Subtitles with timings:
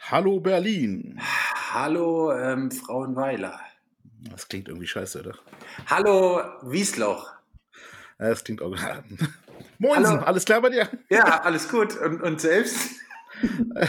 [0.00, 1.20] Hallo Berlin.
[1.72, 3.60] Hallo ähm, Frauenweiler.
[4.30, 5.34] Das klingt irgendwie scheiße, oder?
[5.86, 7.32] Hallo Wiesloch.
[8.18, 8.76] Das klingt auch.
[9.78, 10.22] Moinsen, Hallo.
[10.24, 10.88] alles klar bei dir?
[11.08, 11.96] Ja, alles gut.
[11.96, 13.00] Und, und selbst?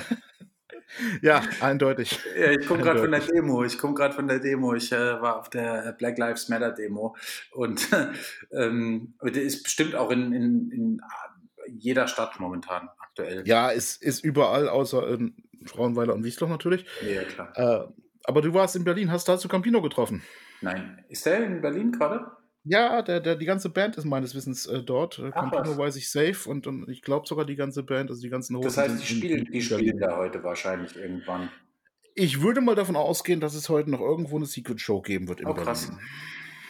[1.22, 2.20] Ja, eindeutig.
[2.36, 3.64] Ja, ich komme gerade von der Demo.
[3.64, 4.74] Ich komme gerade von der Demo.
[4.74, 7.16] Ich äh, war auf der Black Lives Matter Demo
[7.52, 7.88] und
[8.52, 11.02] ähm, die ist bestimmt auch in, in, in
[11.68, 13.44] jeder Stadt momentan aktuell.
[13.46, 15.36] Ja, es ist überall, außer in
[15.68, 16.86] Frauenweiler und Wiesloch natürlich.
[17.08, 17.52] Ja, klar.
[17.56, 17.88] Äh,
[18.24, 20.22] aber du warst in Berlin, hast da zu Campino getroffen.
[20.62, 21.04] Nein.
[21.10, 22.26] Ist der in Berlin gerade?
[22.64, 25.20] Ja, der, der, die ganze Band ist meines Wissens äh, dort.
[25.20, 25.78] Äh, Ach, Campino was.
[25.78, 28.66] weiß ich safe und, und ich glaube sogar die ganze Band, also die ganzen Das
[28.78, 29.62] Hosen heißt, die spielen, die Berlin.
[29.62, 31.50] spielen da heute wahrscheinlich irgendwann.
[32.16, 35.40] Ich würde mal davon ausgehen, dass es heute noch irgendwo eine Secret Show geben wird
[35.40, 35.92] in Oh, krass.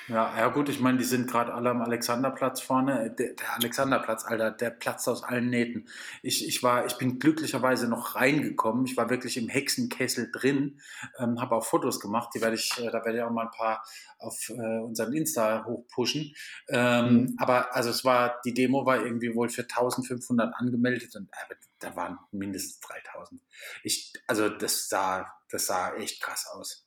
[0.07, 3.13] Ja, ja gut, ich meine, die sind gerade alle am Alexanderplatz vorne.
[3.17, 5.87] Der, der Alexanderplatz, Alter, der platzt aus allen Nähten.
[6.21, 8.85] Ich, ich, war, ich bin glücklicherweise noch reingekommen.
[8.85, 10.79] Ich war wirklich im Hexenkessel drin,
[11.19, 12.29] ähm, habe auch Fotos gemacht.
[12.35, 13.83] Die werde ich, äh, da werde ich auch mal ein paar
[14.19, 16.33] auf äh, unseren Insta hochpushen.
[16.69, 17.35] Ähm, Mhm.
[17.37, 21.95] Aber also es war, die Demo war irgendwie wohl für 1500 angemeldet und äh, da
[21.95, 23.41] waren mindestens 3000.
[23.83, 26.86] Ich, also das sah, das sah echt krass aus.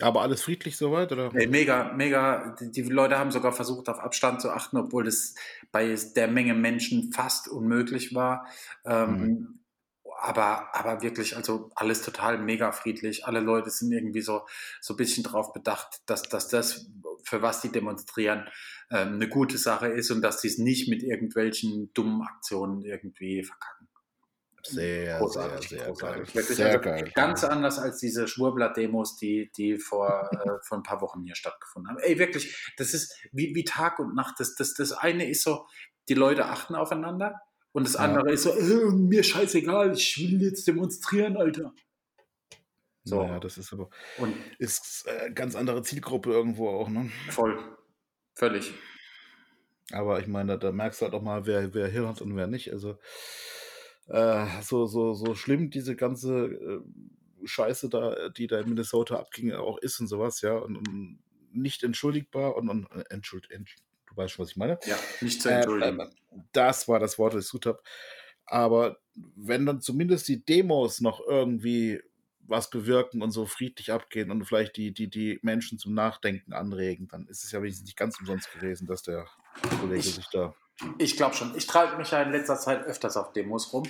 [0.00, 1.30] Aber alles friedlich soweit, oder?
[1.34, 2.56] Ey, mega, mega.
[2.60, 5.34] Die, die Leute haben sogar versucht, auf Abstand zu achten, obwohl das
[5.70, 8.46] bei der Menge Menschen fast unmöglich war.
[8.84, 9.60] Ähm,
[10.18, 13.26] aber, aber wirklich, also alles total mega friedlich.
[13.26, 14.46] Alle Leute sind irgendwie so,
[14.80, 16.86] so ein bisschen drauf bedacht, dass, dass das,
[17.24, 18.48] für was die demonstrieren,
[18.90, 23.42] ähm, eine gute Sache ist und dass die es nicht mit irgendwelchen dummen Aktionen irgendwie
[23.42, 23.81] verkacken.
[24.64, 26.34] Sehr, Großartig, sehr, sehr großartig.
[26.34, 26.42] geil.
[26.44, 27.12] Sehr also geil.
[27.14, 31.90] Ganz anders als diese Schwurbler-Demos, die, die vor, äh, vor ein paar Wochen hier stattgefunden
[31.90, 31.98] haben.
[31.98, 34.38] Ey, wirklich, das ist wie, wie Tag und Nacht.
[34.38, 35.66] Das, das, das eine ist so,
[36.08, 37.40] die Leute achten aufeinander
[37.72, 38.00] und das Ja.
[38.00, 41.72] andere ist so, äh, mir scheißegal, ich will jetzt demonstrieren, Alter.
[43.04, 43.22] So.
[43.24, 47.10] Naja, das ist aber Und ist äh, ganz andere Zielgruppe irgendwo auch, ne?
[47.30, 47.58] voll,
[48.36, 48.72] völlig.
[49.90, 52.36] Aber ich meine, da, da merkst du halt auch mal, wer, wer Hirn hat und
[52.36, 52.72] wer nicht.
[52.72, 52.98] Also
[54.12, 56.80] äh, so, so, so schlimm diese ganze äh,
[57.44, 61.18] Scheiße da, die da in Minnesota abging, auch ist und sowas, ja, und, und
[61.52, 64.78] nicht entschuldigbar und, und äh, entschuld, entsch- du weißt schon, was ich meine.
[64.86, 66.00] Ja, nicht zu Äh, entschuldigen.
[66.00, 66.06] äh,
[66.52, 67.82] das war das Wort, das ich gesucht habe.
[68.46, 68.98] Aber
[69.36, 72.00] wenn dann zumindest die Demos noch irgendwie
[72.46, 77.08] was bewirken und so friedlich abgehen und vielleicht die, die, die Menschen zum Nachdenken anregen,
[77.08, 79.26] dann ist es ja wenigstens nicht ganz umsonst gewesen, dass der
[79.80, 80.54] Kollege Ich- sich da.
[80.98, 81.52] Ich glaube schon.
[81.56, 83.84] Ich treibe mich ja in letzter Zeit öfters auf Demos rum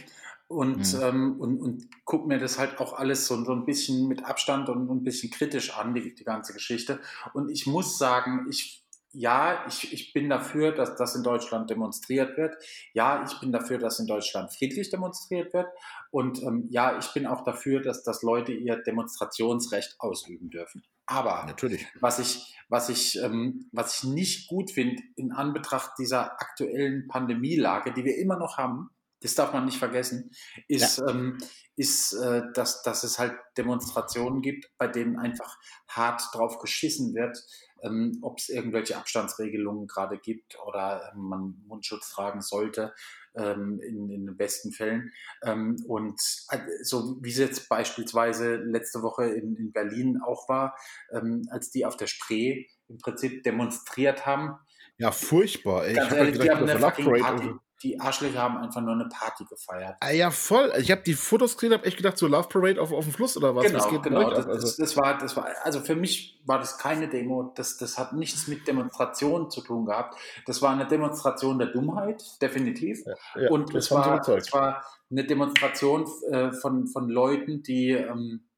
[0.48, 1.00] und, Mhm.
[1.02, 4.68] ähm, und, und gucke mir das halt auch alles so, so ein bisschen mit Abstand
[4.68, 7.00] und ein bisschen kritisch an, die, die ganze Geschichte.
[7.32, 8.81] Und ich muss sagen, ich,
[9.12, 12.56] ja, ich, ich bin dafür, dass das in Deutschland demonstriert wird.
[12.94, 15.66] Ja, ich bin dafür, dass in Deutschland friedlich demonstriert wird.
[16.10, 20.82] Und ähm, ja, ich bin auch dafür, dass, dass Leute ihr Demonstrationsrecht ausüben dürfen.
[21.06, 21.86] Aber Natürlich.
[22.00, 27.92] was ich, was ich, ähm, was ich nicht gut finde in Anbetracht dieser aktuellen Pandemielage,
[27.92, 28.90] die wir immer noch haben,
[29.20, 30.30] das darf man nicht vergessen,
[30.68, 31.38] ist, ähm,
[31.82, 37.44] ist äh, dass, dass es halt Demonstrationen gibt, bei denen einfach hart drauf geschissen wird,
[37.82, 42.94] ähm, ob es irgendwelche Abstandsregelungen gerade gibt oder ähm, man Mundschutz tragen sollte
[43.34, 45.12] ähm, in, in den besten Fällen.
[45.42, 50.76] Ähm, und äh, so wie es jetzt beispielsweise letzte Woche in, in Berlin auch war,
[51.10, 54.56] ähm, als die auf der Spree im Prinzip demonstriert haben.
[54.98, 55.86] Ja, furchtbar.
[55.86, 55.92] Ey.
[55.92, 57.20] Ich Ganz ja ehrlich, die gedacht, haben das eine fucking.
[57.20, 57.54] Party.
[57.82, 59.96] Die Arschlöcher haben einfach nur eine Party gefeiert.
[60.00, 60.72] Ah, ja, voll.
[60.78, 63.36] Ich habe die Fotos gesehen, habe echt gedacht, so Love Parade auf, auf dem Fluss
[63.36, 63.64] oder was?
[63.64, 64.30] was Genau, geht genau.
[64.30, 64.46] Das?
[64.46, 67.52] Also, das, das war, das war, also für mich war das keine Demo.
[67.54, 70.16] Das, das hat nichts mit Demonstration zu tun gehabt.
[70.46, 73.02] Das war eine Demonstration der Dummheit, definitiv.
[73.34, 78.48] ja, und das es war, es war eine Demonstration äh, von, von Leuten, die, ähm,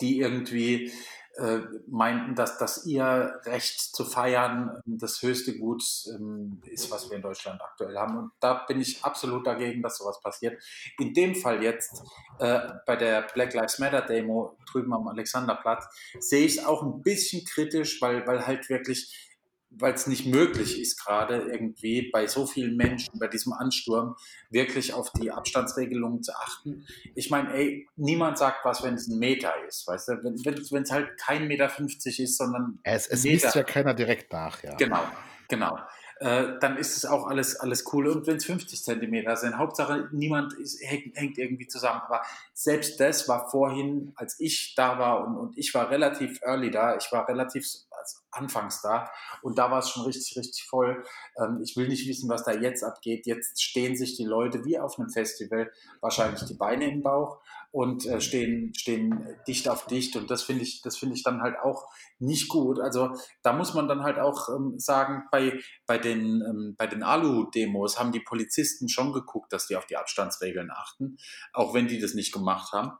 [0.00, 0.90] die irgendwie
[1.38, 7.10] äh, meinten, dass, dass ihr Recht zu feiern ähm, das höchste Gut ähm, ist, was
[7.10, 8.16] wir in Deutschland aktuell haben.
[8.16, 10.62] Und da bin ich absolut dagegen, dass sowas passiert.
[10.98, 12.02] In dem Fall jetzt
[12.38, 15.86] äh, bei der Black Lives Matter Demo drüben am Alexanderplatz
[16.20, 19.35] sehe ich es auch ein bisschen kritisch, weil, weil halt wirklich
[19.78, 24.16] weil es nicht möglich ist, gerade irgendwie bei so vielen Menschen, bei diesem Ansturm,
[24.50, 26.86] wirklich auf die Abstandsregelungen zu achten.
[27.14, 30.12] Ich meine, ey, niemand sagt was, wenn es ein Meter ist, weißt du?
[30.22, 33.32] Wenn es halt kein Meter 50 ist, sondern es es Meter.
[33.34, 34.74] liest ja keiner direkt nach, ja.
[34.76, 35.04] Genau,
[35.48, 35.78] genau.
[36.18, 38.08] Äh, dann ist es auch alles, alles cool.
[38.08, 42.00] Und wenn es 50 Zentimeter sind, Hauptsache niemand ist, hängt, hängt irgendwie zusammen.
[42.06, 42.22] Aber
[42.54, 46.96] selbst das war vorhin, als ich da war und, und ich war relativ early da,
[46.96, 49.10] ich war relativ also anfangs da.
[49.42, 51.04] Und da war es schon richtig, richtig voll.
[51.38, 53.26] Ähm, ich will nicht wissen, was da jetzt abgeht.
[53.26, 55.70] Jetzt stehen sich die Leute wie auf einem Festival
[56.00, 57.40] wahrscheinlich die Beine im Bauch
[57.76, 60.16] und äh, stehen, stehen dicht auf dicht.
[60.16, 61.86] Und das finde ich, das finde ich dann halt auch
[62.18, 62.80] nicht gut.
[62.80, 63.10] Also
[63.42, 67.98] da muss man dann halt auch ähm, sagen, bei, bei den, ähm, bei den Alu-Demos
[67.98, 71.18] haben die Polizisten schon geguckt, dass die auf die Abstandsregeln achten,
[71.52, 72.92] auch wenn die das nicht gemacht haben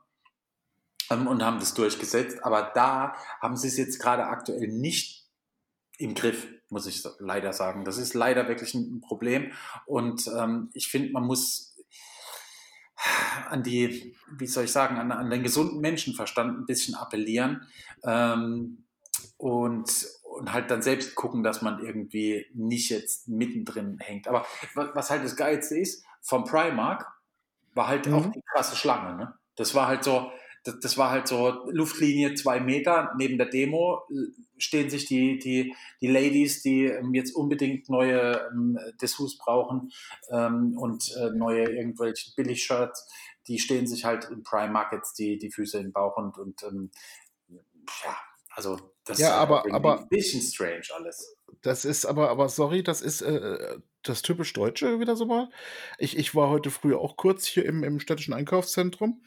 [1.09, 2.43] ähm, und haben das durchgesetzt.
[2.43, 5.25] Aber da haben sie es jetzt gerade aktuell nicht
[5.97, 7.83] im Griff, muss ich leider sagen.
[7.83, 9.53] Das ist leider wirklich ein Problem.
[9.87, 11.76] Und ähm, ich finde, man muss
[13.49, 17.67] an die, wie soll ich sagen, an, an den gesunden Menschenverstand ein bisschen appellieren
[18.03, 18.85] ähm,
[19.37, 24.27] und, und halt dann selbst gucken, dass man irgendwie nicht jetzt mittendrin hängt.
[24.27, 27.07] Aber was halt das Geilste ist, vom Primark
[27.73, 28.13] war halt mhm.
[28.15, 29.15] auch die krasse Schlange.
[29.15, 29.33] Ne?
[29.55, 30.31] Das war halt so,
[30.67, 33.13] das, das, war halt so Luftlinie zwei Meter.
[33.17, 34.03] Neben der Demo
[34.57, 39.91] stehen sich die, die, die Ladies, die ähm, jetzt unbedingt neue ähm, Dessous brauchen
[40.29, 43.07] ähm, und äh, neue irgendwelche Billig-Shirts,
[43.47, 46.91] die stehen sich halt im Prime Markets die, die Füße im Bauch und, und ähm,
[47.49, 48.17] ja,
[48.49, 51.37] also das ja, ist aber, aber, ein bisschen strange alles.
[51.61, 55.49] Das ist aber, aber sorry, das ist äh, das typisch Deutsche wieder so mal.
[55.97, 59.21] Ich, ich war heute früh auch kurz hier im, im städtischen Einkaufszentrum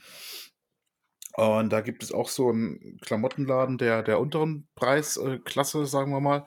[1.41, 6.47] und da gibt es auch so einen Klamottenladen der der unteren Preisklasse, sagen wir mal.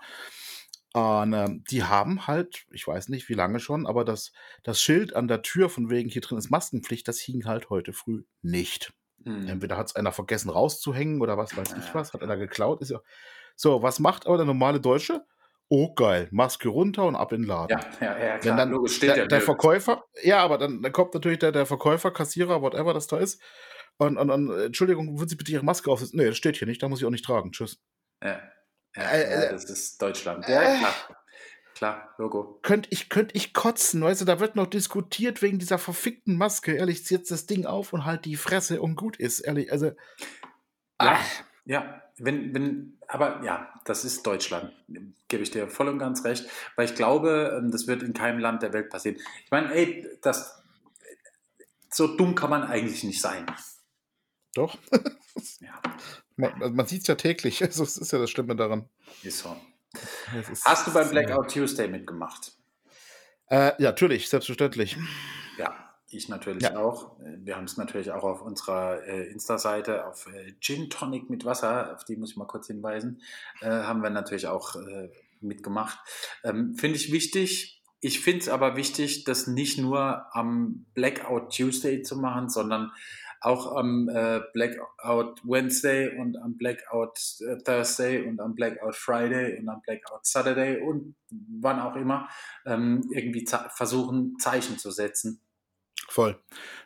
[0.96, 4.32] Und, ähm, die haben halt, ich weiß nicht, wie lange schon, aber das
[4.64, 7.94] das Schild an der Tür von wegen: „Hier drin ist Maskenpflicht“, das hing halt heute
[7.94, 8.94] früh nicht.
[9.26, 9.48] Mhm.
[9.48, 13.02] Entweder es einer vergessen rauszuhängen oder was weiß ich was, hat einer geklaut, ist ja
[13.56, 15.26] so, was macht aber der normale Deutsche?
[15.70, 17.82] Oh geil, Maske runter und ab in den Laden.
[18.00, 21.14] Ja, ja, ja, Wenn dann logisch, steht der der Verkäufer ja, aber dann dann kommt
[21.14, 23.42] natürlich der der Verkäufer, Kassierer, whatever das da ist
[23.98, 26.18] und, und, und Entschuldigung, würden Sie bitte Ihre Maske aufsetzen?
[26.20, 27.52] Nee, das steht hier nicht, da muss ich auch nicht tragen.
[27.52, 27.82] Tschüss.
[28.24, 28.42] Ja,
[28.96, 30.48] ja, äh, ja das ist Deutschland.
[30.48, 30.96] Ja, äh, klar.
[31.76, 32.60] Klar, Logo.
[32.62, 36.74] Könnte ich, könnt ich kotzen, weißt du, da wird noch diskutiert wegen dieser verfickten Maske.
[36.74, 39.72] Ehrlich, zieh jetzt das Ding auf und halt die Fresse und gut ist, ehrlich.
[39.72, 39.88] Also.
[39.88, 39.94] Ja,
[41.00, 41.20] ah.
[41.66, 44.72] ja, wenn, wenn, aber ja, das ist Deutschland,
[45.28, 48.40] gebe ich dir voll und ganz recht, weil ich glaube, ähm, das wird in keinem
[48.40, 49.18] Land der Welt passieren.
[49.44, 50.62] Ich meine, ey, das,
[51.90, 53.46] so dumm kann man eigentlich nicht sein.
[54.54, 54.78] Doch.
[55.60, 55.82] ja.
[56.36, 57.62] Man, man sieht es ja täglich.
[57.64, 58.90] Also, das ist ja das Schlimme daran.
[59.22, 59.56] Ist so.
[60.52, 62.54] Ist, Hast du beim Blackout Tuesday mitgemacht?
[63.50, 64.98] Äh, ja, natürlich, selbstverständlich.
[65.60, 66.78] Ja, ich natürlich ja.
[66.78, 67.18] auch.
[67.20, 71.94] Wir haben es natürlich auch auf unserer äh, Insta-Seite, auf äh, Gin Tonic mit Wasser,
[71.94, 73.22] auf die muss ich mal kurz hinweisen,
[73.62, 75.10] äh, haben wir natürlich auch äh,
[75.40, 76.00] mitgemacht.
[76.44, 77.82] Ähm, Finde ich wichtig.
[78.00, 82.92] Ich finde es aber wichtig, das nicht nur am Blackout Tuesday zu machen, sondern
[83.44, 89.68] auch am äh, Blackout Wednesday und am Blackout äh, Thursday und am Blackout Friday und
[89.68, 92.30] am Blackout Saturday und wann auch immer
[92.66, 93.46] ähm, irgendwie
[93.76, 95.42] versuchen, Zeichen zu setzen.
[96.08, 96.40] Voll.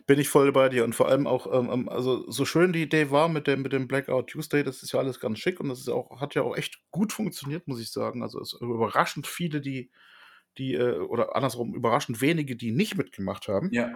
[0.06, 0.84] Bin ich voll bei dir.
[0.84, 3.74] Und vor allem auch, ähm, ähm, also so schön die Idee war mit dem, mit
[3.74, 6.42] dem Blackout Tuesday, das ist ja alles ganz schick und das ist auch, hat ja
[6.42, 8.24] auch echt gut funktioniert, muss ich sagen.
[8.24, 9.92] Also es überraschend viele, die,
[10.58, 13.70] die, äh, oder andersrum, überraschend wenige, die nicht mitgemacht haben.
[13.72, 13.92] Ja.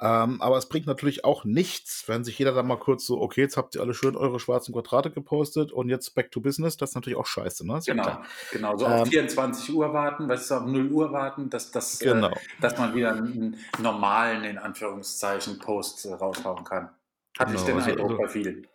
[0.00, 3.40] Ähm, aber es bringt natürlich auch nichts, wenn sich jeder dann mal kurz so, okay,
[3.40, 6.90] jetzt habt ihr alle schön eure schwarzen Quadrate gepostet und jetzt back to business, das
[6.90, 7.80] ist natürlich auch scheiße, ne?
[7.84, 8.22] Genau, ja
[8.52, 8.76] genau.
[8.76, 12.12] So ähm, auf 24 Uhr warten, weißt du, auf 0 Uhr warten, dass, dass, äh,
[12.12, 12.28] genau.
[12.28, 16.90] äh, dass man wieder einen normalen, in Anführungszeichen, Post äh, raushauen kann.
[17.36, 18.66] Hatte genau, ich den also, Eindruck also, bei vielen.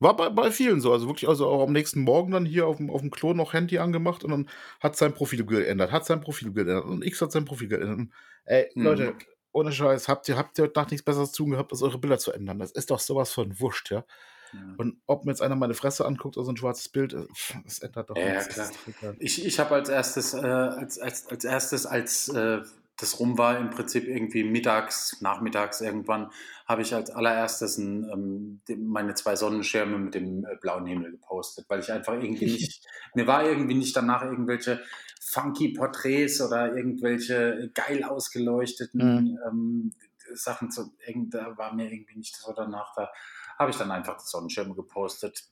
[0.00, 2.76] War bei, bei vielen so, also wirklich, also auch am nächsten Morgen dann hier auf
[2.78, 4.50] dem, auf dem Klo noch Handy angemacht und dann
[4.80, 8.08] hat sein Profil geändert, hat sein Profil geändert und X hat sein Profil geändert.
[8.44, 8.82] Ey, hm.
[8.82, 9.14] Leute,
[9.56, 12.18] ohne Scheiß, habt ihr, habt ihr heute Nacht nichts Besseres zu gehabt, als eure Bilder
[12.18, 12.58] zu ändern?
[12.58, 14.04] Das ist doch sowas von wurscht, ja.
[14.52, 14.60] ja.
[14.76, 17.26] Und ob mir jetzt einer meine Fresse anguckt oder so ein schwarzes Bild, äh,
[17.64, 18.56] das ändert doch ja, nichts.
[18.56, 19.14] Ja, klar.
[19.18, 22.60] Ich, ich habe als erstes, äh, als, als, als erstes, als äh,
[22.98, 26.30] das rum war, im Prinzip irgendwie mittags, nachmittags irgendwann,
[26.66, 31.64] habe ich als allererstes ein, ähm, meine zwei Sonnenschirme mit dem äh, blauen Himmel gepostet,
[31.68, 34.80] weil ich einfach irgendwie nicht, mir war irgendwie nicht danach irgendwelche
[35.26, 39.38] funky Porträts oder irgendwelche geil ausgeleuchteten mhm.
[39.46, 39.92] ähm,
[40.34, 40.92] Sachen zu,
[41.30, 43.10] da war mir irgendwie nicht so danach, da
[43.58, 45.44] habe ich dann einfach die Sonnenschirme gepostet.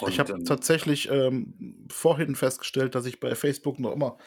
[0.00, 4.18] Und, ich habe ähm, tatsächlich ähm, vorhin festgestellt, dass ich bei Facebook noch immer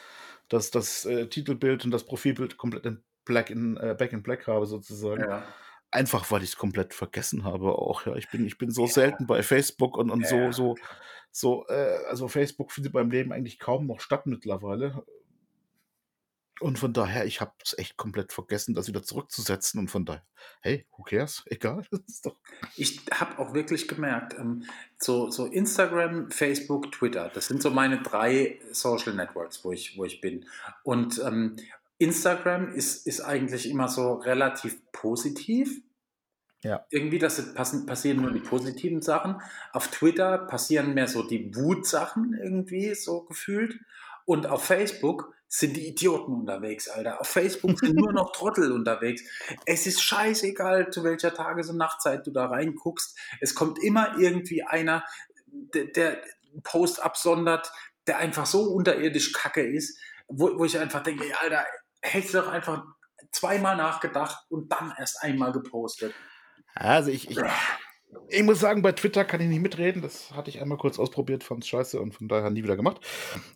[0.48, 4.48] das, das äh, Titelbild und das Profilbild komplett in Black in, äh, Back in Black
[4.48, 5.22] habe, sozusagen.
[5.22, 5.44] Ja.
[5.92, 8.06] Einfach weil ich es komplett vergessen habe auch.
[8.06, 8.16] Ja.
[8.16, 8.92] Ich bin, ich bin so ja.
[8.92, 10.28] selten bei Facebook und, und ja.
[10.28, 10.76] so, so,
[11.32, 15.04] so, äh, also Facebook findet beim Leben eigentlich kaum noch statt mittlerweile.
[16.60, 19.80] Und von daher, ich habe es echt komplett vergessen, das wieder zurückzusetzen.
[19.80, 20.26] Und von daher,
[20.62, 21.44] hey, who cares?
[21.50, 21.86] Egal.
[22.76, 24.66] ich habe auch wirklich gemerkt, ähm,
[24.98, 30.04] so, so Instagram, Facebook, Twitter, das sind so meine drei Social Networks, wo ich, wo
[30.04, 30.46] ich bin.
[30.84, 31.56] Und ähm,
[32.00, 35.82] Instagram ist, ist eigentlich immer so relativ positiv.
[36.64, 36.86] Ja.
[36.90, 39.42] Irgendwie, das passen, passieren nur die positiven Sachen.
[39.72, 43.80] Auf Twitter passieren mehr so die Wut-Sachen irgendwie, so gefühlt.
[44.26, 47.20] Und auf Facebook sind die Idioten unterwegs, Alter.
[47.20, 49.24] Auf Facebook sind nur noch Trottel unterwegs.
[49.66, 53.18] Es ist scheißegal, zu welcher Tages- und Nachtzeit du da reinguckst.
[53.42, 55.04] Es kommt immer irgendwie einer,
[55.48, 56.22] der, der
[56.64, 57.72] Post absondert,
[58.06, 61.66] der einfach so unterirdisch kacke ist, wo, wo ich einfach denke, Alter,
[62.02, 62.84] hättest du doch einfach
[63.32, 66.14] zweimal nachgedacht und dann erst einmal gepostet.
[66.76, 67.38] Also ich, ich,
[68.28, 70.02] ich muss sagen, bei Twitter kann ich nicht mitreden.
[70.02, 73.06] Das hatte ich einmal kurz ausprobiert, fand es scheiße und von daher nie wieder gemacht.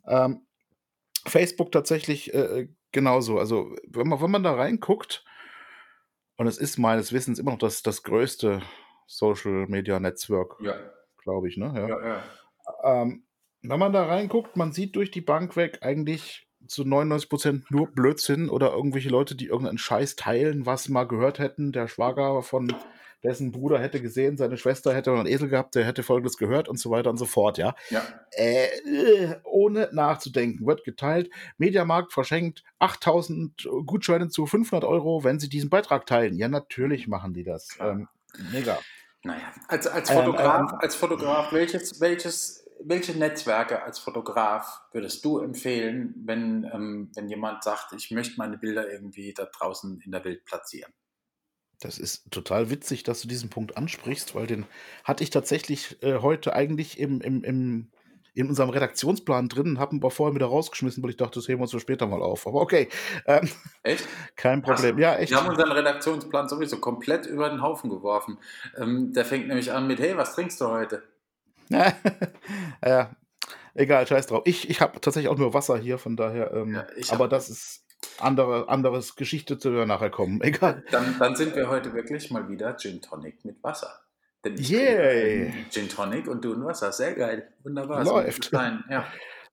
[0.07, 0.45] Ähm,
[1.25, 3.39] Facebook tatsächlich äh, genauso.
[3.39, 5.25] Also, wenn man, wenn man da reinguckt,
[6.35, 8.61] und es ist meines Wissens immer noch das, das größte
[9.07, 10.75] Social Media Netzwerk, Ja,
[11.21, 11.71] glaube ich, ne?
[11.75, 11.87] Ja.
[11.87, 12.23] ja, ja.
[12.83, 13.25] Ähm,
[13.61, 18.49] wenn man da reinguckt, man sieht durch die Bank weg eigentlich zu 99% nur Blödsinn
[18.49, 21.71] oder irgendwelche Leute, die irgendeinen Scheiß teilen, was mal gehört hätten.
[21.71, 22.73] Der Schwager von
[23.23, 26.77] dessen Bruder hätte gesehen, seine Schwester hätte einen Esel gehabt, der hätte folgendes gehört und
[26.77, 27.73] so weiter und so fort, ja.
[27.89, 28.03] ja.
[28.31, 28.67] Äh,
[29.43, 31.29] ohne nachzudenken, wird geteilt.
[31.57, 36.35] Mediamarkt verschenkt 8000 Gutscheine zu 500 Euro, wenn sie diesen Beitrag teilen.
[36.35, 37.69] Ja, natürlich machen die das.
[37.79, 38.07] Ähm,
[38.51, 38.77] mega.
[39.23, 45.23] Naja, als, als Ähm, Fotograf, ähm, als Fotograf, welches, welches, welche Netzwerke als Fotograf würdest
[45.25, 50.11] du empfehlen, wenn, ähm, wenn jemand sagt, ich möchte meine Bilder irgendwie da draußen in
[50.11, 50.91] der Welt platzieren?
[51.79, 54.65] Das ist total witzig, dass du diesen Punkt ansprichst, weil den
[55.03, 57.91] hatte ich tatsächlich äh, heute eigentlich im, im, im,
[58.33, 61.59] in unserem Redaktionsplan drin, habe ihn aber vorher wieder rausgeschmissen, weil ich dachte, das heben
[61.59, 62.47] wir uns für später mal auf.
[62.47, 62.89] Aber okay,
[63.27, 63.49] ähm,
[63.83, 64.07] Echt?
[64.35, 64.97] kein Problem.
[64.97, 65.31] Ja, echt.
[65.31, 68.39] Wir haben unseren Redaktionsplan sowieso komplett über den Haufen geworfen.
[68.77, 71.03] Ähm, der fängt nämlich an mit, hey, was trinkst du heute?
[72.85, 73.15] ja,
[73.73, 74.43] egal, scheiß drauf.
[74.45, 77.49] Ich, ich habe tatsächlich auch nur Wasser hier, von daher, ähm, Ja, aber hab- das
[77.49, 77.85] ist
[78.19, 80.41] andere, anderes Geschichte, zu wir nachher kommen.
[80.43, 80.83] Egal.
[80.91, 84.01] Dann, dann sind wir heute wirklich mal wieder Gin Tonic mit Wasser.
[84.43, 85.53] Denn ich Yay.
[85.69, 86.91] Gin Tonic und du ein Wasser.
[86.91, 87.53] Sehr geil.
[87.63, 88.03] Wunderbar.
[88.03, 88.49] Läuft.
[88.49, 88.83] Sein.
[88.89, 89.05] Ja.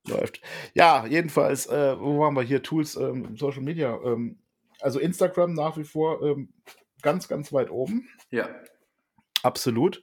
[0.08, 0.40] läuft.
[0.74, 2.62] Ja, jedenfalls, äh, wo waren wir hier?
[2.62, 3.96] Tools, ähm, Social Media.
[4.04, 4.40] Ähm,
[4.80, 6.52] also Instagram nach wie vor ähm,
[7.02, 8.08] ganz, ganz weit oben.
[8.30, 8.48] ja.
[9.42, 10.02] Absolut.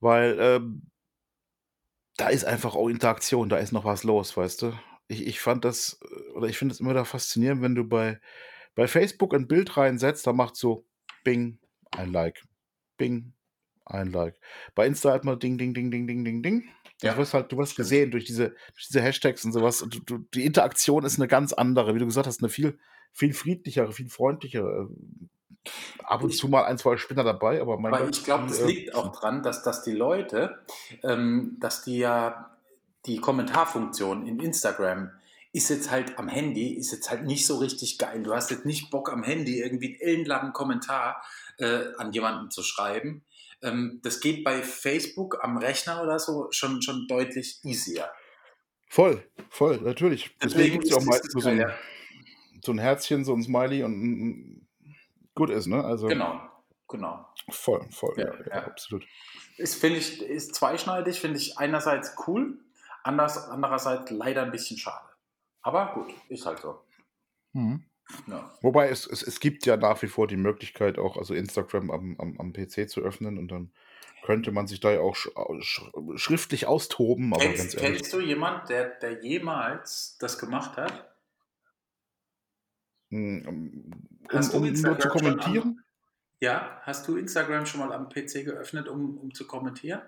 [0.00, 0.89] Weil ähm,
[2.20, 4.72] da ist einfach auch Interaktion, da ist noch was los, weißt du.
[5.08, 8.20] Ich, ich fand das, äh, oder ich finde es immer da faszinierend, wenn du bei,
[8.74, 10.86] bei Facebook ein Bild reinsetzt, da macht so
[11.24, 11.58] Bing,
[11.92, 12.44] ein Like.
[12.98, 13.32] Bing,
[13.86, 14.38] ein Like.
[14.74, 16.68] Bei Insta halt mal Ding, Ding, Ding, Ding, Ding, Ding, Ding.
[17.02, 19.78] Ja, du wirst halt, du wirst gesehen durch diese, durch diese Hashtags und sowas.
[19.88, 22.78] Du, du, die Interaktion ist eine ganz andere, wie du gesagt hast, eine viel,
[23.12, 24.90] viel friedlichere, viel freundlichere.
[26.04, 28.50] Ab und Ich- zu mal ein, zwei Spinner dabei, aber mein Gott, ich glaube, die,
[28.50, 30.58] das äh, liegt auch dran, dass, dass die Leute,
[31.02, 32.56] ähm, dass die ja
[33.06, 35.10] die Kommentarfunktion in Instagram
[35.52, 38.22] ist jetzt halt am Handy, ist jetzt halt nicht so richtig geil.
[38.22, 41.22] Du hast jetzt nicht Bock am Handy irgendwie einen ellenlangen Kommentar
[41.58, 43.24] äh, an jemanden zu schreiben.
[43.62, 48.08] Ähm, das geht bei Facebook am Rechner oder so schon, schon deutlich easier.
[48.88, 50.36] Voll, voll, natürlich.
[50.42, 51.64] Deswegen gibt es ja auch ist- meistens so ein,
[52.64, 54.66] so ein Herzchen, so ein Smiley und ein-
[55.34, 55.84] gut ist, ne?
[55.84, 56.06] Also.
[56.08, 56.40] Genau,
[56.88, 57.26] genau.
[57.50, 59.06] voll, voll, ja, Ja, ja, absolut.
[59.56, 62.58] Ist, finde ich, ist zweischneidig, finde ich einerseits cool,
[63.02, 65.06] anders, andererseits leider ein bisschen schade.
[65.62, 66.80] Aber gut, ist halt so.
[67.52, 67.84] Mhm.
[68.26, 68.50] Ja.
[68.60, 72.16] Wobei es, es, es gibt ja nach wie vor die Möglichkeit, auch also Instagram am,
[72.18, 73.72] am, am PC zu öffnen und dann
[74.22, 75.82] könnte man sich da ja auch sch sch
[76.16, 81.09] schriftlich austoben, aber Kennst, kennst du jemanden, der, der jemals das gemacht hat?
[83.10, 85.82] Mm, Um, um nur zu kommentieren?
[86.40, 90.00] Ja, hast du Instagram schon mal am PC geöffnet, um, um zu kommentieren?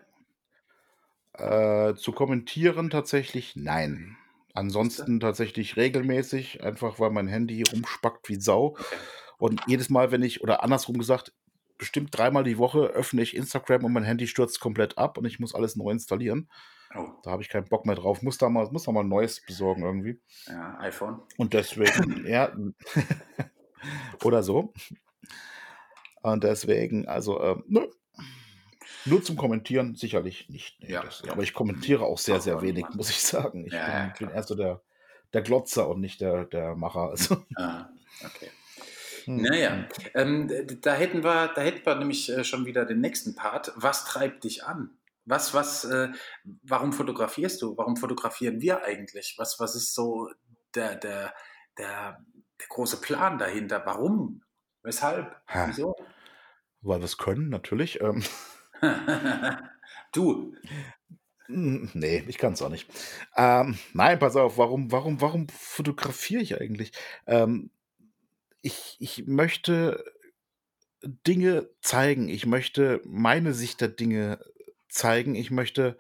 [1.35, 4.17] Äh, zu kommentieren tatsächlich nein.
[4.55, 8.77] Ansonsten tatsächlich regelmäßig, einfach weil mein Handy rumspackt wie Sau.
[9.39, 11.33] Und jedes Mal, wenn ich, oder andersrum gesagt,
[11.79, 15.41] bestimmt dreimal die Woche öffne ich Instagram und mein Handy stürzt komplett ab und ich
[15.41, 16.49] muss alles neu installieren.
[16.95, 18.23] Oh, Da habe ich keinen Bock mehr drauf.
[18.23, 20.21] Muss da mal, muss da mal ein neues besorgen irgendwie.
[20.47, 21.21] ja, iPhone.
[21.39, 22.53] Und deswegen, ja.
[24.25, 24.73] Oder so.
[26.23, 27.87] Und deswegen, also, ähm, nö.
[29.05, 30.81] Nur zum Kommentieren sicherlich nicht.
[30.81, 31.33] Nee, Ja, das, ja.
[31.33, 33.67] aber ich kommentiere auch sehr, sehr wenig, muss ich sagen.
[33.67, 34.81] Ich Ja, bin, bin eher so der,
[35.33, 37.11] der Glotzer und nicht der, der Macher.
[37.11, 37.89] Also, Ah,
[38.25, 38.51] okay.
[39.25, 40.49] hm, Naja, ähm,
[40.83, 43.73] da hätten wir, da hätten wir nämlich äh, schon wieder den nächsten Part.
[43.75, 44.91] Was treibt dich an?
[45.25, 46.09] Was, was, äh,
[46.63, 47.77] warum fotografierst du?
[47.77, 49.35] Warum fotografieren wir eigentlich?
[49.39, 50.29] Was, was ist so
[50.75, 51.35] der, der,
[51.79, 52.25] der,
[52.61, 53.83] der große Plan dahinter.
[53.85, 54.43] Warum?
[54.83, 55.37] Weshalb?
[55.49, 55.69] Ha.
[55.69, 55.95] Wieso?
[56.81, 58.01] Weil wir es können, natürlich.
[58.01, 58.23] Ähm,
[60.13, 60.55] du.
[61.49, 62.89] Nee, ich kann es auch nicht.
[63.37, 66.93] Ähm, nein, pass auf, warum, warum, warum fotografiere ich eigentlich?
[67.27, 67.71] Ähm,
[68.63, 70.03] ich, ich möchte
[71.03, 72.29] Dinge zeigen.
[72.29, 74.39] Ich möchte meine Sicht der Dinge
[74.93, 75.35] zeigen.
[75.35, 75.97] Ich möchte,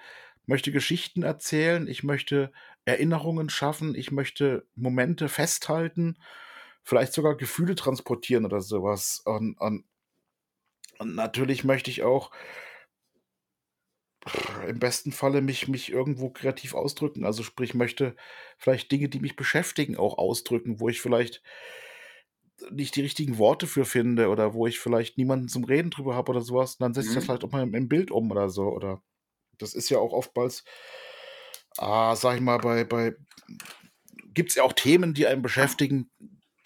[0.46, 1.86] möchte Geschichten erzählen.
[1.86, 2.52] Ich möchte
[2.84, 3.94] Erinnerungen schaffen.
[3.94, 6.18] Ich möchte Momente festhalten.
[6.84, 9.22] Vielleicht sogar Gefühle transportieren oder sowas.
[9.24, 9.84] Und, und,
[10.98, 12.30] und natürlich möchte ich auch
[14.68, 17.24] im besten Falle mich, mich irgendwo kreativ ausdrücken.
[17.24, 18.14] Also sprich, möchte
[18.56, 21.42] vielleicht Dinge, die mich beschäftigen, auch ausdrücken, wo ich vielleicht
[22.70, 26.30] nicht die richtigen Worte für finde oder wo ich vielleicht niemanden zum Reden drüber habe
[26.32, 27.30] oder sowas, dann setze ich das Mhm.
[27.30, 28.64] halt auch mal im, im Bild um oder so.
[28.68, 29.02] Oder
[29.58, 30.64] das ist ja auch oftmals,
[31.78, 33.14] ah, sag ich mal, bei, bei
[34.34, 36.10] gibt es ja auch Themen, die einen beschäftigen,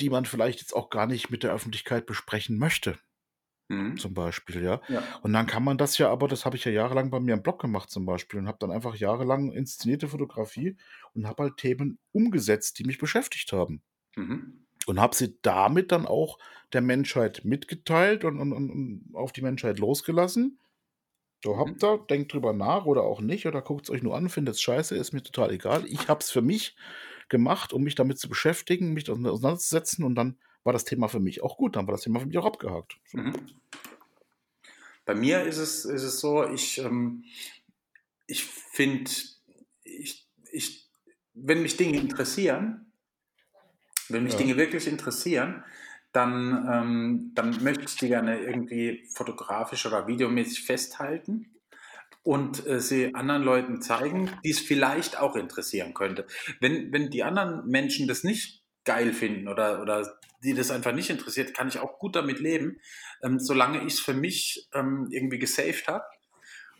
[0.00, 2.98] die man vielleicht jetzt auch gar nicht mit der Öffentlichkeit besprechen möchte,
[3.68, 3.96] Mhm.
[3.96, 4.82] zum Beispiel, ja.
[4.88, 5.08] Ja.
[5.22, 7.42] Und dann kann man das ja aber, das habe ich ja jahrelang bei mir im
[7.42, 10.76] Blog gemacht zum Beispiel und habe dann einfach jahrelang inszenierte Fotografie
[11.14, 13.82] und habe halt Themen umgesetzt, die mich beschäftigt haben.
[14.16, 14.65] Mhm.
[14.86, 16.38] Und habe sie damit dann auch
[16.72, 20.58] der Menschheit mitgeteilt und, und, und, auf die Menschheit losgelassen.
[21.44, 21.58] So, Mhm.
[21.58, 24.54] habt ihr, denkt drüber nach oder auch nicht, oder guckt es euch nur an, findet
[24.54, 25.84] es scheiße, ist mir total egal.
[25.86, 26.76] Ich habe es für mich
[27.28, 31.42] gemacht, um mich damit zu beschäftigen, mich auseinanderzusetzen und dann war das Thema für mich
[31.42, 32.96] auch gut, dann war das Thema für mich auch abgehakt.
[33.12, 33.34] Mhm.
[35.04, 37.24] Bei mir ist es, ist es so, ich, ähm,
[38.26, 39.10] ich finde,
[39.84, 40.88] ich, ich,
[41.32, 42.85] wenn mich Dinge interessieren,
[44.10, 44.38] wenn mich Ja.
[44.38, 45.64] Dinge wirklich interessieren,
[46.12, 51.56] dann, ähm, dann möchte ich die gerne irgendwie fotografisch oder videomäßig festhalten
[52.22, 56.26] und äh, sie anderen Leuten zeigen, die es vielleicht auch interessieren könnte.
[56.58, 61.10] Wenn, wenn die anderen Menschen das nicht geil finden oder, oder die das einfach nicht
[61.10, 62.80] interessiert, kann ich auch gut damit leben,
[63.22, 66.04] ähm, solange ich es für mich ähm, irgendwie gesaved habe.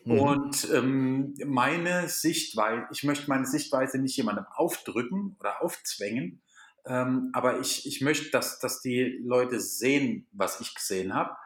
[0.04, 0.20] Mhm.
[0.20, 6.42] Und ähm, meine Sichtweise, ich möchte meine Sichtweise nicht jemandem aufdrücken oder aufzwängen,
[6.86, 11.36] ähm, aber ich, ich möchte, dass, dass die Leute sehen, was ich gesehen habe.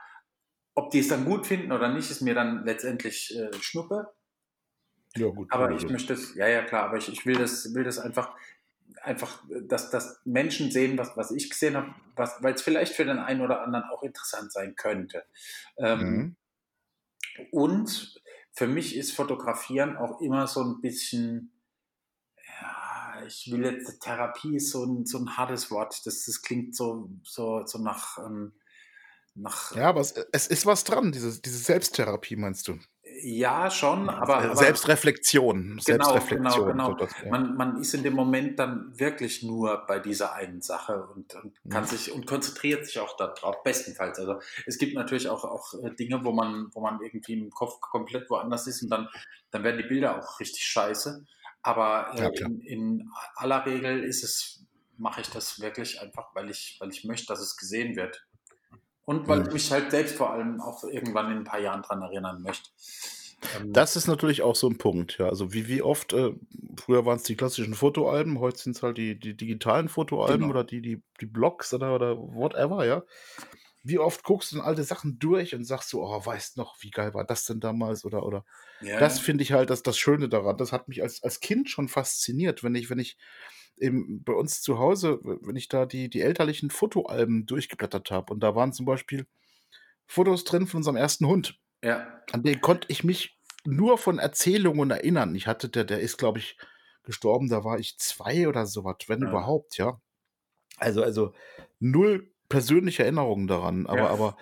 [0.75, 4.13] Ob die es dann gut finden oder nicht, ist mir dann letztendlich äh, Schnuppe.
[5.17, 5.51] Ja, gut.
[5.51, 8.35] Aber ich möchte es, ja, ja, klar, aber ich, ich will das, will das einfach,
[9.03, 13.05] einfach, dass, dass Menschen sehen, was, was ich gesehen habe, was, weil es vielleicht für
[13.05, 15.25] den einen oder anderen auch interessant sein könnte.
[15.79, 16.37] Ähm, Mhm.
[17.51, 18.21] Und
[18.53, 21.53] für mich ist Fotografieren auch immer so ein bisschen,
[23.31, 26.05] ich will jetzt, Therapie ist so ein, so ein hartes Wort.
[26.05, 28.53] Das, das klingt so, so, so nach, ähm,
[29.35, 32.79] nach Ja, aber es, es ist was dran, diese, diese Selbsttherapie, meinst du?
[33.23, 35.81] ja, schon, aber, Selbstreflexion.
[35.85, 36.69] Genau, Selbstreflexion.
[36.69, 37.09] genau, genau.
[37.29, 41.55] Man, man ist in dem Moment dann wirklich nur bei dieser einen Sache und, und
[41.69, 41.89] kann Mhm.
[41.89, 44.19] sich und konzentriert sich auch darauf, bestenfalls.
[44.19, 47.81] Also es gibt natürlich auch, auch äh, Dinge, wo man, wo man irgendwie im Kopf
[47.81, 49.09] komplett woanders ist und dann,
[49.51, 51.27] dann werden die Bilder auch richtig scheiße.
[51.63, 54.65] Aber Ja, äh, in, in aller Regel ist es,
[54.97, 58.27] mache ich das wirklich einfach, weil ich, weil ich möchte, dass es gesehen wird.
[59.05, 59.47] Und weil Mhm.
[59.47, 62.71] ich mich halt selbst vor allem auch irgendwann in ein paar Jahren dran erinnern möchte.
[63.55, 65.27] Ähm, Das ist natürlich auch so ein Punkt, ja.
[65.29, 66.33] Also wie, wie oft, äh,
[66.79, 70.51] früher waren es die klassischen Fotoalben, heute sind es halt die, die digitalen Fotoalben Genau.
[70.51, 73.03] oder die, die, die Blogs oder, oder whatever, ja.
[73.83, 76.91] Wie oft guckst du denn alte Sachen durch und sagst so, oh, weißt noch, wie
[76.91, 78.05] geil war das denn damals?
[78.05, 78.45] Oder, oder
[78.81, 80.57] ja, das finde ich halt das, das Schöne daran.
[80.59, 83.17] Das hat mich als, als Kind schon fasziniert, wenn ich, wenn ich
[83.79, 88.41] eben bei uns zu Hause, wenn ich da die, die elterlichen Fotoalben durchgeblättert habe und
[88.41, 89.27] da waren zum Beispiel
[90.07, 91.59] Fotos drin von unserem ersten Hund.
[91.83, 92.23] ja.
[92.33, 95.35] An den konnte ich mich nur von Erzählungen erinnern.
[95.35, 96.57] Ich hatte, der, der ist, glaube ich,
[97.03, 99.29] gestorben, da war ich zwei oder sowas, wenn Ja.
[99.31, 100.01] überhaupt, ja.
[100.79, 101.35] Also, also
[101.79, 104.11] null persönliche Erinnerungen daran, aber, Ja.
[104.11, 104.37] aber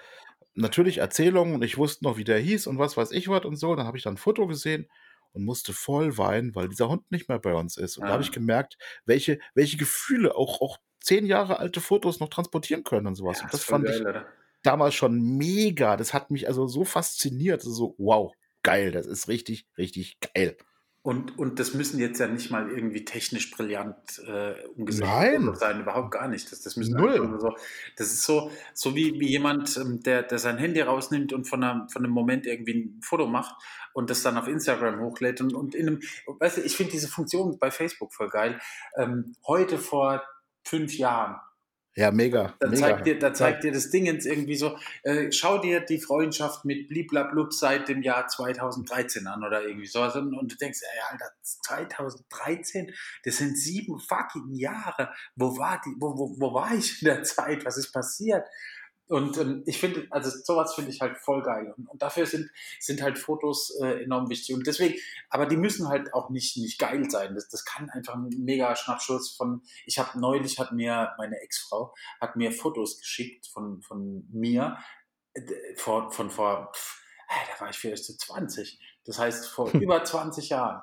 [0.54, 3.56] natürlich Erzählungen und ich wusste noch, wie der hieß und was weiß ich was und
[3.56, 3.76] so.
[3.76, 4.88] Dann habe ich dann ein Foto gesehen
[5.32, 7.98] und musste voll weinen, weil dieser Hund nicht mehr bei uns ist.
[7.98, 8.32] Und da habe ich Ah.
[8.32, 13.42] gemerkt, welche, welche Gefühle auch, auch zehn Jahre alte Fotos noch transportieren können und sowas.
[13.42, 14.32] Ja, und ist das voll fand ich geil, oder?
[14.62, 15.96] damals schon mega.
[15.96, 17.62] Das hat mich also so fasziniert.
[17.62, 20.56] So, wow, geil, das ist richtig, richtig geil.
[21.02, 25.44] Und, und das müssen jetzt ja nicht mal irgendwie technisch brillant äh, Nein.
[25.44, 26.50] Fotos sein, überhaupt gar nicht.
[26.50, 27.38] Das, das müssen Null.
[27.40, 27.56] so.
[27.96, 31.62] Das ist so, so wie, wie jemand, ähm, der, der sein Handy rausnimmt und von,
[31.62, 33.54] einer, von einem Moment irgendwie ein Foto macht
[33.94, 35.40] und das dann auf Instagram hochlädt.
[35.40, 38.60] Und, und in einem, weißt du, ich finde diese Funktion bei Facebook voll geil.
[38.96, 40.22] Ähm, heute vor
[40.64, 41.36] fünf Jahren
[41.98, 42.54] Ja, mega.
[42.60, 42.80] Da mega.
[42.80, 46.64] zeigt dir, da zeigt dir das Ding jetzt irgendwie so, äh, schau dir die Freundschaft
[46.64, 50.04] mit Bliblablub seit dem Jahr 2013 an oder irgendwie so.
[50.04, 55.12] Und, und du denkst, ey, Alter, 2013, das sind sieben fucking Jahre.
[55.34, 57.64] Wo war die, wo, wo, wo war ich in der Zeit?
[57.64, 58.46] Was ist passiert?
[59.08, 61.72] Und ähm, ich finde, also sowas finde ich halt voll geil.
[61.76, 64.54] Und, und, dafür sind, sind halt Fotos äh, enorm wichtig.
[64.54, 64.98] Und deswegen,
[65.30, 67.34] aber die müssen halt auch nicht, nicht geil sein.
[67.34, 69.62] Das, das kann einfach ein mega Schnappschuss von.
[69.86, 74.78] Ich habe neulich hat mir meine Ex-Frau hat mir Fotos geschickt von, von mir
[75.32, 75.40] äh,
[75.76, 78.78] vor, von vor, pff, äh, da war ich vielleicht so 20.
[79.04, 79.80] Das heißt vor hm.
[79.80, 80.82] über 20 Jahren.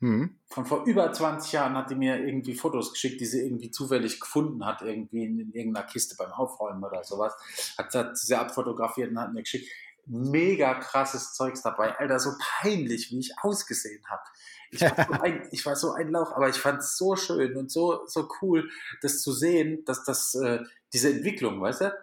[0.00, 0.38] Mhm.
[0.48, 4.20] Von vor über 20 Jahren hat die mir irgendwie Fotos geschickt, die sie irgendwie zufällig
[4.20, 7.34] gefunden hat, irgendwie in, in irgendeiner Kiste beim Aufräumen oder sowas.
[7.78, 9.70] Hat, hat sie abfotografiert und hat mir geschickt.
[10.06, 11.96] Mega krasses Zeugs dabei.
[11.98, 14.22] Alter, so peinlich, wie ich ausgesehen habe.
[14.70, 17.56] Ich, war so ein, ich war so ein Lauch, aber ich fand es so schön
[17.56, 18.68] und so, so cool,
[19.00, 20.58] das zu sehen, dass das, äh,
[20.92, 21.94] diese Entwicklung, weißt du?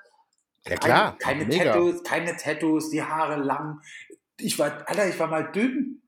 [0.67, 1.17] Ja, klar.
[1.17, 3.81] Keine, keine Tattoos, keine Tattoos, die Haare lang.
[4.37, 6.00] Ich war, Alter, ich war mal dünn.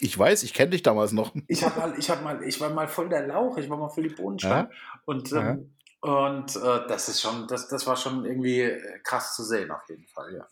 [0.00, 1.34] Ich weiß, ich kenne dich damals noch.
[1.48, 3.88] Ich habe mal, ich habe mal, ich war mal voll der Lauch, ich war mal
[3.88, 4.70] voll die Bohnenstange.
[4.70, 5.00] Ja?
[5.04, 9.42] Und, ähm, und äh, das ist schon, das, das war schon irgendwie äh, krass zu
[9.42, 10.46] sehen, auf jeden Fall, ja.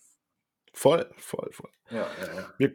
[0.72, 1.70] Voll, voll, voll.
[1.90, 2.66] Ja, ja, ja.
[2.66, 2.74] Äh,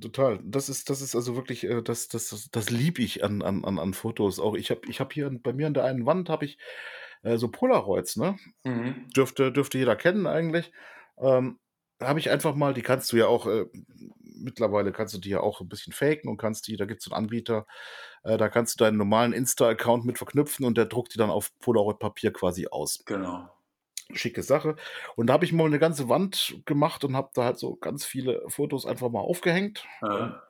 [0.00, 0.40] total.
[0.42, 3.64] Das ist, das ist also wirklich, äh, das, das, das, das liebe ich an, an,
[3.64, 4.40] an Fotos.
[4.40, 6.56] Auch ich habe ich hab hier bei mir an der einen Wand habe ich
[7.22, 8.38] äh, so Polaroids, ne?
[8.64, 9.10] Mhm.
[9.14, 10.72] Dürfte, dürfte jeder kennen eigentlich.
[11.18, 11.58] Ähm,
[12.00, 13.66] habe ich einfach mal, die kannst du ja auch äh,
[14.34, 17.10] mittlerweile kannst du die ja auch ein bisschen faken und kannst die, da gibt es
[17.10, 17.66] einen Anbieter,
[18.22, 21.56] äh, da kannst du deinen normalen Insta-Account mit verknüpfen und der druckt die dann auf
[21.60, 23.04] Polaroid-Papier quasi aus.
[23.04, 23.48] Genau.
[24.12, 24.76] Schicke Sache.
[25.16, 28.04] Und da habe ich mal eine ganze Wand gemacht und habe da halt so ganz
[28.04, 29.86] viele Fotos einfach mal aufgehängt.
[30.02, 30.42] Ja.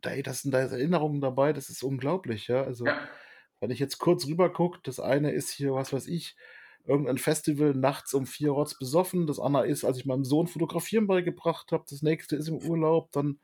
[0.00, 2.62] Da, das sind da Erinnerungen dabei, das ist unglaublich, ja.
[2.62, 2.98] Also, ja.
[3.60, 6.36] wenn ich jetzt kurz rüber gucke, das eine ist hier, was weiß ich,
[6.90, 9.26] irgendein Festival nachts um vier Rotz besoffen.
[9.26, 11.84] Das andere ist, als ich meinem Sohn Fotografieren beigebracht habe.
[11.88, 13.12] Das nächste ist im Urlaub.
[13.12, 13.38] Dann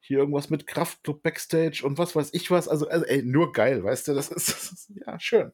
[0.00, 2.68] hier irgendwas mit Kraftclub Backstage und was weiß ich was.
[2.68, 4.14] Also, also ey, nur geil, weißt du?
[4.14, 5.52] Das ist, das ist ja schön.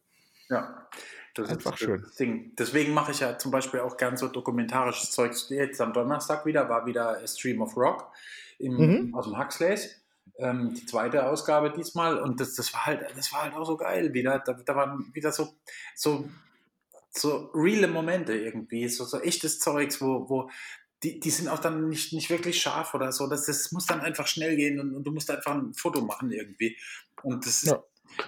[0.48, 0.88] Ja.
[1.34, 2.04] Das ist einfach schön.
[2.18, 2.52] Ding.
[2.58, 5.32] Deswegen mache ich ja zum Beispiel auch gern so dokumentarisches Zeug.
[5.48, 8.12] Jetzt am Donnerstag wieder war wieder Stream of Rock
[8.58, 9.14] im, mhm.
[9.14, 9.96] aus dem Huxleys.
[10.38, 13.76] Ähm, die zweite Ausgabe diesmal und das, das war halt das war halt auch so
[13.76, 15.48] geil wieder da, da waren wieder so
[15.94, 16.28] so
[17.10, 20.50] so reale Momente irgendwie, so, so echtes Zeugs, wo, wo
[21.02, 23.26] die, die sind auch dann nicht, nicht wirklich scharf oder so.
[23.26, 26.30] Das, das muss dann einfach schnell gehen und, und du musst einfach ein Foto machen
[26.30, 26.76] irgendwie.
[27.22, 27.82] Und das ist, ja.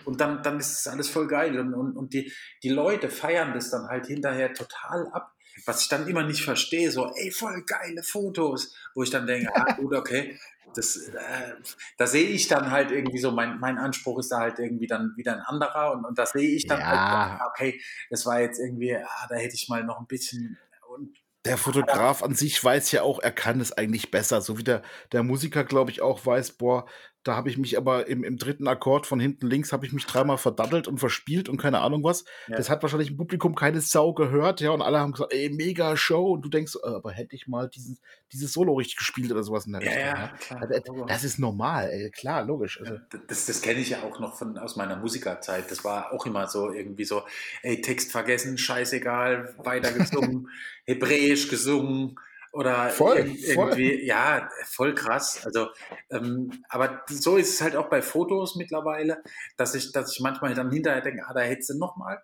[0.04, 1.58] Und dann, dann ist es alles voll geil.
[1.58, 5.34] Und, und, und die, die Leute feiern das dann halt hinterher total ab.
[5.66, 9.50] Was ich dann immer nicht verstehe, so, ey, voll geile Fotos, wo ich dann denke,
[9.54, 10.38] ah, gut, okay,
[10.74, 11.54] das, äh,
[11.98, 15.12] da sehe ich dann halt irgendwie so, mein, mein Anspruch ist da halt irgendwie dann
[15.16, 17.38] wieder ein anderer und, und da sehe ich dann halt, ja.
[17.38, 17.80] halt, okay,
[18.10, 20.58] das war jetzt irgendwie, ah, da hätte ich mal noch ein bisschen
[20.94, 24.40] und der Fotograf an sich weiß ja auch, er kann es eigentlich besser.
[24.40, 26.86] So wie der, der Musiker, glaube ich, auch weiß, boah,
[27.24, 30.06] da habe ich mich aber im, im dritten Akkord von hinten links habe ich mich
[30.06, 32.24] dreimal verdaddelt und verspielt und keine Ahnung was.
[32.48, 32.56] Ja.
[32.56, 35.96] Das hat wahrscheinlich im Publikum keine Sau gehört, ja, und alle haben gesagt, ey, mega
[35.96, 36.32] Show.
[36.32, 37.98] Und du denkst, äh, aber hätte ich mal diesen,
[38.32, 40.08] dieses Solo richtig gespielt oder sowas in der ja, Richtung.
[40.08, 40.66] Ja, klar.
[40.66, 42.80] Das, das ist normal, ey, klar, logisch.
[42.80, 42.96] Also.
[43.28, 45.70] Das das kenne ich ja auch noch von, aus meiner Musikerzeit.
[45.70, 47.22] Das war auch immer so, irgendwie so,
[47.62, 50.48] ey, Text vergessen, scheißegal, weiter gesungen,
[50.86, 52.16] Hebräisch gesungen
[52.52, 53.80] oder voll, irgendwie, voll.
[53.80, 55.44] ja, voll krass.
[55.44, 55.68] Also,
[56.10, 59.22] ähm, aber so ist es halt auch bei Fotos mittlerweile,
[59.56, 62.22] dass ich, dass ich manchmal dann hinterher denke, ah, da hättest du noch mal,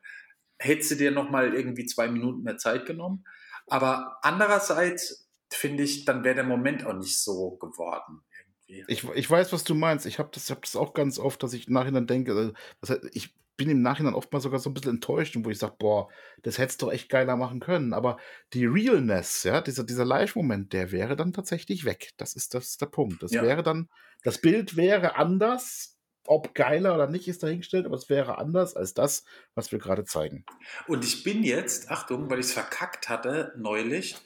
[0.59, 3.25] hättest du dir noch mal irgendwie zwei Minuten mehr Zeit genommen.
[3.69, 8.23] Aber andererseits finde ich, dann wäre der Moment auch nicht so geworden.
[8.67, 10.05] Ich, ich weiß, was du meinst.
[10.05, 13.35] Ich habe das, hab das auch ganz oft, dass ich nachher dann denke, also, ich
[13.59, 16.09] bin im Nachhinein oftmals sogar so ein bisschen enttäuscht, wo ich sage, boah,
[16.43, 17.93] das hättest du doch echt geiler machen können.
[17.93, 18.17] Aber
[18.55, 22.13] die Realness, ja, dieser, dieser Live-Moment, der wäre dann tatsächlich weg.
[22.17, 23.23] Das ist, das ist der Punkt.
[23.23, 23.43] Das ja.
[23.43, 23.91] wäre dann,
[24.23, 28.95] das Bild wäre anders, ob geiler oder nicht, ist dahingestellt, aber es wäre anders als
[28.95, 30.45] das, was wir gerade zeigen.
[30.87, 34.17] Und ich bin jetzt, Achtung, weil ich es verkackt hatte neulich,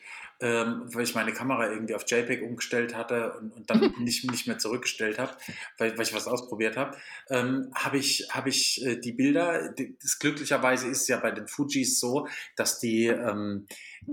[0.43, 4.49] ähm, weil ich meine Kamera irgendwie auf JPEG umgestellt hatte und, und dann nicht, nicht
[4.49, 5.33] mehr zurückgestellt habe,
[5.79, 6.99] weil, weil ich was ausprobiert habe,
[7.31, 11.47] ähm, habe ich, hab ich äh, die Bilder, die, das glücklicherweise ist ja bei den
[11.47, 12.27] Fujis so,
[12.57, 13.69] dass die, ähm,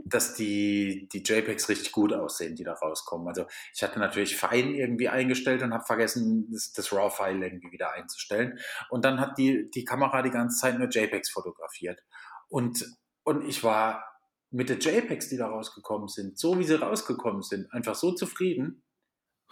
[0.06, 3.28] dass die, die JPEGs richtig gut aussehen, die da rauskommen.
[3.28, 7.92] Also ich hatte natürlich fein irgendwie eingestellt und habe vergessen, das, das RAW-File irgendwie wieder
[7.94, 8.60] einzustellen.
[8.92, 12.04] Und dann hat die, die Kamera die ganze Zeit nur JPEGs fotografiert.
[12.50, 12.86] Und,
[13.24, 14.09] und ich war
[14.52, 18.84] mit den JPEGs, die da rausgekommen sind, so wie sie rausgekommen sind, einfach so zufrieden,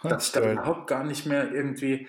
[0.02, 2.08] dass ich da überhaupt gar nicht mehr irgendwie,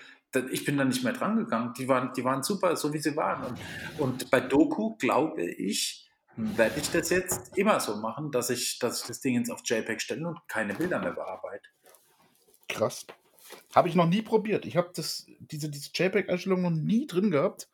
[0.50, 1.74] ich bin da nicht mehr dran gegangen.
[1.76, 3.44] Die waren, die waren super, so wie sie waren.
[3.44, 3.58] Und,
[3.98, 9.02] und bei Doku, glaube ich, werde ich das jetzt immer so machen, dass ich, dass
[9.02, 11.68] ich das Ding jetzt auf JPEG stelle und keine Bilder mehr bearbeite.
[12.68, 13.06] Krass.
[13.74, 14.64] Habe ich noch nie probiert.
[14.64, 17.68] Ich habe diese, diese JPEG-Einstellung noch nie drin gehabt.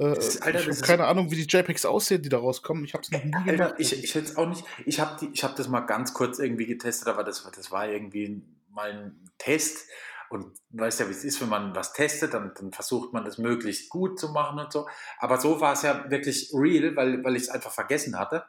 [0.00, 2.84] Äh, Alter, ich habe keine Ahnung, wie die JPEGs aussehen, die da rauskommen.
[2.84, 3.74] Ich habe es noch nie Alter, gemacht.
[3.76, 4.64] Ich, ich jetzt auch nicht.
[4.86, 8.90] Ich habe hab das mal ganz kurz irgendwie getestet, aber das, das war irgendwie mal
[8.90, 9.86] ein Test.
[10.30, 13.36] Und weißt ja, wie es ist, wenn man was testet, dann, dann, versucht man das
[13.36, 14.88] möglichst gut zu machen und so.
[15.18, 18.44] Aber so war es ja wirklich real, weil, weil ich es einfach vergessen hatte.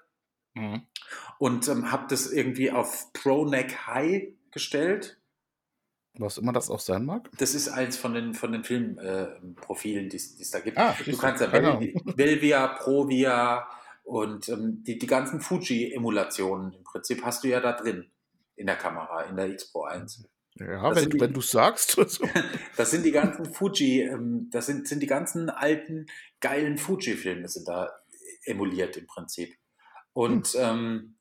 [0.54, 0.84] Mhm.
[1.38, 5.18] Und ähm, habe das irgendwie auf Pro Neck High gestellt.
[6.15, 7.30] Was immer das auch sein mag?
[7.38, 10.78] Das ist eins von den, von den Filmprofilen, äh, die es da gibt.
[10.78, 11.80] Ah, du kannst ja genau.
[12.15, 13.65] Velvia, Provia
[14.04, 18.12] und ähm, die, die ganzen Fuji-Emulationen im Prinzip hast du ja da drin
[18.56, 20.28] in der Kamera, in der X Pro 1.
[20.56, 21.91] Ja, das wenn, wenn du sagst.
[21.91, 22.26] So.
[22.78, 26.08] das sind die ganzen Fuji, ähm, das sind, sind die ganzen alten,
[26.41, 27.89] geilen Fuji-Filme sind da
[28.43, 29.56] emuliert im Prinzip.
[30.13, 30.60] Und, hm.
[30.62, 31.15] ähm,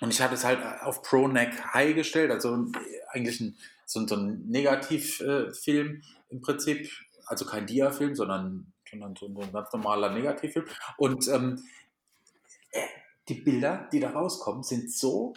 [0.00, 2.66] und ich hatte es halt auf Pro Neck High gestellt, also
[3.10, 3.56] eigentlich ein,
[3.86, 6.90] so, so ein Negativfilm im Prinzip,
[7.26, 10.66] also kein Dia-Film, sondern, sondern so ein ganz normaler Negativfilm.
[10.98, 11.62] Und ähm,
[12.72, 12.82] äh,
[13.28, 15.34] die Bilder, die da rauskommen, sind so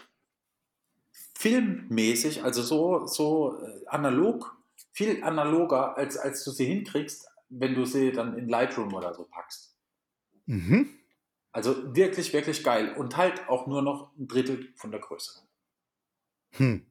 [1.36, 4.58] filmmäßig, also so, so äh, analog,
[4.92, 9.24] viel analoger, als, als du sie hinkriegst, wenn du sie dann in Lightroom oder so
[9.24, 9.76] packst.
[10.48, 10.90] Mhm.
[11.52, 12.94] Also wirklich, wirklich geil.
[12.96, 15.42] Und halt auch nur noch ein Drittel von der Größe.
[16.52, 16.89] Hm.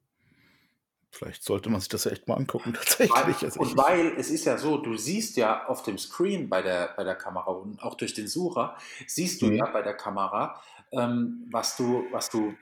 [1.11, 3.11] Vielleicht sollte man sich das ja echt mal angucken, tatsächlich.
[3.11, 6.62] Weil, also und weil es ist ja so, du siehst ja auf dem Screen bei
[6.62, 9.57] der, bei der Kamera und auch durch den Sucher, siehst du mhm.
[9.57, 10.61] ja bei der Kamera,
[10.92, 12.55] ähm, was, du, was, du,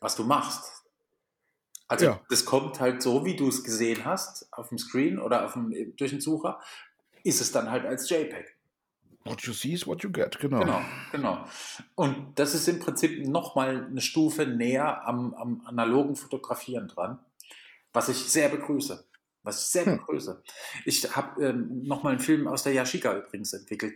[0.00, 0.84] was du machst.
[1.88, 2.20] Also ja.
[2.30, 5.94] das kommt halt so, wie du es gesehen hast auf dem Screen oder auf dem,
[5.96, 6.60] durch den Sucher,
[7.24, 8.56] ist es dann halt als JPEG.
[9.24, 10.60] What you see is what you get, genau.
[10.60, 10.80] Genau,
[11.12, 11.44] genau.
[11.94, 17.18] Und das ist im Prinzip nochmal eine Stufe näher am, am analogen Fotografieren dran,
[17.92, 19.04] was ich sehr begrüße.
[19.42, 19.98] Was ich sehr hm.
[19.98, 20.42] begrüße.
[20.84, 23.94] Ich habe ähm, nochmal einen Film aus der Yashica übrigens entwickelt.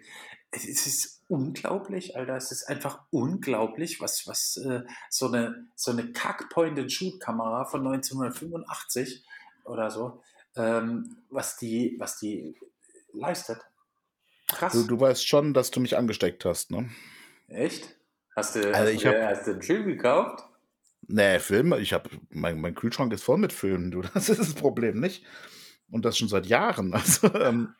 [0.50, 2.36] Es ist unglaublich, Alter.
[2.36, 9.24] Es ist einfach unglaublich, was, was äh, so eine, so eine Kack-Point-and-Shoot-Kamera von 1985
[9.64, 10.22] oder so,
[10.56, 12.56] ähm, was, die, was die
[13.12, 13.60] leistet.
[14.48, 14.72] Krass.
[14.72, 16.90] Du, du weißt schon, dass du mich angesteckt hast, ne?
[17.48, 17.96] Echt?
[18.36, 20.44] Hast du, also hast, du, hab, hast du einen Film gekauft?
[21.08, 24.54] Nee, Filme, ich habe, mein, mein Kühlschrank ist voll mit Filmen, du, das ist das
[24.54, 25.24] Problem nicht.
[25.90, 26.92] Und das schon seit Jahren.
[26.94, 27.74] Also, ähm,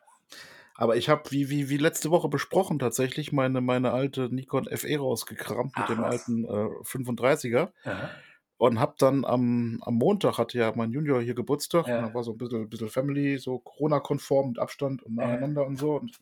[0.77, 4.97] aber ich habe, wie, wie, wie letzte Woche besprochen, tatsächlich meine, meine alte Nikon FE
[4.97, 6.11] rausgekramt Ach, mit dem was?
[6.11, 7.71] alten äh, 35er.
[7.85, 8.09] Ja.
[8.57, 12.01] Und habe dann am, am Montag, hatte ja mein Junior hier Geburtstag, ja.
[12.01, 15.67] da war so ein bisschen, bisschen Family, so Corona-konform mit Abstand und nacheinander ja.
[15.67, 15.95] und so.
[15.95, 16.17] Und,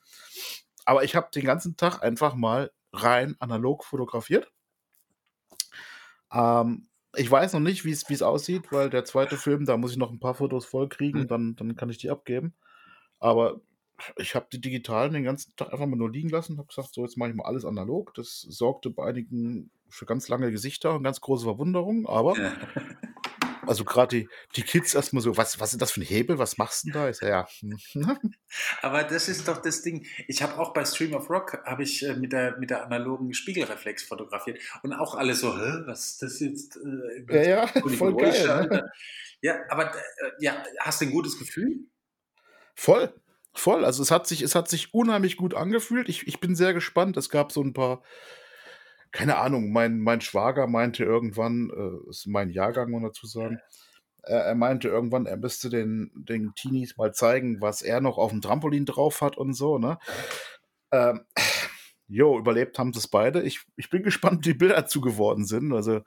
[0.86, 4.52] aber ich habe den ganzen Tag einfach mal rein analog fotografiert.
[6.32, 9.98] Ähm, ich weiß noch nicht, wie es aussieht, weil der zweite Film, da muss ich
[9.98, 11.28] noch ein paar Fotos voll kriegen, mhm.
[11.28, 12.54] dann, dann kann ich die abgeben.
[13.20, 13.62] Aber
[14.18, 17.04] ich habe die digitalen den ganzen Tag einfach mal nur liegen lassen, habe gesagt, so
[17.04, 18.14] jetzt mache ich mal alles analog.
[18.16, 22.36] Das sorgte bei einigen für ganz lange Gesichter und ganz große Verwunderung, aber
[23.68, 26.58] also gerade die, die Kids erstmal so, was, was ist das für ein Hebel, was
[26.58, 27.10] machst du denn da?
[27.10, 27.48] Ist ja, ja.
[28.82, 30.06] aber das ist doch das Ding.
[30.28, 33.34] Ich habe auch bei Stream of Rock habe ich äh, mit der mit der analogen
[33.34, 36.78] Spiegelreflex fotografiert und auch alle so, Hä, was ist das jetzt?
[36.78, 38.68] Äh, ja, ja, voll geil.
[38.68, 38.92] Ne?
[39.42, 41.88] Ja, aber äh, ja, hast du ein gutes Gefühl?
[42.76, 43.14] Voll.
[43.56, 46.10] Voll, also es hat sich, es hat sich unheimlich gut angefühlt.
[46.10, 47.18] Ich, ich bin sehr gespannt.
[47.18, 48.02] Es gab so ein paar,
[49.14, 53.60] keine Ahnung, mein, mein Schwager meinte irgendwann, äh, ist mein Jahrgang, muss man dazu sagen,
[54.24, 58.32] äh, er meinte irgendwann, er müsste den, den Teenies mal zeigen, was er noch auf
[58.32, 60.00] dem Trampolin drauf hat und so, ne?
[60.92, 61.26] Ähm,
[62.08, 63.44] jo, überlebt haben sie es beide.
[63.44, 65.74] Ich, ich bin gespannt, wie die Bilder dazu geworden sind.
[65.74, 66.02] Also,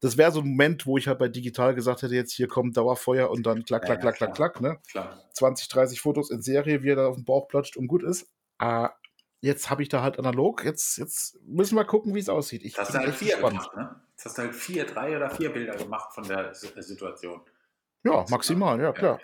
[0.00, 2.76] das wäre so ein Moment, wo ich halt bei digital gesagt hätte, jetzt hier kommt
[2.76, 4.78] Dauerfeuer und dann klack, klack, ja, klack, klack, klack, ne?
[4.90, 5.22] Klar.
[5.34, 8.30] 20, 30 Fotos in Serie, wie er da auf dem Bauch platscht und gut ist.
[8.58, 8.88] Äh,
[9.40, 10.64] jetzt habe ich da halt analog.
[10.64, 12.62] Jetzt, jetzt müssen wir gucken, wie es aussieht.
[12.64, 13.58] Ich hast du halt vier gespannt.
[13.58, 14.00] gemacht, ne?
[14.12, 17.42] Jetzt hast du halt vier, drei oder vier Bilder gemacht von der Situation.
[18.04, 19.18] Ja, maximal, ja, klar.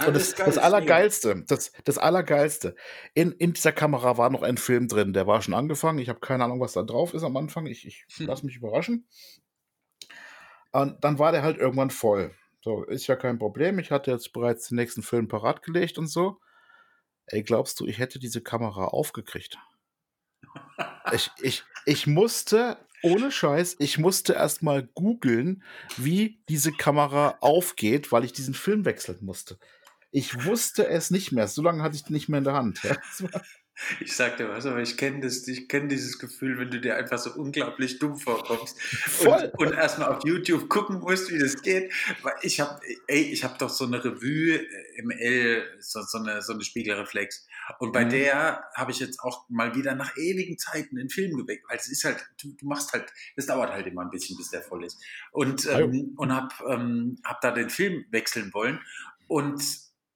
[0.00, 2.76] Ja, und das, das, Allergeilste, das, das Allergeilste,
[3.14, 5.98] in, in dieser Kamera war noch ein Film drin, der war schon angefangen.
[5.98, 7.66] Ich habe keine Ahnung, was da drauf ist am Anfang.
[7.66, 8.26] Ich, ich hm.
[8.26, 9.06] lasse mich überraschen.
[10.70, 12.32] Und dann war der halt irgendwann voll.
[12.60, 13.78] So, ist ja kein Problem.
[13.78, 16.40] Ich hatte jetzt bereits den nächsten Film parat gelegt und so.
[17.30, 19.58] Ey, glaubst du, ich hätte diese Kamera aufgekriegt?
[21.10, 25.62] Ich, ich, ich musste, ohne Scheiß, ich musste erstmal googeln,
[25.96, 29.58] wie diese Kamera aufgeht, weil ich diesen Film wechseln musste.
[30.10, 31.48] Ich wusste es nicht mehr.
[31.48, 32.82] So lange hatte ich den nicht mehr in der Hand.
[32.82, 32.96] Ja.
[34.00, 36.96] Ich sag dir was, aber ich kenne das, ich kenne dieses Gefühl, wenn du dir
[36.96, 39.52] einfach so unglaublich dumm vorkommst Voll.
[39.56, 41.92] und, und erstmal auf YouTube gucken musst, wie das geht.
[42.22, 44.60] Weil ich habe, ey, ich habe doch so eine Revue
[44.96, 47.46] im L, so, so, eine, so eine Spiegelreflex.
[47.78, 48.10] Und bei Mhm.
[48.10, 51.88] der habe ich jetzt auch mal wieder nach ewigen Zeiten den Film geweckt, weil es
[51.88, 54.84] ist halt, du, du machst halt, es dauert halt immer ein bisschen, bis der voll
[54.84, 54.98] ist.
[55.30, 58.80] Und, ähm, und habe ähm, hab da den Film wechseln wollen
[59.28, 59.62] und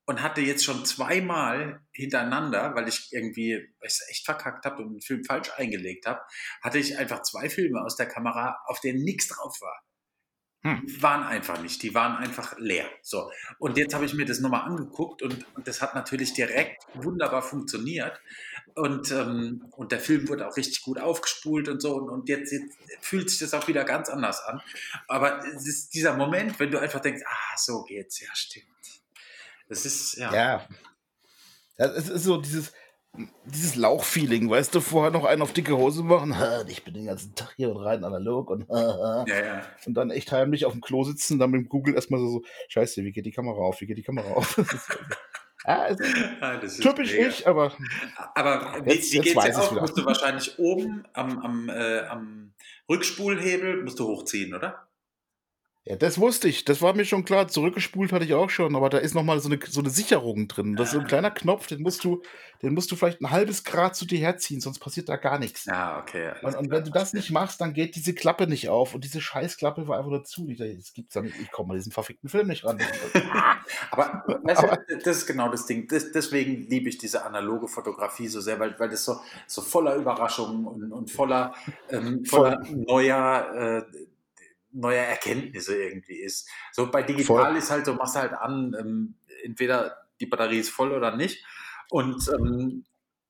[0.07, 4.83] und hatte jetzt schon zweimal hintereinander, weil ich irgendwie weil ich es echt verkackt habe
[4.83, 6.21] und den Film falsch eingelegt habe,
[6.61, 9.83] hatte ich einfach zwei Filme aus der Kamera, auf denen nichts drauf war.
[10.65, 10.81] Hm.
[11.03, 12.88] Waren einfach nicht, die waren einfach leer.
[13.03, 13.33] So.
[13.59, 17.43] Und jetzt habe ich mir das nochmal angeguckt und, und das hat natürlich direkt wunderbar
[17.43, 18.21] funktioniert.
[18.75, 21.97] Und, ähm, und der Film wurde auch richtig gut aufgespult und so.
[21.97, 24.61] Und, und jetzt, jetzt fühlt sich das auch wieder ganz anders an.
[25.09, 28.67] Aber es ist dieser Moment, wenn du einfach denkst, ah, so geht's, ja, stimmt.
[29.72, 30.35] Das ist, ja.
[30.35, 30.68] Ja.
[31.76, 32.72] Es ist so dieses,
[33.44, 37.06] dieses Lauchfeeling, weißt du, vorher noch einen auf dicke Hose machen, "Ha, ich bin den
[37.06, 39.62] ganzen Tag hier und rein analog und Ja, ja.
[39.87, 42.42] und dann echt heimlich auf dem Klo sitzen, dann mit dem Google erstmal so, so
[42.68, 44.56] scheiße, wie geht die Kamera auf, wie geht die Kamera auf?
[45.64, 47.28] Ja, es ist Ah, typisch mega.
[47.28, 47.72] ich, aber
[48.35, 49.70] Aber wie, Jetzt- wie geht's jetzt auch?
[49.80, 52.52] Musst du wahrscheinlich oben am, am, äh, am
[52.90, 54.88] Rückspulhebel musst du hochziehen, oder?
[55.85, 58.88] Ja, das wusste ich, das war mir schon klar, zurückgespult hatte ich auch schon, aber
[58.88, 61.66] da ist nochmal so eine, so eine Sicherung drin, das ist so ein kleiner Knopf,
[61.66, 62.23] den musst du,
[62.62, 65.64] den musst du vielleicht ein halbes Grad zu dir herziehen, sonst passiert da gar nichts.
[65.64, 66.29] Ja, okay.
[66.29, 66.79] alles Und, und klar.
[66.79, 68.95] wenn du das nicht machst, dann geht diese Klappe nicht auf.
[68.95, 70.49] Und diese Scheißklappe war einfach nur zu.
[70.49, 71.35] Ich dachte, Das gibt's ja nicht.
[71.40, 72.79] Ich komme an diesen verfickten Film nicht ran.
[73.90, 75.88] Aber, weißt du, das ist genau das Ding.
[75.88, 79.16] Das, deswegen liebe ich diese analoge Fotografie so sehr, weil, weil das so,
[79.49, 81.55] so voller Überraschungen und, und voller,
[81.90, 83.97] ähm, voller neuer, äh,
[84.72, 86.48] neuer Erkenntnisse irgendwie ist.
[86.72, 87.56] So bei digital Voll.
[87.56, 91.44] ist halt so, machst halt an, ähm, entweder die Batterie ist voll oder nicht.
[91.90, 92.85] Und, ähm,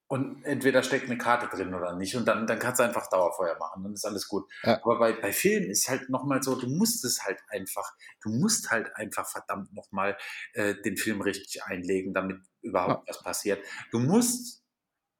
[0.07, 2.15] und entweder steckt eine Karte drin oder nicht.
[2.17, 4.45] Und dann, dann kannst du einfach Dauerfeuer machen, dann ist alles gut.
[4.63, 4.79] Ja.
[4.83, 8.71] Aber bei, bei Filmen ist halt nochmal so, du musst es halt einfach, du musst
[8.71, 10.19] halt einfach verdammt nochmal
[10.53, 13.65] äh, den Film richtig einlegen, damit überhaupt was passiert.
[13.91, 14.63] Du musst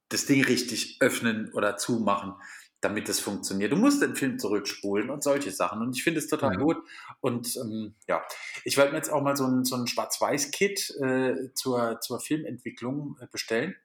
[0.09, 2.35] das Ding richtig öffnen oder zumachen,
[2.83, 3.71] damit es funktioniert.
[3.71, 5.81] Du musst den Film zurückspulen und solche Sachen.
[5.81, 6.59] Und ich finde es total Ja.
[6.59, 6.77] gut.
[7.21, 8.23] Und ähm, ja,
[8.63, 13.17] ich werde mir jetzt auch mal so ein, so ein Schwarz-Weiß-Kit äh, zur, zur Filmentwicklung
[13.21, 13.75] äh, bestellen.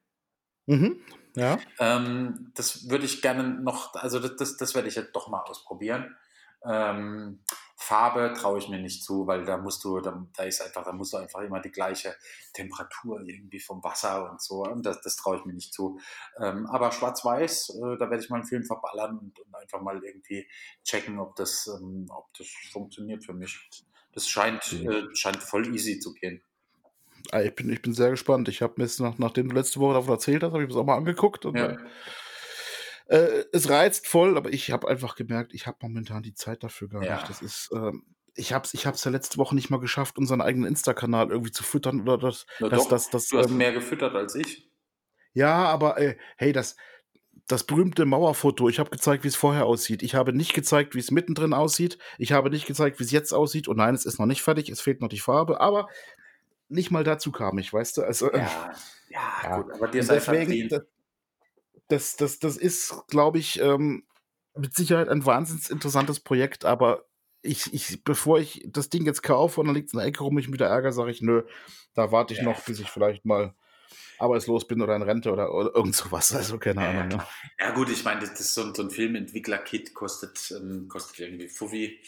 [0.66, 1.00] Mhm.
[1.36, 1.58] Ja.
[1.78, 5.40] Ähm, das würde ich gerne noch, also das, das, das werde ich jetzt doch mal
[5.42, 6.16] ausprobieren.
[6.64, 7.40] Ähm,
[7.80, 10.92] Farbe traue ich mir nicht zu, weil da musst du, da, da ist einfach, da
[10.92, 12.16] musst du einfach immer die gleiche
[12.52, 14.64] Temperatur irgendwie vom Wasser und so.
[14.64, 15.98] Und das, das traue ich mir nicht zu.
[16.38, 20.02] Ähm, aber Schwarz-Weiß, äh, da werde ich mal einen Film verballern und, und einfach mal
[20.04, 20.48] irgendwie
[20.84, 23.56] checken, ob das, ähm, ob das funktioniert für mich.
[24.12, 24.90] Das scheint, Mhm.
[24.90, 26.42] äh, scheint voll easy zu gehen.
[27.30, 28.48] Ah, Ich bin, ich bin sehr gespannt.
[28.48, 30.74] Ich habe mir jetzt, nach, nachdem du letzte Woche davon erzählt hast, habe ich mir
[30.74, 31.44] das auch mal angeguckt.
[31.44, 31.76] Und, Ja.
[33.08, 36.88] Äh, es reizt voll, aber ich habe einfach gemerkt, ich habe momentan die Zeit dafür
[36.88, 37.12] gar Ja.
[37.14, 37.28] nicht.
[37.28, 40.40] Das ist, ähm, ich habe es ich hab's ja letzte Woche nicht mal geschafft, unseren
[40.40, 43.56] eigenen Insta-Kanal irgendwie zu füttern oder das, Na das, doch, das, das, du hast ähm,
[43.58, 44.70] mehr gefüttert als ich.
[45.34, 46.76] Ja, aber äh, hey, das,
[47.46, 50.02] das berühmte Mauerfoto, ich habe gezeigt, wie es vorher aussieht.
[50.02, 51.98] Ich habe nicht gezeigt, wie es mittendrin aussieht.
[52.18, 53.68] Ich habe nicht gezeigt, wie es jetzt aussieht.
[53.68, 55.88] Und nein, es ist noch nicht fertig, es fehlt noch die Farbe, aber
[56.68, 58.02] nicht mal dazu kam ich, weißt du?
[58.02, 58.70] Also, Ja,
[59.08, 59.62] ja, Ja.
[59.62, 60.72] gut, aber dir sei deswegen, verdient.
[61.88, 64.04] Das, das, das, das ist, glaube ich, ähm,
[64.56, 67.04] mit Sicherheit ein wahnsinnig interessantes Projekt, aber
[67.42, 70.22] ich, ich, bevor ich das Ding jetzt kaufe und dann liegt es in der Ecke
[70.24, 71.42] rum, ich mich wieder ärgere, sage ich, nö,
[71.94, 73.54] da warte ich noch, bis ich vielleicht mal
[74.18, 76.34] arbeitslos bin oder in Rente oder, oder irgend sowas.
[76.34, 77.18] Also keine Ja, ja, Ahnung.
[77.18, 77.26] ne?
[77.60, 81.48] Ja gut, ich meine, das ist so, ein- so ein Filmentwickler-Kit kostet, ähm, kostet irgendwie
[81.48, 82.00] Fuffi.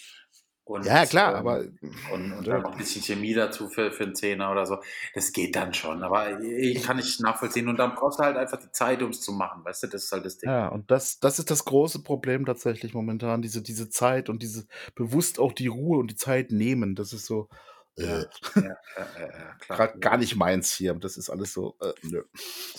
[0.70, 1.64] Und, Ja, klar, ähm, aber
[2.12, 4.78] Und, und dann noch ein bisschen Chemie dazu für, für einen Zehner oder so.
[5.14, 6.04] Das geht dann schon.
[6.04, 7.68] Aber ich kann nicht nachvollziehen.
[7.68, 9.64] Und dann brauchst du halt einfach die Zeit, um es zu machen.
[9.64, 10.48] Weißt du, das ist halt das Ding.
[10.48, 14.66] Ja, und das, das ist das große Problem tatsächlich momentan, diese, diese Zeit und diese
[14.94, 16.94] bewusst auch die Ruhe und die Zeit nehmen.
[16.94, 17.48] Das ist so
[17.96, 18.18] äh, Ja,
[18.55, 20.94] ja, ja, ja, gerade gar nicht meins hier.
[20.94, 22.24] Das ist alles so, äh, nö.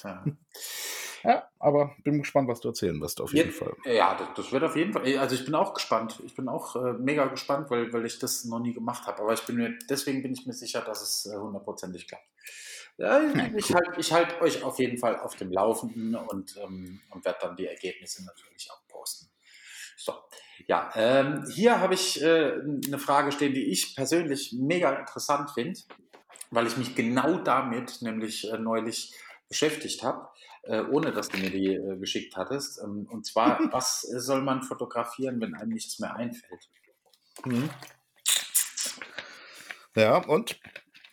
[0.04, 0.24] Ja.
[1.24, 3.76] Ja, aber bin gespannt, was du erzählen wirst, auf jeden Jetzt- Fall.
[3.86, 5.06] Ja, das, das wird auf jeden Fall.
[5.20, 6.20] Also ich bin auch gespannt.
[6.26, 9.22] Ich bin auch äh, mega gespannt, weil, weil ich das noch nie gemacht habe.
[9.22, 12.26] Aber ich bin mir, deswegen bin ich mir sicher, dass es äh, hundertprozentig klappt.
[12.98, 13.22] Ja,
[13.56, 13.76] ich cool.
[13.76, 17.56] halte ich halt euch auf jeden Fall auf dem Laufenden und, ähm, und werde dann
[17.56, 18.82] die Ergebnisse natürlich auch
[20.68, 22.54] ja, ähm, hier habe ich äh,
[22.86, 25.80] eine Frage stehen, die ich persönlich mega interessant finde,
[26.52, 29.14] weil ich mich genau damit nämlich äh, neulich
[29.48, 30.30] beschäftigt habe,
[30.64, 32.80] äh, ohne dass du mir die äh, geschickt hattest.
[32.84, 36.70] Ähm, und zwar, was soll man fotografieren, wenn einem nichts mehr einfällt?
[37.46, 37.70] Mhm.
[39.96, 40.60] Ja, und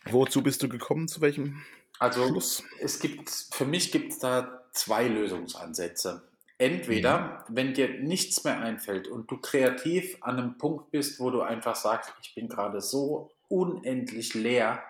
[0.05, 1.07] wozu bist du gekommen?
[1.07, 1.65] Zu welchem
[1.99, 2.63] Also Schluss?
[2.77, 6.28] es gibt, für mich gibt es da zwei Lösungsansätze.
[6.61, 7.55] Entweder, mhm.
[7.55, 11.75] wenn dir nichts mehr einfällt und du kreativ an einem Punkt bist, wo du einfach
[11.75, 14.83] sagst, ich bin gerade so unendlich leer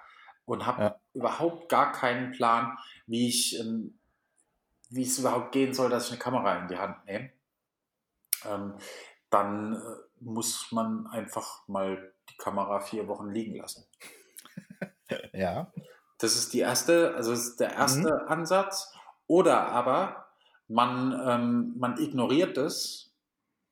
[0.46, 1.00] und habe ja.
[1.14, 4.00] überhaupt gar keinen Plan, wie ich, ähm,
[4.90, 7.30] wie es überhaupt gehen soll, dass ich eine Kamera in die Hand nehme,
[8.46, 8.74] ähm,
[9.30, 9.80] dann äh,
[10.22, 13.86] muss man einfach mal die Kamera vier Wochen liegen lassen.
[15.34, 15.72] ja.
[16.18, 18.28] Das ist die erste, also ist der erste mhm.
[18.28, 18.92] Ansatz.
[19.28, 20.29] Oder aber
[20.70, 23.10] man, ähm, man ignoriert es,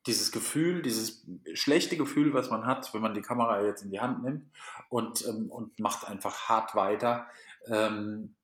[0.08, 4.00] dieses Gefühl, dieses schlechte Gefühl, was man hat, wenn man die Kamera jetzt in die
[4.00, 4.50] Hand nimmt
[4.90, 7.28] und, ähm, und macht einfach hart weiter.
[7.68, 8.36] Ähm,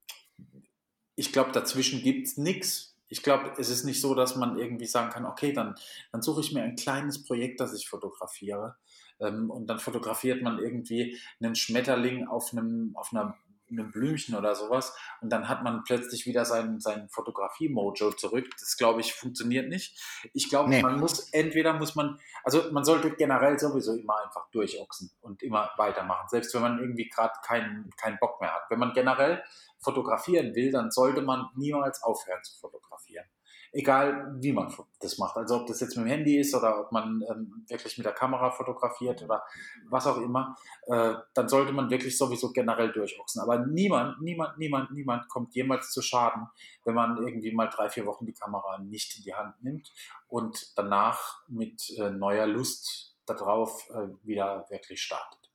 [1.15, 2.95] ich glaube, dazwischen gibt es nichts.
[3.07, 5.75] Ich glaube, es ist nicht so, dass man irgendwie sagen kann, okay, dann,
[6.11, 8.75] dann suche ich mir ein kleines Projekt, das ich fotografiere.
[9.19, 13.37] Ähm, und dann fotografiert man irgendwie einen Schmetterling auf, einem, auf einer
[13.77, 18.49] einem Blümchen oder sowas und dann hat man plötzlich wieder sein, sein Fotografie-Mojo zurück.
[18.59, 19.99] Das glaube ich funktioniert nicht.
[20.33, 20.81] Ich glaube, nee.
[20.81, 25.71] man muss, entweder muss man, also man sollte generell sowieso immer einfach durchochsen und immer
[25.77, 28.63] weitermachen, selbst wenn man irgendwie gerade keinen, keinen Bock mehr hat.
[28.69, 29.43] Wenn man generell
[29.79, 33.25] fotografieren will, dann sollte man niemals aufhören zu fotografieren
[33.73, 35.35] egal wie man das macht.
[35.35, 38.13] Also ob das jetzt mit dem Handy ist oder ob man ähm, wirklich mit der
[38.13, 39.43] Kamera fotografiert oder
[39.89, 40.55] was auch immer,
[40.85, 43.41] äh, dann sollte man wirklich sowieso generell durchochsen.
[43.41, 46.47] Aber niemand, niemand, niemand, niemand kommt jemals zu Schaden,
[46.85, 49.91] wenn man irgendwie mal drei, vier Wochen die Kamera nicht in die Hand nimmt
[50.27, 55.51] und danach mit äh, neuer Lust darauf äh, wieder wirklich startet.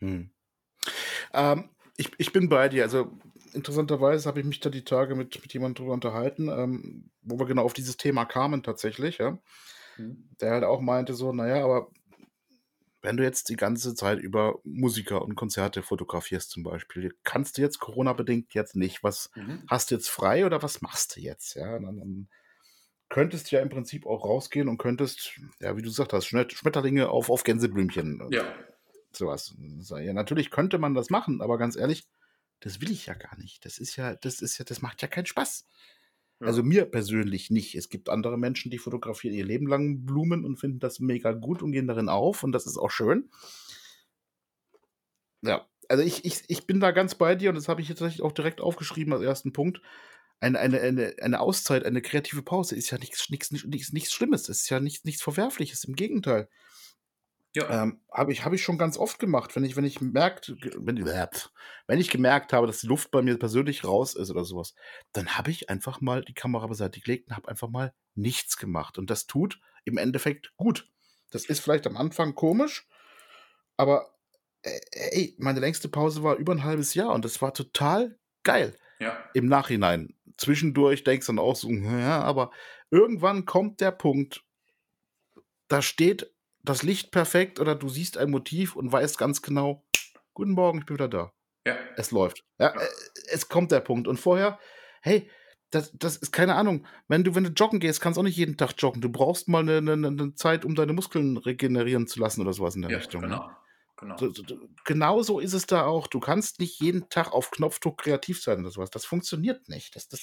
[0.00, 0.30] Hm.
[1.32, 2.84] Ähm, ich, ich bin bei dir.
[2.84, 3.10] Also
[3.54, 7.46] interessanterweise habe ich mich da die Tage mit, mit jemandem drüber unterhalten, ähm, wo wir
[7.46, 9.38] genau auf dieses Thema kamen tatsächlich, ja.
[9.96, 10.28] Mhm.
[10.40, 11.90] Der halt auch meinte so, naja, aber
[13.00, 17.62] wenn du jetzt die ganze Zeit über Musiker und Konzerte fotografierst zum Beispiel, kannst du
[17.62, 19.04] jetzt Corona-bedingt jetzt nicht.
[19.04, 19.62] Was mhm.
[19.68, 21.54] hast du jetzt frei oder was machst du jetzt?
[21.54, 22.28] Ja, dann, dann
[23.08, 27.08] könntest du ja im Prinzip auch rausgehen und könntest, ja, wie du gesagt hast, Schmetterlinge
[27.08, 28.28] auf, auf Gänseblümchen.
[28.30, 28.44] Ja.
[29.12, 29.54] Sowas.
[30.00, 32.06] Ja, natürlich könnte man das machen, aber ganz ehrlich,
[32.60, 33.64] das will ich ja gar nicht.
[33.64, 35.66] Das ist ja, das ist ja, das macht ja keinen Spaß.
[36.40, 36.46] Ja.
[36.46, 37.74] Also mir persönlich nicht.
[37.74, 41.62] Es gibt andere Menschen, die fotografieren ihr Leben lang Blumen und finden das mega gut
[41.62, 43.30] und gehen darin auf und das ist auch schön.
[45.42, 48.02] Ja, also ich, ich, ich bin da ganz bei dir und das habe ich jetzt
[48.02, 49.80] auch direkt aufgeschrieben als ersten Punkt.
[50.40, 54.48] Eine, eine, eine, eine Auszeit, eine kreative Pause ist ja nichts, nichts, nichts, nichts Schlimmes,
[54.48, 56.48] es ist ja nichts, nichts Verwerfliches, im Gegenteil.
[57.58, 57.82] Ja.
[57.82, 61.04] Ähm, habe ich, hab ich schon ganz oft gemacht, wenn ich, wenn ich merkt, wenn,
[61.04, 64.74] wenn ich gemerkt habe, dass die Luft bei mir persönlich raus ist oder sowas,
[65.12, 68.98] dann habe ich einfach mal die Kamera beiseite gelegt und habe einfach mal nichts gemacht.
[68.98, 70.88] Und das tut im Endeffekt gut.
[71.30, 72.88] Das ist vielleicht am Anfang komisch,
[73.76, 74.14] aber
[74.62, 78.76] äh, ey, meine längste Pause war über ein halbes Jahr und das war total geil.
[78.98, 79.16] Ja.
[79.34, 80.14] Im Nachhinein.
[80.36, 82.50] Zwischendurch denkst du dann auch so, ja, aber
[82.90, 84.44] irgendwann kommt der Punkt,
[85.68, 86.32] da steht
[86.62, 89.84] das Licht perfekt oder du siehst ein Motiv und weißt ganz genau,
[90.34, 91.32] guten Morgen, ich bin wieder da.
[91.66, 91.76] Ja.
[91.96, 92.44] Es läuft.
[92.58, 92.80] Ja, ja.
[92.80, 92.88] Äh,
[93.30, 94.08] es kommt der Punkt.
[94.08, 94.58] Und vorher,
[95.02, 95.30] hey,
[95.70, 96.86] das, das ist keine Ahnung.
[97.08, 99.02] Wenn du, wenn du joggen gehst, kannst du auch nicht jeden Tag joggen.
[99.02, 102.74] Du brauchst mal eine, eine, eine Zeit, um deine Muskeln regenerieren zu lassen oder sowas
[102.74, 103.22] in der ja, Richtung.
[103.22, 103.28] Ne?
[103.28, 103.50] Genau.
[104.84, 105.22] Genau.
[105.22, 106.06] So, ist es da auch.
[106.06, 108.90] Du kannst nicht jeden Tag auf Knopfdruck kreativ sein oder sowas.
[108.90, 109.96] Das funktioniert nicht.
[109.96, 110.20] Das, das,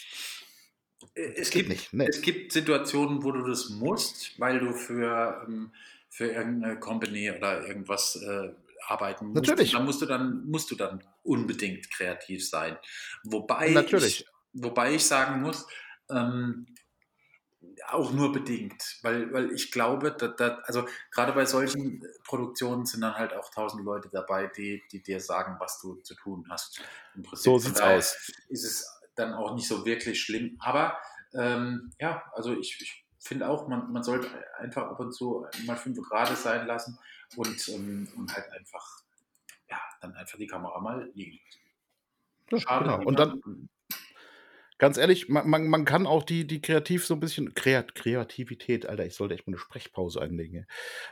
[1.14, 1.94] äh, es, gibt, nicht.
[1.94, 2.08] Nee.
[2.08, 5.74] es gibt Situationen, wo du das musst, weil du für ähm,
[6.16, 8.54] für irgendeine Company oder irgendwas äh,
[8.88, 9.50] arbeiten musst.
[9.50, 9.74] Natürlich.
[9.74, 12.78] Da musst du dann, musst du dann unbedingt kreativ sein.
[13.26, 14.22] Wobei, Natürlich.
[14.22, 15.68] Ich, wobei ich sagen muss,
[16.10, 16.68] ähm,
[17.88, 23.02] auch nur bedingt, weil, weil ich glaube, dass, dass, also gerade bei solchen Produktionen sind
[23.02, 26.82] dann halt auch tausend Leute dabei, die, die dir sagen, was du zu tun hast.
[27.34, 28.32] So sieht's aus.
[28.48, 30.56] Ist es dann auch nicht so wirklich schlimm.
[30.60, 30.98] Aber
[31.34, 35.76] ähm, ja, also ich, ich finde auch, man, man sollte einfach ab und zu mal
[35.76, 36.98] fünf Grad sein lassen
[37.36, 39.02] und, ähm, und halt einfach,
[39.68, 41.40] ja, dann einfach die Kamera mal liegen
[42.52, 42.86] Ja, Schade.
[42.86, 43.04] Genau.
[43.04, 43.70] Und dann,
[44.78, 48.86] ganz ehrlich, man, man, man kann auch die, die kreativ so ein bisschen, Kreat, Kreativität,
[48.86, 50.68] Alter, ich sollte echt mal eine Sprechpause einlegen.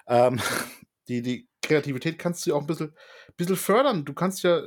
[0.06, 0.40] Ähm,
[1.08, 2.96] die, die Kreativität kannst du auch ein bisschen,
[3.38, 4.06] bisschen fördern.
[4.06, 4.62] Du kannst ja,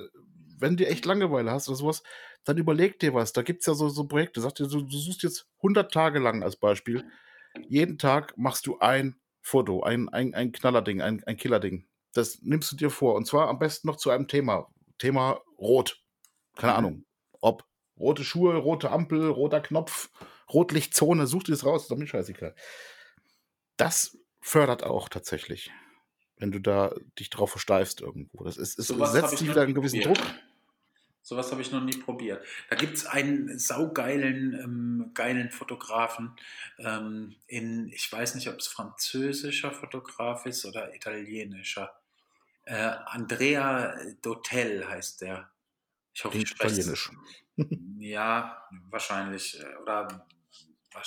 [0.59, 2.03] wenn du echt Langeweile hast oder sowas,
[2.42, 3.32] dann überleg dir was.
[3.32, 4.40] Da gibt es ja so, so Projekte.
[4.40, 7.05] Sag dir, du, du suchst jetzt 100 Tage lang als Beispiel
[7.68, 11.86] jeden Tag machst du ein Foto, ein, ein, ein Knallerding, ein, ein Killerding.
[12.12, 13.14] Das nimmst du dir vor.
[13.14, 14.68] Und zwar am besten noch zu einem Thema.
[14.98, 16.02] Thema Rot.
[16.57, 16.78] Keine mhm.
[16.78, 17.04] Ahnung.
[17.40, 17.64] Ob
[17.98, 20.11] rote Schuhe, rote Ampel, roter Knopf,
[20.52, 22.54] Rotlichtzone, such dir das raus, ist doch mir scheißegal.
[23.76, 25.70] Das fördert auch tatsächlich,
[26.38, 28.44] wenn du da dich drauf versteifst irgendwo.
[28.44, 30.18] Das ist, ist so setzt dich wieder einen gewissen Druck.
[31.27, 32.47] Sowas habe ich noch nie probiert.
[32.70, 36.37] Da gibt es einen saugeilen ähm, geilen Fotografen
[36.79, 42.01] ähm, in, ich weiß nicht, ob es französischer Fotograf ist oder italienischer.
[42.62, 45.51] Äh, Andrea Dotel heißt der.
[46.14, 47.11] Ich hoffe, ich spreche Italienisch.
[47.99, 49.61] ja, wahrscheinlich.
[49.61, 50.29] Äh, oder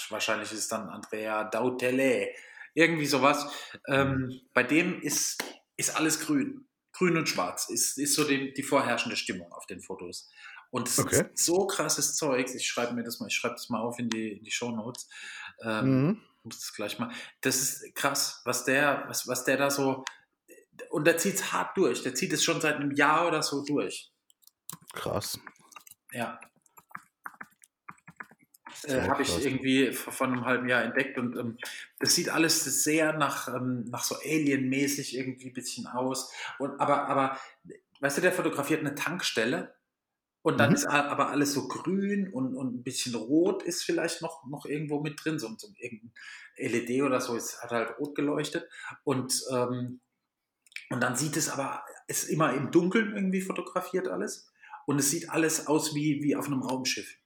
[0.10, 2.28] wahrscheinlich ist es dann Andrea Dautele.
[2.74, 3.50] Irgendwie sowas.
[3.88, 5.42] Ähm, bei dem ist,
[5.78, 6.66] ist alles grün
[7.00, 10.30] grün und schwarz ist, ist so die, die vorherrschende Stimmung auf den Fotos.
[10.70, 11.26] Und es okay.
[11.34, 12.48] ist so krasses Zeug.
[12.54, 14.70] Ich schreibe mir das mal, ich schreibe das mal auf in die, in die Show
[14.70, 15.10] Notes.
[15.64, 16.22] Ähm, mhm.
[16.44, 17.12] Muss das gleich mal.
[17.42, 20.04] Das ist krass, was der, was, was der da so.
[20.92, 22.04] Und der zieht es hart durch.
[22.04, 24.12] Der zieht es schon seit einem Jahr oder so durch.
[24.94, 25.40] Krass.
[26.12, 26.40] Ja
[28.84, 31.58] äh, habe ich irgendwie vor, einem halben Jahr entdeckt und ähm,
[32.00, 36.32] das sieht alles sehr nach, ähm, nach so Alien-mäßig irgendwie ein bisschen aus.
[36.58, 37.38] Und, aber, aber,
[38.00, 39.74] weißt du, der fotografiert eine Tankstelle
[40.42, 40.76] und dann mhm.
[40.76, 45.02] ist aber alles so grün und, und ein bisschen rot ist vielleicht noch, noch irgendwo
[45.02, 45.38] mit drin.
[45.38, 46.12] So, so irgendein
[46.58, 48.70] LED oder so, es hat halt rot geleuchtet.
[49.04, 50.00] Und, ähm,
[50.90, 54.50] und dann sieht es aber, ist immer im Dunkeln irgendwie fotografiert alles.
[54.86, 57.19] Und es sieht alles aus wie, wie auf einem Raumschiff.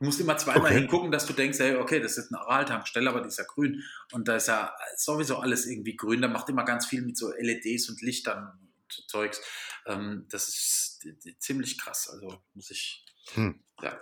[0.00, 0.78] Du musst immer zweimal okay.
[0.80, 3.84] hingucken, dass du denkst, hey, okay, das ist eine Araltankstelle, aber die ist ja grün.
[4.12, 6.22] Und da ist ja sowieso alles irgendwie grün.
[6.22, 9.42] Da macht immer ganz viel mit so LEDs und Lichtern und Zeugs.
[9.84, 11.06] Ähm, das ist
[11.38, 12.08] ziemlich krass.
[12.08, 13.04] Also muss ich.
[13.34, 13.62] Hm.
[13.82, 14.00] Ja.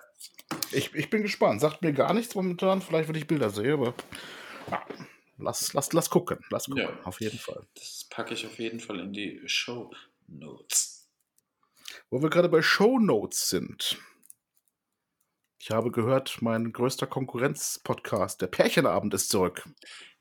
[0.71, 1.61] Ich, ich bin gespannt.
[1.61, 2.81] Sagt mir gar nichts momentan.
[2.81, 3.93] Vielleicht, wenn ich Bilder sehe, aber
[4.71, 4.87] ja,
[5.37, 6.39] lass, lass, lass gucken.
[6.51, 7.01] Lass gucken, ja.
[7.03, 7.67] auf jeden Fall.
[7.75, 9.93] Das packe ich auf jeden Fall in die Show
[10.29, 11.11] Notes.
[12.09, 13.99] Wo wir gerade bei Show Notes sind.
[15.61, 19.65] Ich habe gehört, mein größter Konkurrenz-Podcast, der Pärchenabend, ist zurück.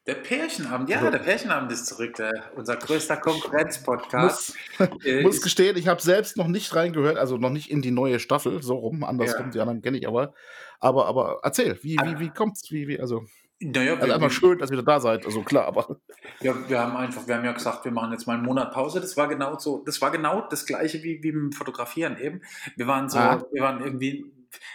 [0.08, 4.56] Der Pärchenabend, ja, der Pärchenabend ist zurück, der, unser größter Konkurrenz-Podcast.
[4.80, 4.90] Muss,
[5.22, 8.64] muss gestehen, ich habe selbst noch nicht reingehört, also noch nicht in die neue Staffel,
[8.64, 9.52] so rum, andersrum, ja.
[9.52, 10.34] die anderen kenne ich aber.
[10.80, 12.72] Aber, aber erzähl, wie, wie, wie kommt's?
[12.72, 13.24] Wie, wie, also.
[13.60, 16.00] Naja, also einfach schön, dass ihr da seid, also klar, aber.
[16.42, 19.02] Ja, wir haben einfach, wir haben ja gesagt, wir machen jetzt mal einen Monat Pause.
[19.02, 22.42] Das war genau so, das war genau das gleiche wie, wie beim Fotografieren eben.
[22.76, 23.44] Wir waren so, ah.
[23.52, 24.32] wir waren irgendwie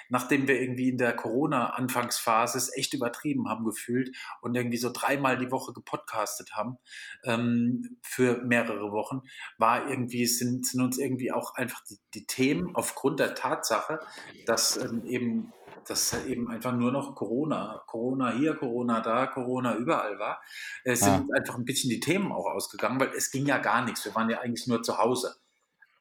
[0.08, 5.38] nachdem wir irgendwie in der Corona-Anfangsphase es echt übertrieben haben gefühlt und irgendwie so dreimal
[5.38, 6.78] die Woche gepodcastet haben
[7.24, 9.22] ähm, für mehrere Wochen,
[9.58, 14.00] war irgendwie, sind, sind uns irgendwie auch einfach die, die Themen aufgrund der Tatsache,
[14.46, 15.52] dass ähm, eben
[15.88, 20.40] dass eben einfach nur noch Corona, Corona hier, Corona da, Corona überall war,
[20.84, 21.36] äh, sind ja.
[21.36, 24.04] einfach ein bisschen die Themen auch ausgegangen, weil es ging ja gar nichts.
[24.04, 25.34] Wir waren ja eigentlich nur zu Hause.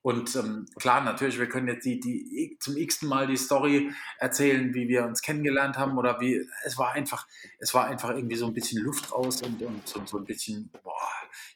[0.03, 4.73] Und ähm, klar, natürlich, wir können jetzt die, die zum x-ten Mal die Story erzählen,
[4.73, 7.27] wie wir uns kennengelernt haben oder wie, es war einfach,
[7.59, 10.71] es war einfach irgendwie so ein bisschen Luft raus und, und so, so ein bisschen,
[10.83, 10.95] boah,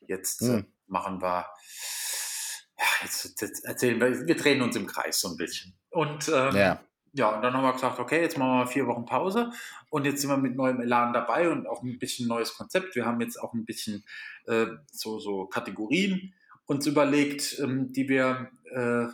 [0.07, 1.47] jetzt äh, machen wir,
[2.77, 5.73] ja, jetzt, jetzt, erzählen wir, wir drehen uns im Kreis so ein bisschen.
[5.89, 6.79] Und ähm, ja.
[7.13, 9.49] ja, und dann haben wir gesagt, okay, jetzt machen wir vier Wochen Pause
[9.89, 12.95] und jetzt sind wir mit neuem Elan dabei und auch ein bisschen neues Konzept.
[12.95, 14.05] Wir haben jetzt auch ein bisschen
[14.45, 16.35] äh, so, so Kategorien
[16.65, 19.07] uns überlegt, ähm, die wir äh,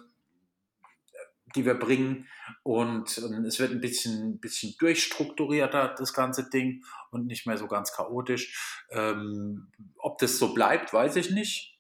[1.56, 2.28] die wir bringen.
[2.64, 7.68] Und ähm, es wird ein bisschen, bisschen durchstrukturierter, das ganze Ding, und nicht mehr so
[7.68, 8.84] ganz chaotisch.
[8.90, 11.78] Ähm, ob das so bleibt, weiß ich nicht.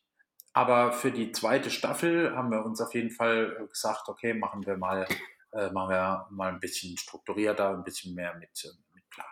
[0.54, 4.78] Aber für die zweite Staffel haben wir uns auf jeden Fall gesagt, okay, machen wir
[4.78, 5.08] mal,
[5.52, 9.26] äh, machen wir mal ein bisschen strukturierter, ein bisschen mehr mit, äh, mit Plan.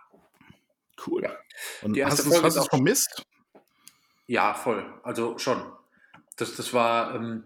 [1.06, 1.24] Cool.
[1.24, 1.36] Ja.
[1.82, 3.26] Und die hast du es vermisst?
[4.28, 4.86] Ja, voll.
[5.04, 5.62] Also schon
[6.40, 7.44] das, das war, ähm,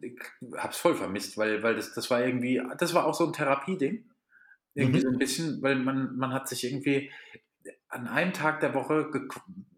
[0.00, 0.18] ich
[0.56, 4.08] hab's voll vermisst, weil, weil das, das war irgendwie, das war auch so ein Therapieding.
[4.74, 5.02] Irgendwie mhm.
[5.02, 7.10] so ein bisschen, weil man, man hat sich irgendwie
[7.88, 9.28] an einem Tag der Woche ge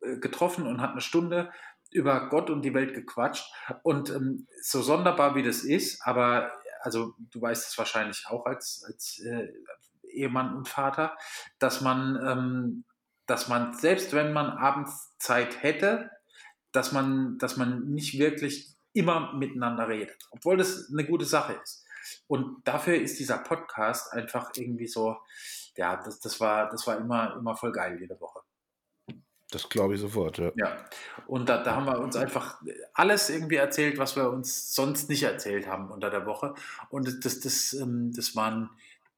[0.03, 1.51] äh, getroffen und hat eine Stunde
[1.91, 3.53] über Gott und die Welt gequatscht.
[3.83, 8.85] Und ähm, so sonderbar wie das ist, aber also du weißt es wahrscheinlich auch als,
[8.87, 9.49] als äh,
[10.03, 11.17] Ehemann und Vater,
[11.59, 12.85] dass man, ähm,
[13.27, 16.11] dass man, selbst wenn man abends Zeit hätte,
[16.73, 21.85] dass man, dass man nicht wirklich immer miteinander redet, obwohl das eine gute Sache ist.
[22.27, 25.17] Und dafür ist dieser Podcast einfach irgendwie so,
[25.77, 28.41] ja, das, das, war, das war immer, immer voll geil jede Woche.
[29.51, 30.51] Das glaube ich sofort, ja.
[30.57, 30.85] Ja,
[31.27, 32.63] und da, da haben wir uns einfach
[32.95, 36.55] alles irgendwie erzählt, was wir uns sonst nicht erzählt haben unter der Woche.
[36.89, 38.71] Und das, das, das, ähm, waren,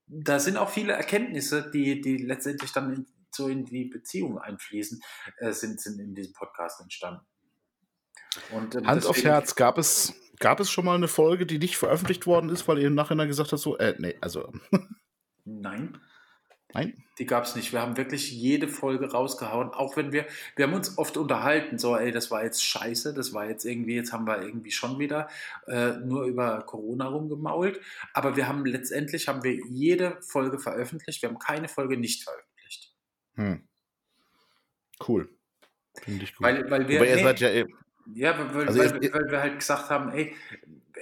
[0.08, 5.00] da sind auch viele Erkenntnisse, die, die letztendlich dann so in die Beziehung einfließen,
[5.38, 7.24] äh, sind, sind in diesem Podcast entstanden.
[8.50, 11.76] Und, ähm, Hand auf Herz, gab es, gab es schon mal eine Folge, die nicht
[11.76, 14.52] veröffentlicht worden ist, weil ihr im Nachhinein gesagt habt, so, äh, nee, also.
[15.44, 15.98] Nein.
[16.74, 17.04] Nein.
[17.18, 17.72] Die gab es nicht.
[17.72, 20.26] Wir haben wirklich jede Folge rausgehauen, auch wenn wir,
[20.56, 23.94] wir haben uns oft unterhalten, so, ey, das war jetzt scheiße, das war jetzt irgendwie,
[23.94, 25.28] jetzt haben wir irgendwie schon wieder
[25.68, 27.80] äh, nur über Corona rumgemault.
[28.12, 32.92] Aber wir haben letztendlich, haben wir jede Folge veröffentlicht, wir haben keine Folge nicht veröffentlicht.
[33.36, 33.68] Hm.
[35.06, 35.28] Cool.
[36.02, 36.44] Finde ich gut.
[36.44, 37.66] Weil, weil wir, Aber ihr nee, seid ja eh.
[38.12, 40.34] Ja, weil, Also weil, weil wir halt gesagt haben, ey,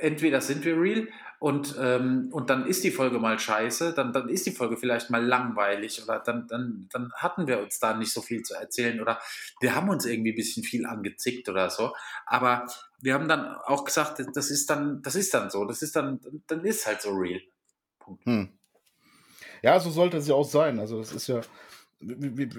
[0.00, 4.28] entweder sind wir real und, ähm, und dann ist die Folge mal scheiße, dann, dann
[4.28, 8.12] ist die Folge vielleicht mal langweilig oder dann, dann, dann hatten wir uns da nicht
[8.12, 9.20] so viel zu erzählen oder
[9.61, 11.94] wir haben uns irgendwie ein bisschen viel angezickt oder so.
[12.26, 12.66] Aber
[13.00, 16.20] wir haben dann auch gesagt, das ist dann, das ist dann so, das ist dann,
[16.46, 17.40] dann ist halt so real.
[18.22, 18.48] Hm.
[19.62, 20.78] Ja, so sollte es ja auch sein.
[20.78, 21.40] Also das ist ja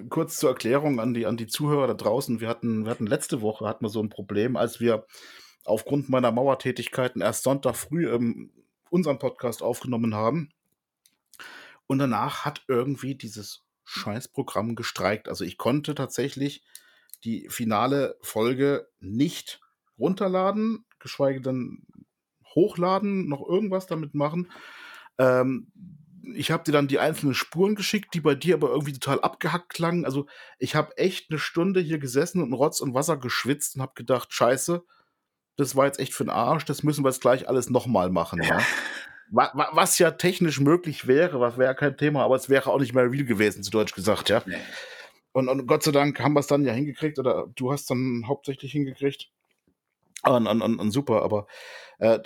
[0.10, 2.40] kurz zur Erklärung an die, an die Zuhörer da draußen.
[2.40, 5.06] Wir hatten, wir hatten letzte Woche hatten wir so ein Problem, als wir
[5.66, 8.52] aufgrund meiner Mauertätigkeiten erst Sonntag früh ähm,
[8.90, 10.50] unseren Podcast aufgenommen haben.
[11.88, 15.28] Und danach hat irgendwie dieses Scheißprogramm gestreikt.
[15.28, 16.64] Also ich konnte tatsächlich
[17.24, 19.62] die finale Folge nicht
[19.98, 21.86] runterladen, geschweige denn
[22.56, 24.52] hochladen, noch irgendwas damit machen.
[25.18, 25.72] Ähm,
[26.36, 29.70] ich habe dir dann die einzelnen Spuren geschickt, die bei dir aber irgendwie total abgehackt
[29.74, 30.06] klangen.
[30.06, 30.26] Also
[30.58, 34.32] ich habe echt eine Stunde hier gesessen und Rotz und Wasser geschwitzt und habe gedacht,
[34.34, 34.84] scheiße,
[35.58, 38.42] das war jetzt echt für den Arsch, das müssen wir jetzt gleich alles nochmal machen.
[38.42, 38.60] Ja.
[39.30, 42.80] Wa- wa- Was ja technisch möglich wäre, was wäre kein Thema, aber es wäre auch
[42.80, 44.42] nicht mehr real gewesen, zu Deutsch gesagt, ja.
[44.46, 44.56] Nee.
[45.32, 48.24] Und, und Gott sei Dank haben wir es dann ja hingekriegt, oder du hast dann
[48.28, 49.30] hauptsächlich hingekriegt.
[50.26, 51.48] Und, und, und, und super, aber
[52.00, 52.20] äh,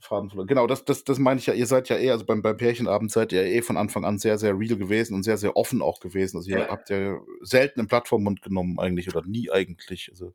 [0.00, 0.46] Faden verloren.
[0.48, 3.10] Genau, das, das, das meine ich ja, ihr seid ja eh, also beim, beim Pärchenabend
[3.10, 6.00] seid ihr eh von Anfang an sehr, sehr real gewesen und sehr, sehr offen auch
[6.00, 6.38] gewesen.
[6.38, 6.68] Also ihr Ja.
[6.68, 10.08] habt ja selten einen Plattformmund genommen eigentlich oder nie eigentlich.
[10.10, 10.34] Also,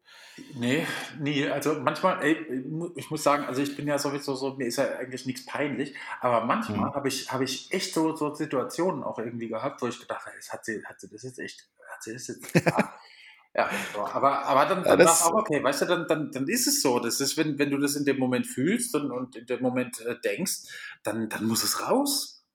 [0.55, 0.85] Nee,
[1.19, 1.47] nie.
[1.47, 2.63] Also manchmal, ey,
[2.95, 5.95] ich muss sagen, also ich bin ja sowieso so, mir ist ja eigentlich nichts peinlich,
[6.21, 6.93] aber manchmal Mhm.
[6.93, 10.35] habe ich, habe ich echt so, so Situationen auch irgendwie gehabt, wo ich gedacht habe,
[10.49, 12.41] hat sie, hat sie das jetzt echt, hat sie das jetzt
[13.55, 16.31] ja, ja, aber, aber dann, Ja, dann das- war auch okay, weißt du, dann, dann,
[16.31, 16.99] dann ist es so.
[16.99, 19.99] Das ist, wenn, wenn du das in dem Moment fühlst und, und in dem Moment
[20.01, 20.63] äh, denkst,
[21.03, 22.45] dann, dann muss es raus.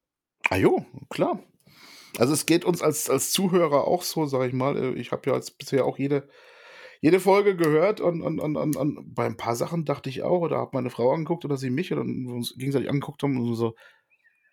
[0.51, 1.43] ah jo, klar.
[2.19, 4.77] Also es geht uns als, als Zuhörer auch so, sag ich mal.
[4.77, 6.29] Äh, Ich habe ja jetzt bisher auch jede,
[7.01, 10.41] jede Folge gehört und, und, und, und, und bei ein paar Sachen dachte ich auch,
[10.41, 13.75] oder habe meine Frau angeguckt oder sie mich, oder uns gegenseitig angeguckt haben und so,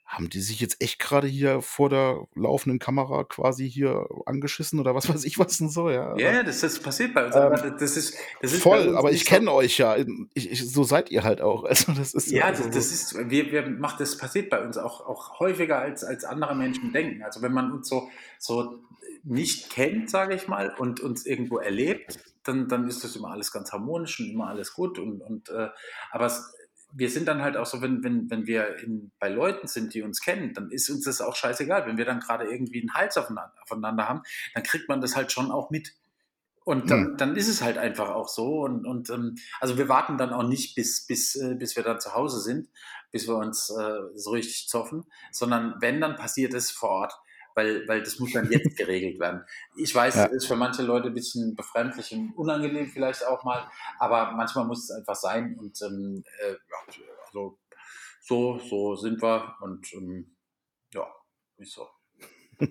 [0.06, 4.94] haben die sich jetzt echt gerade hier vor der laufenden Kamera quasi hier angeschissen oder
[4.94, 6.16] was weiß ich was denn so, ja.
[6.18, 7.36] Ja, ja, das, das passiert bei uns.
[7.36, 9.96] Ähm, aber das ist, das ist Voll, aber ich so- kenne euch ja.
[10.34, 11.64] Ich, ich, so seid ihr halt auch.
[11.76, 14.78] Also das ist Ja, also das, das ist, wir, wir macht, das passiert bei uns
[14.78, 17.24] auch, auch häufiger als, als andere Menschen denken.
[17.24, 18.80] Also wenn man uns so, so
[19.24, 23.52] nicht kennt, sage ich mal, und uns irgendwo erlebt, dann, dann ist das immer alles
[23.52, 25.00] ganz harmonisch und immer alles gut.
[25.00, 25.70] Und, und äh,
[26.12, 26.54] aber es,
[26.98, 30.02] wir sind dann halt auch so, wenn, wenn, wenn wir in, bei Leuten sind, die
[30.02, 31.86] uns kennen, dann ist uns das auch scheißegal.
[31.86, 34.22] Wenn wir dann gerade irgendwie einen Hals aufeinander, haben,
[34.54, 35.94] dann kriegt man das halt schon auch mit.
[36.64, 38.62] Und dann, dann ist es halt einfach auch so.
[38.62, 42.00] Und, und ähm, also wir warten dann auch nicht, bis, bis, äh, bis wir dann
[42.00, 42.70] zu Hause sind,
[43.12, 47.14] bis wir uns äh, so richtig zoffen, sondern wenn, dann passiert es vor Ort,
[47.56, 49.44] weil, weil das muss dann jetzt geregelt werden.
[49.78, 50.26] Ich weiß, Ja.
[50.28, 53.68] es ist für manche Leute ein bisschen befremdlich und unangenehm vielleicht auch mal,
[54.00, 55.58] aber manchmal muss es einfach sein.
[55.60, 56.78] Und ähm, äh, ja,
[57.28, 57.58] also
[58.22, 60.36] so, so sind wir und ähm,
[60.94, 61.08] ja,
[61.58, 61.88] ist so.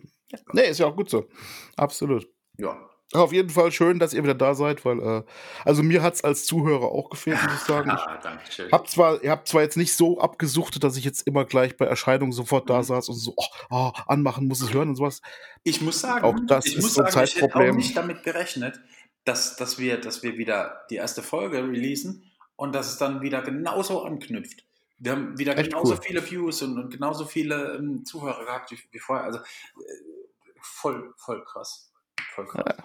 [0.52, 1.28] Nee, ist ja auch gut so.
[1.76, 2.28] Absolut.
[2.58, 2.90] Ja.
[3.12, 5.22] Auf jeden Fall schön, dass ihr wieder da seid, weil, äh,
[5.64, 7.90] also mir hat es als Zuhörer auch gefehlt, muss ich sagen.
[7.94, 8.72] Ich Ah, danke schön.
[8.72, 11.84] hab zwar, ihr habt zwar jetzt nicht so abgesuchtet, dass ich jetzt immer gleich bei
[11.86, 12.82] Erscheinung sofort da Mhm.
[12.84, 15.20] saß und so, oh, oh, anmachen, muss es hören und sowas.
[15.62, 17.76] Ich muss sagen, Auch das ich ist muss so ein sagen, ich hätte auch Zeitproblem.
[17.76, 18.80] nicht damit gerechnet,
[19.24, 22.24] dass, dass, wir, dass wir wieder die erste Folge releasen
[22.56, 24.64] und dass es dann wieder genauso anknüpft.
[24.98, 26.00] Wir haben wieder Echt genauso cool.
[26.02, 29.24] viele Views und, und genauso viele ähm, Zuhörer gehabt wie, wie vorher.
[29.26, 29.42] Also äh,
[30.60, 31.90] voll, voll krass.
[32.34, 32.76] Voll krass.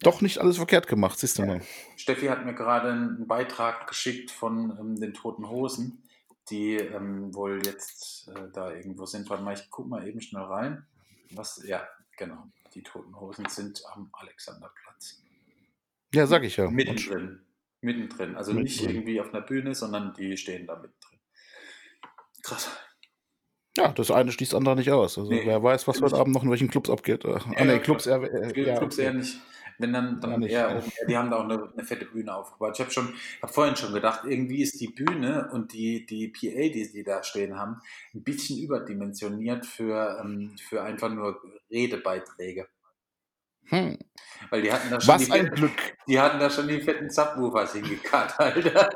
[0.00, 1.60] Doch nicht alles verkehrt gemacht, siehst du mal.
[1.96, 6.04] Steffi hat mir gerade einen Beitrag geschickt von ähm, den Toten Hosen,
[6.50, 9.28] die ähm, wohl jetzt äh, da irgendwo sind.
[9.28, 10.86] Warte mal, ich guck mal eben schnell rein.
[11.30, 11.86] Was, ja,
[12.16, 12.44] genau.
[12.74, 15.22] Die Toten Hosen sind am Alexanderplatz.
[16.14, 16.70] Ja, sag ich ja.
[16.70, 17.40] Mittendrin.
[17.80, 18.36] Mittendrin.
[18.36, 18.96] Also nicht Mittendrin.
[18.96, 21.18] irgendwie auf einer Bühne, sondern die stehen da mittendrin.
[22.42, 22.70] Krass.
[23.78, 25.18] Ja, das eine schließt das andere nicht aus.
[25.18, 27.24] Also Nee, wer weiß, was heute Abend noch in welchen Clubs abgeht.
[27.24, 29.36] Äh, ah, Ja, nee, ja, Clubs eher, äh, Club, ja, Clubs eher nicht.
[29.80, 30.76] Wenn dann, dann Ja, nicht, eher ja.
[30.78, 30.92] oben.
[31.08, 32.72] Die haben da auch eine, eine fette Bühne aufgebaut.
[32.74, 36.68] Ich habe schon, habe vorhin schon gedacht, irgendwie ist die Bühne und die, die PA,
[36.68, 37.80] die sie da stehen haben,
[38.12, 42.66] ein bisschen überdimensioniert für, ähm, für einfach nur Redebeiträge.
[43.68, 43.98] Hm.
[44.50, 45.96] Weil die hatten da schon, Was die, ein fetten, Glück.
[46.06, 48.90] die hatten da schon die fetten Subwoofers hingekarrt, Alter.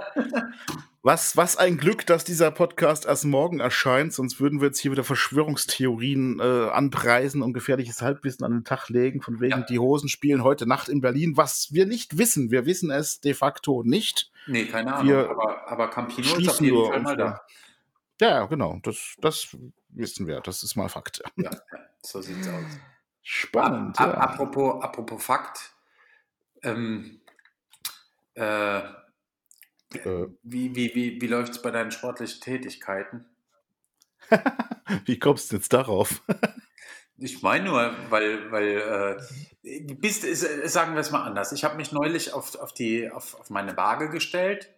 [1.05, 4.93] Was, was ein Glück, dass dieser Podcast erst morgen erscheint, sonst würden wir jetzt hier
[4.93, 9.67] wieder Verschwörungstheorien äh, anpreisen und gefährliches Halbwissen an den Tag legen, von wegen ja.
[9.67, 12.53] die Hosen spielen heute Nacht in Berlin, was wir nicht wissen.
[12.53, 14.31] Wir wissen es de facto nicht.
[14.47, 17.41] Nee, keine Ahnung, wir aber, aber Campino ist auf jeden Fall mal da.
[18.21, 19.57] Ja, genau, das, das
[19.89, 21.21] wissen wir, das ist mal Fakt.
[21.35, 21.51] Ja,
[22.03, 22.79] so sieht's aus.
[23.23, 23.99] Spannend.
[24.01, 24.15] A, ja.
[24.15, 25.73] apropos, apropos Fakt,
[26.63, 27.21] ähm,
[28.35, 33.25] äh, äh, wie wie, wie, wie läuft es bei deinen sportlichen Tätigkeiten?
[35.05, 36.23] wie kommst du jetzt darauf?
[37.19, 39.19] ich meine nur, weil, weil
[39.63, 40.23] äh, bist,
[40.69, 41.53] sagen wir es mal anders.
[41.53, 44.69] Ich habe mich neulich auf, auf, die, auf, auf meine Waage gestellt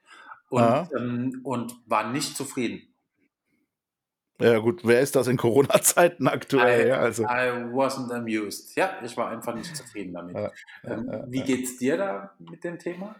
[0.48, 2.93] und, ähm, und war nicht zufrieden.
[4.40, 6.86] Ja gut, wer ist das in Corona-Zeiten aktuell?
[6.86, 7.22] I, ja, also.
[7.24, 8.76] I wasn't amused.
[8.76, 10.34] Ja, ich war einfach nicht zufrieden damit.
[10.34, 10.50] Ja,
[10.84, 13.14] ähm, ja, wie geht's dir da mit dem Thema?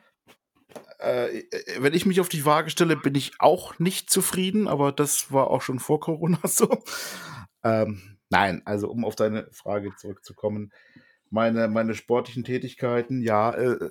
[0.99, 4.91] Äh, äh, wenn ich mich auf die Waage stelle, bin ich auch nicht zufrieden, aber
[4.91, 6.83] das war auch schon vor Corona so.
[7.63, 10.73] Ähm, nein, also um auf deine Frage zurückzukommen,
[11.31, 13.91] meine, meine sportlichen Tätigkeiten, ja, äh,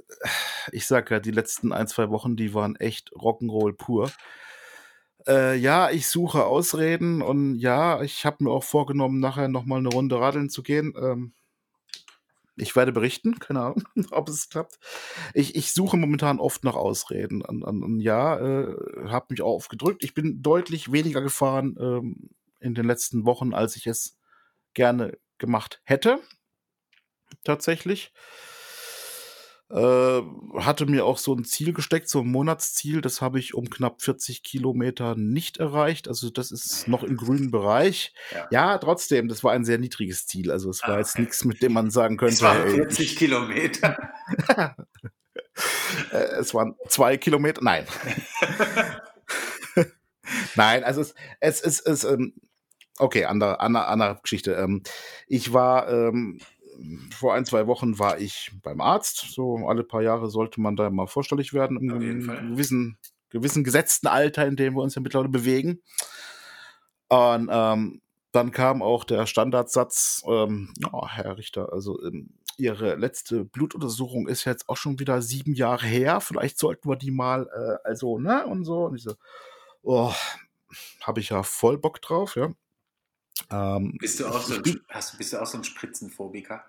[0.72, 4.12] ich sag ja, die letzten ein, zwei Wochen, die waren echt Rock'n'Roll pur.
[5.28, 9.90] Äh, ja, ich suche Ausreden und ja, ich habe mir auch vorgenommen, nachher nochmal eine
[9.90, 10.94] Runde radeln zu gehen.
[10.98, 11.34] Ähm,
[12.56, 14.80] ich werde berichten, keine Ahnung, ob es klappt.
[15.34, 17.42] Ich, ich suche momentan oft nach Ausreden.
[17.42, 18.76] Und, und, und ja, äh,
[19.08, 20.04] habe mich auch aufgedrückt.
[20.04, 24.18] Ich bin deutlich weniger gefahren ähm, in den letzten Wochen, als ich es
[24.74, 26.20] gerne gemacht hätte.
[27.44, 28.14] Tatsächlich.
[29.74, 30.22] Äh,
[30.60, 33.02] hatte mir auch so ein Ziel gesteckt, so ein Monatsziel.
[33.02, 36.08] Das habe ich um knapp 40 Kilometer nicht erreicht.
[36.08, 38.14] Also das ist noch im grünen Bereich.
[38.32, 40.52] Ja, ja trotzdem, das war ein sehr niedriges Ziel.
[40.52, 42.36] Also es war ah, jetzt nichts, mit dem man sagen könnte.
[42.36, 43.98] Es waren 40 ey, Kilometer.
[46.12, 47.62] Äh, es waren zwei Kilometer.
[47.64, 47.86] Nein.
[50.56, 52.34] Nein, also es, es, es, es ähm,
[52.98, 54.54] okay, andere, andere, andere Geschichte.
[54.54, 54.82] Ähm,
[55.28, 56.40] ich war ähm,
[57.12, 59.26] vor ein, zwei Wochen war ich beim Arzt.
[59.32, 62.98] So alle paar Jahre sollte man da mal vorstellig werden, in einem gewissen,
[63.30, 65.82] gewissen gesetzten Alter, in dem wir uns ja mittlerweile bewegen.
[67.10, 68.02] Und ähm,
[68.32, 74.46] dann kam auch der Standardsatz, ähm, oh, Herr Richter, also ähm, Ihre letzte Blutuntersuchung ist
[74.46, 76.22] jetzt auch schon wieder sieben Jahre her.
[76.22, 78.86] Vielleicht sollten wir die mal, äh, also, ne, und so.
[78.86, 79.16] Und ich so,
[79.82, 80.14] oh,
[81.02, 82.52] habe ich ja voll Bock drauf, ja.
[83.50, 86.64] Ähm, bist, du auch so ein, hast, bist du auch so ein Spritzenphobiker?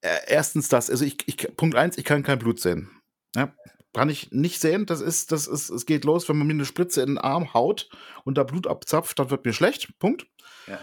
[0.00, 2.90] Äh, erstens das, also ich, ich Punkt eins, ich kann kein Blut sehen.
[3.34, 3.54] Ja,
[3.92, 4.86] kann ich nicht sehen.
[4.86, 7.54] Das ist, das ist, es geht los, wenn man mir eine Spritze in den Arm
[7.54, 7.88] haut
[8.24, 9.98] und da Blut abzapft, dann wird mir schlecht.
[9.98, 10.26] Punkt.
[10.66, 10.78] Ja.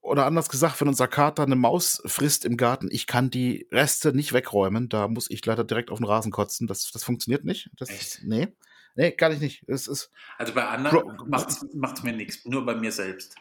[0.00, 4.12] Oder anders gesagt, wenn unser Kater eine Maus frisst im Garten, ich kann die Reste
[4.12, 4.88] nicht wegräumen.
[4.88, 6.66] Da muss ich leider direkt auf den Rasen kotzen.
[6.66, 7.70] Das, das funktioniert nicht.
[7.76, 8.20] Das, Echt?
[8.24, 8.48] Nee.
[8.94, 9.64] Nee, kann ich nicht.
[9.68, 13.36] Es ist also bei anderen macht es mir nichts, nur bei mir selbst.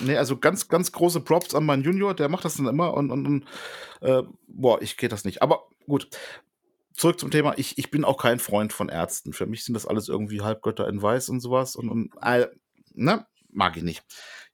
[0.00, 3.10] Nee, also ganz, ganz große Props an meinen Junior, der macht das dann immer und,
[3.10, 3.44] und, und
[4.00, 5.42] äh, boah, ich geht das nicht.
[5.42, 6.08] Aber gut,
[6.94, 7.54] zurück zum Thema.
[7.56, 9.32] Ich, ich bin auch kein Freund von Ärzten.
[9.32, 12.46] Für mich sind das alles irgendwie Halbgötter in Weiß und sowas und, und äh,
[12.94, 14.04] ne, mag ich nicht.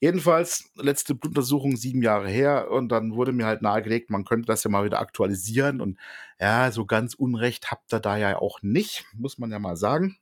[0.00, 4.62] Jedenfalls, letzte Blutuntersuchung sieben Jahre her und dann wurde mir halt nahegelegt, man könnte das
[4.64, 5.98] ja mal wieder aktualisieren und
[6.40, 10.16] ja, so ganz Unrecht habt ihr da ja auch nicht, muss man ja mal sagen.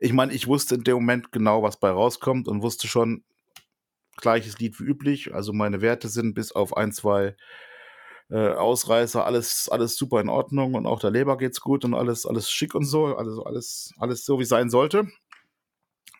[0.00, 3.24] Ich meine, ich wusste in dem Moment genau, was bei rauskommt und wusste schon,
[4.16, 5.34] gleiches Lied wie üblich.
[5.34, 7.36] Also meine Werte sind bis auf ein, zwei
[8.30, 12.26] äh, Ausreißer alles, alles super in Ordnung und auch der Leber geht's gut und alles,
[12.26, 13.16] alles schick und so.
[13.16, 15.08] Also alles, alles so, wie sein sollte.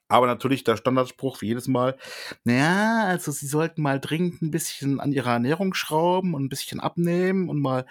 [0.09, 1.97] Aber natürlich der Standardspruch wie jedes Mal,
[2.45, 6.79] naja, also sie sollten mal dringend ein bisschen an ihrer Ernährung schrauben und ein bisschen
[6.79, 7.87] abnehmen und mal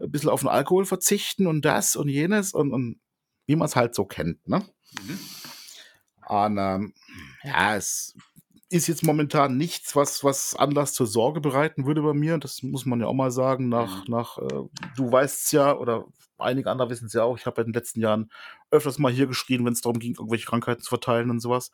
[0.00, 2.98] ein bisschen auf den Alkohol verzichten und das und jenes und, und
[3.46, 4.64] wie man es halt so kennt, ne?
[5.02, 5.18] Mhm.
[6.26, 6.94] Und ähm,
[7.42, 8.14] ja, es
[8.70, 12.38] ist jetzt momentan nichts, was, was Anlass zur Sorge bereiten würde bei mir.
[12.38, 13.68] Das muss man ja auch mal sagen.
[13.68, 14.12] Nach, mhm.
[14.12, 16.06] nach äh, du weißt es ja, oder
[16.38, 17.36] einige andere wissen es ja auch.
[17.36, 18.30] Ich habe ja in den letzten Jahren
[18.70, 21.72] öfters mal hier geschrien, wenn es darum ging, irgendwelche Krankheiten zu verteilen und sowas.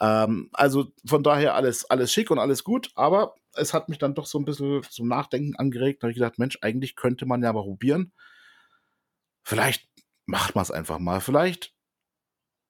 [0.00, 4.14] Ähm, also von daher alles, alles schick und alles gut, aber es hat mich dann
[4.14, 6.02] doch so ein bisschen zum Nachdenken angeregt.
[6.02, 8.12] Da habe ich gedacht, Mensch, eigentlich könnte man ja mal probieren.
[9.42, 9.88] Vielleicht
[10.26, 11.20] macht man es einfach mal.
[11.20, 11.74] Vielleicht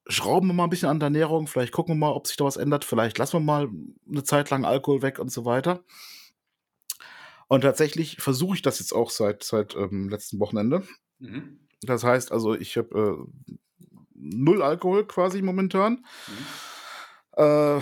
[0.06, 2.44] schrauben wir mal ein bisschen an der Ernährung, vielleicht gucken wir mal, ob sich da
[2.44, 3.68] was ändert, vielleicht lassen wir mal
[4.08, 5.84] eine Zeit lang Alkohol weg und so weiter.
[7.48, 10.82] Und tatsächlich versuche ich das jetzt auch seit, seit ähm, letzten Wochenende.
[11.18, 11.60] Mhm.
[11.82, 13.58] Das heißt also, ich habe äh,
[14.14, 16.04] null Alkohol quasi momentan.
[16.28, 17.42] Mhm.
[17.44, 17.80] Äh,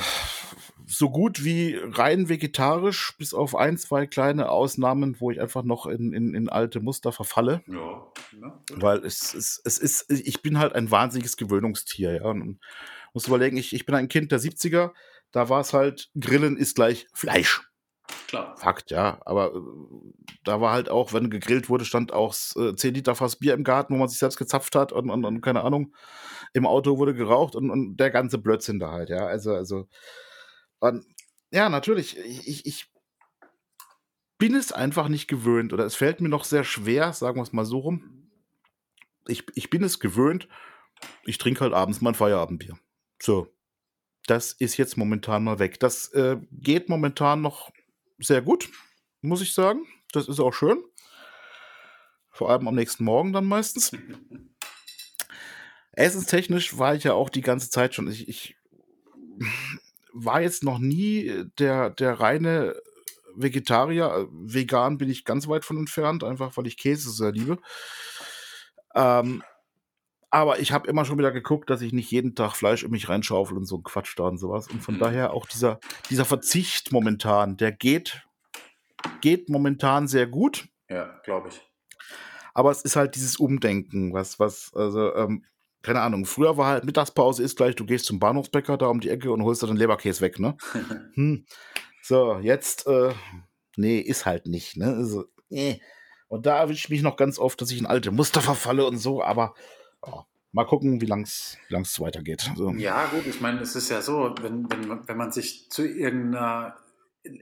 [0.90, 5.86] so gut wie rein vegetarisch, bis auf ein, zwei kleine Ausnahmen, wo ich einfach noch
[5.86, 7.62] in, in, in alte Muster verfalle.
[7.66, 8.12] Ja.
[8.40, 12.24] ja Weil es, es, es ist, ich bin halt ein wahnsinniges Gewöhnungstier, ja.
[12.24, 12.58] Und
[13.14, 14.90] muss überlegen, ich, ich bin ein Kind der 70er,
[15.30, 17.62] da war es halt, Grillen ist gleich Fleisch.
[18.26, 18.56] Klar.
[18.56, 19.20] Fakt, ja.
[19.24, 19.60] Aber äh,
[20.42, 23.62] da war halt auch, wenn gegrillt wurde, stand auch äh, 10 Liter Fass Bier im
[23.62, 25.94] Garten, wo man sich selbst gezapft hat und, und, und keine Ahnung,
[26.52, 29.26] im Auto wurde geraucht und, und der ganze Blödsinn da halt, ja.
[29.26, 29.86] Also, also,
[30.80, 31.06] und,
[31.50, 32.90] ja, natürlich, ich, ich,
[34.40, 37.52] bin es einfach nicht gewöhnt oder es fällt mir noch sehr schwer, sagen wir es
[37.52, 38.30] mal so rum.
[39.28, 40.48] Ich, ich bin es gewöhnt,
[41.24, 42.78] ich trinke halt abends mein Feierabendbier.
[43.22, 43.54] So.
[44.26, 45.78] Das ist jetzt momentan mal weg.
[45.78, 47.70] Das äh, geht momentan noch
[48.18, 48.70] sehr gut,
[49.20, 49.86] muss ich sagen.
[50.12, 50.82] Das ist auch schön.
[52.30, 53.92] Vor allem am nächsten Morgen dann meistens.
[55.92, 58.10] Essenstechnisch war ich ja auch die ganze Zeit schon.
[58.10, 58.56] Ich, ich
[60.12, 62.74] war jetzt noch nie der, der reine
[63.34, 64.28] Vegetarier.
[64.30, 67.58] Vegan bin ich ganz weit von entfernt, einfach weil ich Käse sehr liebe.
[68.94, 69.42] Ähm,
[70.30, 73.08] aber ich habe immer schon wieder geguckt, dass ich nicht jeden Tag Fleisch in mich
[73.08, 74.68] reinschaufel und so ein Quatsch da und sowas.
[74.68, 75.00] Und von mhm.
[75.00, 78.22] daher auch dieser, dieser Verzicht momentan, der geht,
[79.20, 80.68] geht momentan sehr gut.
[80.88, 81.60] Ja, glaube ich.
[82.54, 85.44] Aber es ist halt dieses Umdenken, was, was, also, ähm,
[85.82, 89.08] keine Ahnung, früher war halt Mittagspause ist gleich, du gehst zum Bahnhofsbäcker da um die
[89.08, 90.56] Ecke und holst da den Leberkäse weg, ne?
[91.14, 91.46] hm.
[92.02, 93.12] So, jetzt, äh,
[93.76, 94.94] nee, ist halt nicht, ne?
[94.96, 95.80] Also, nee.
[96.28, 98.98] Und da erwische ich mich noch ganz oft, dass ich in alte Muster verfalle und
[98.98, 99.54] so, aber
[100.06, 101.58] ja, mal gucken, wie lang es
[101.98, 102.48] weitergeht.
[102.50, 102.70] Also.
[102.72, 106.76] Ja, gut, ich meine, es ist ja so, wenn, wenn, wenn man sich zu irgendeiner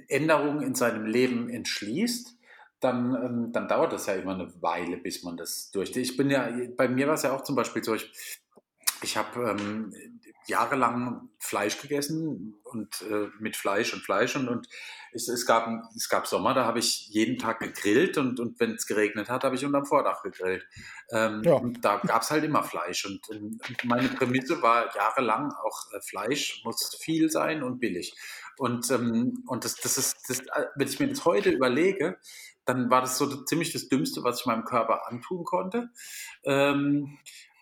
[0.09, 2.38] Änderung in seinem Leben entschließt,
[2.81, 5.97] dann, ähm, dann dauert das ja immer eine Weile, bis man das durch.
[5.97, 8.12] Ich bin ja, bei mir war es ja auch zum Beispiel so, ich,
[9.03, 9.93] ich habe ähm,
[10.49, 14.66] jahrelang Fleisch gegessen und äh, mit Fleisch und Fleisch und, und
[15.12, 18.72] es, es, gab, es gab Sommer, da habe ich jeden Tag gegrillt und, und wenn
[18.72, 20.66] es geregnet hat, habe ich unterm Vordach gegrillt.
[21.11, 21.61] Ähm, ja.
[21.81, 26.62] Da gab es halt immer Fleisch und, und, meine Prämisse war jahrelang auch äh, Fleisch
[26.64, 28.14] muss viel sein und billig.
[28.57, 32.18] Und, ähm, und das, das ist, das, äh, wenn ich mir das heute überlege,
[32.68, 35.88] dann war das so ziemlich das Dümmste, was ich meinem Körper antun konnte.
[36.44, 37.18] Ähm,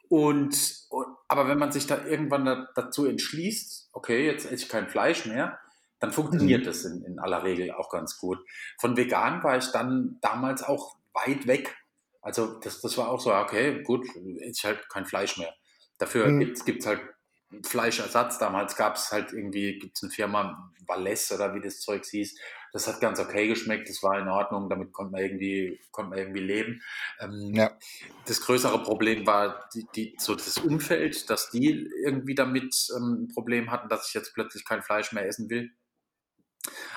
[0.08, 4.68] und, und, aber wenn man sich da irgendwann da, dazu entschließt, okay, jetzt esse ich
[4.68, 5.58] kein Fleisch mehr,
[6.00, 6.66] dann funktioniert mhm.
[6.66, 8.38] das in, in aller Regel auch ganz gut.
[8.78, 11.76] Von vegan war ich dann damals auch weit weg.
[12.20, 14.04] Also das, das war auch so, okay, gut,
[14.40, 15.54] esse ich halt kein Fleisch mehr.
[15.98, 16.54] Dafür mhm.
[16.64, 17.00] gibt es halt
[17.62, 18.38] Fleischersatz.
[18.38, 22.38] Damals gab es halt irgendwie, gibt es eine Firma, Valles oder wie das Zeug hieß,
[22.76, 26.18] das hat ganz okay geschmeckt, das war in Ordnung, damit konnte man irgendwie, konnte man
[26.18, 26.82] irgendwie leben.
[27.20, 27.70] Ähm, ja.
[28.26, 33.28] Das größere Problem war die, die, so das Umfeld, dass die irgendwie damit ähm, ein
[33.28, 35.70] Problem hatten, dass ich jetzt plötzlich kein Fleisch mehr essen will.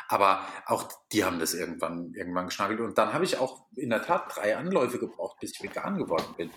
[0.10, 2.82] Aber auch die haben das irgendwann, irgendwann geschnagelt.
[2.82, 6.34] Und dann habe ich auch in der Tat drei Anläufe gebraucht, bis ich vegan geworden
[6.36, 6.50] bin.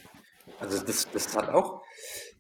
[0.59, 1.83] Also das, das hat auch,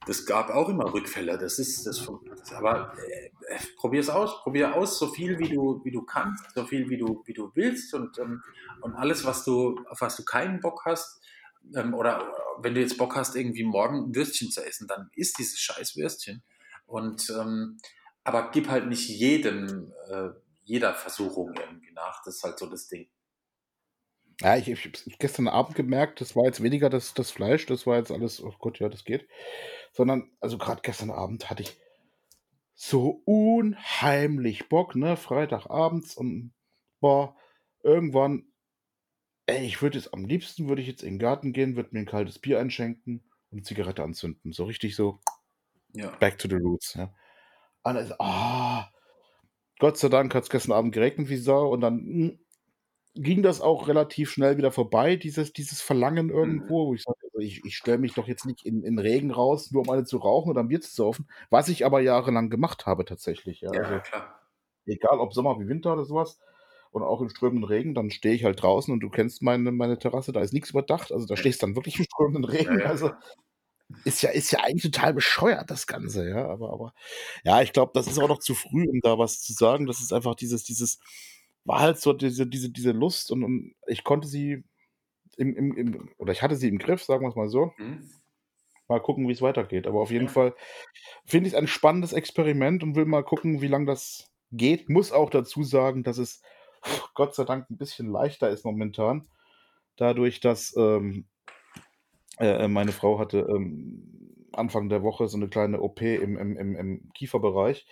[0.07, 1.39] das gab auch immer Rückfälle.
[1.39, 2.09] Das ist, das,
[2.55, 6.45] aber äh, äh, probier es aus, probier aus, so viel wie du, wie du kannst,
[6.55, 8.43] so viel wie du, wie du willst und, ähm,
[8.81, 11.21] und alles, was du, auf was du keinen Bock hast,
[11.75, 15.39] ähm, oder wenn du jetzt Bock hast, irgendwie morgen ein Würstchen zu essen, dann isst
[15.39, 16.43] dieses scheiß Würstchen.
[16.87, 17.79] Und ähm,
[18.25, 20.31] aber gib halt nicht jedem, äh,
[20.65, 22.23] jeder Versuchung irgendwie nach.
[22.25, 23.09] Das ist halt so das Ding.
[24.41, 27.87] Ja, ich, ich, ich gestern Abend gemerkt, das war jetzt weniger das, das Fleisch, das
[27.87, 29.29] war jetzt alles, oh Gott, ja, das geht.
[29.93, 31.77] Sondern, also gerade gestern Abend hatte ich
[32.75, 35.17] so unheimlich Bock, ne?
[35.17, 36.53] Freitagabends und
[37.01, 37.37] boah,
[37.83, 38.47] irgendwann,
[39.47, 42.01] ey, ich würde jetzt am liebsten, würde ich jetzt in den Garten gehen, würde mir
[42.01, 44.53] ein kaltes Bier einschenken und eine Zigarette anzünden.
[44.53, 45.21] So richtig so
[45.93, 46.11] ja.
[46.19, 47.15] back to the roots, ja.
[47.85, 48.91] Und also, ah,
[49.79, 52.39] Gott sei Dank hat es gestern Abend geregnet wie Sau und dann mh, hm,
[53.15, 56.33] ging das auch relativ schnell wieder vorbei, dieses, dieses Verlangen mhm.
[56.33, 59.31] irgendwo, wo ich sage, also ich, ich stelle mich doch jetzt nicht in, in Regen
[59.31, 62.49] raus, nur um eine zu rauchen oder ein Bier zu saufen, was ich aber jahrelang
[62.49, 63.61] gemacht habe tatsächlich.
[63.61, 64.41] Ja, ja also, klar.
[64.87, 66.41] Egal ob Sommer wie Winter oder sowas
[66.91, 69.99] und auch im strömenden Regen, dann stehe ich halt draußen und du kennst meine, meine
[69.99, 72.85] Terrasse, da ist nichts überdacht, also da stehst du dann wirklich im strömenden Regen, ja,
[72.85, 72.91] ja.
[72.91, 73.11] also
[74.05, 76.95] ist ja, ist ja eigentlich total bescheuert, das Ganze, ja, aber, aber
[77.45, 80.01] ja, ich glaube, das ist auch noch zu früh, um da was zu sagen, das
[80.01, 80.99] ist einfach dieses, dieses,
[81.65, 84.65] war halt so diese, diese, diese Lust und, und ich konnte sie
[85.37, 87.73] im, im, im, oder ich hatte sie im Griff, sagen wir es mal so.
[87.79, 88.11] Mhm.
[88.89, 89.87] Mal gucken, wie es weitergeht.
[89.87, 90.33] Aber auf jeden ja.
[90.33, 90.55] Fall
[91.25, 94.89] finde ich es ein spannendes Experiment und will mal gucken, wie lange das geht.
[94.89, 96.43] Muss auch dazu sagen, dass es
[97.15, 99.29] Gott sei Dank ein bisschen leichter ist momentan.
[99.97, 101.27] Dadurch, dass ähm,
[102.39, 106.77] äh, meine Frau hatte ähm, Anfang der Woche so eine kleine OP im, im, im,
[106.77, 107.87] im Kieferbereich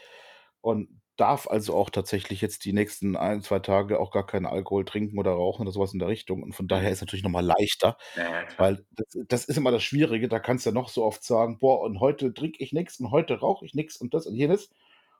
[0.61, 4.85] und darf also auch tatsächlich jetzt die nächsten ein, 2 Tage auch gar keinen Alkohol
[4.85, 6.43] trinken oder rauchen oder so was in der Richtung.
[6.43, 6.93] Und von daher Mhm.
[6.93, 10.29] ist natürlich noch mal leichter, Ja, weil das das ist immer das Schwierige.
[10.29, 13.11] Da kannst du ja noch so oft sagen: „Boah, und heute trinke ich nix und
[13.11, 14.71] heute rauche ich nix und das und jenes.“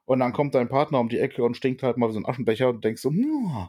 [0.07, 2.27] Und dann kommt dein Partner um die Ecke und stinkt halt mal wie so 'n
[2.27, 3.69] Aschenbecher und denkst so: „Hm“,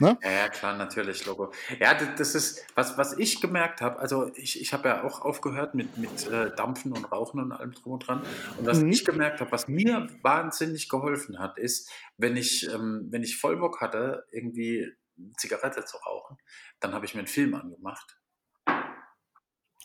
[0.00, 0.16] ne?
[0.22, 1.52] Ja, ja, klar, natürlich, Logo.
[1.80, 5.74] Ja, das ist was was ich gemerkt habe also, ich ich habe ja auch aufgehört
[5.74, 8.26] mit mit, äh, Dampfen und Rauchen und allem drum und dran.
[8.56, 9.06] Und was ich Mhm.
[9.06, 13.80] gemerkt habe, was mir wahnsinnig geholfen hat, ist, wenn ich ähm, wenn ich voll Bock
[13.80, 14.86] hatte, irgendwie
[15.16, 16.36] 'ne Zigarette zu rauchen,
[16.80, 18.20] dann habe ich mir 'n Film angemacht.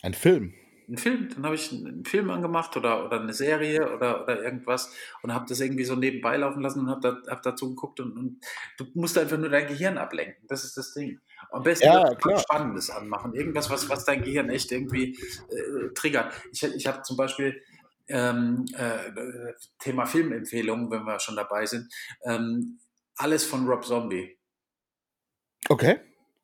[0.02, 0.54] Ein Film?
[0.88, 4.42] 'N Film, dann habe ich 'n 'n Film angemacht oder oder 'ne Serie oder oder
[4.42, 8.00] irgendwas und habe das irgendwie so nebenbei laufen lassen und habe da habe dazu geguckt
[8.00, 8.40] und und
[8.78, 10.46] du musst einfach nur dein Gehirn ablenken.
[10.48, 11.20] Das ist das Ding.
[11.50, 12.44] Am besten Ja, was.
[12.44, 13.34] Spannendes anmachen.
[13.34, 15.18] Irgendwas, was was dein Gehirn echt irgendwie,
[15.50, 16.34] äh, triggert.
[16.52, 17.62] Ich ich habe zum Beispiel,
[18.08, 21.92] ähm, äh, äh, Thema Filmempfehlungen, wenn wir schon dabei sind,
[22.24, 22.78] ähm,
[23.16, 24.36] alles von Rob Zombie.
[25.70, 25.98] Okay.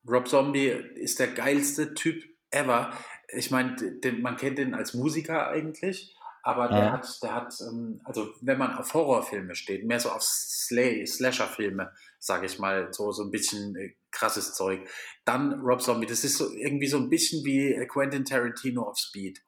[0.09, 2.93] Rob Zombie ist der geilste Typ ever.
[3.35, 3.77] Ich meine,
[4.21, 6.93] man kennt den als Musiker eigentlich, aber der Ja.
[6.93, 12.47] hat der hat, ähm also, wenn man auf Horrorfilme steht, mehr so auf Slasherfilme, sage
[12.47, 14.87] ich mal, so so 'n bisschen, äh, krasses Zeug,
[15.25, 16.07] dann Rob Zombie.
[16.07, 19.43] Das ist so irgendwie so 'n bisschen wie, äh, Quentin Tarantino auf Speed.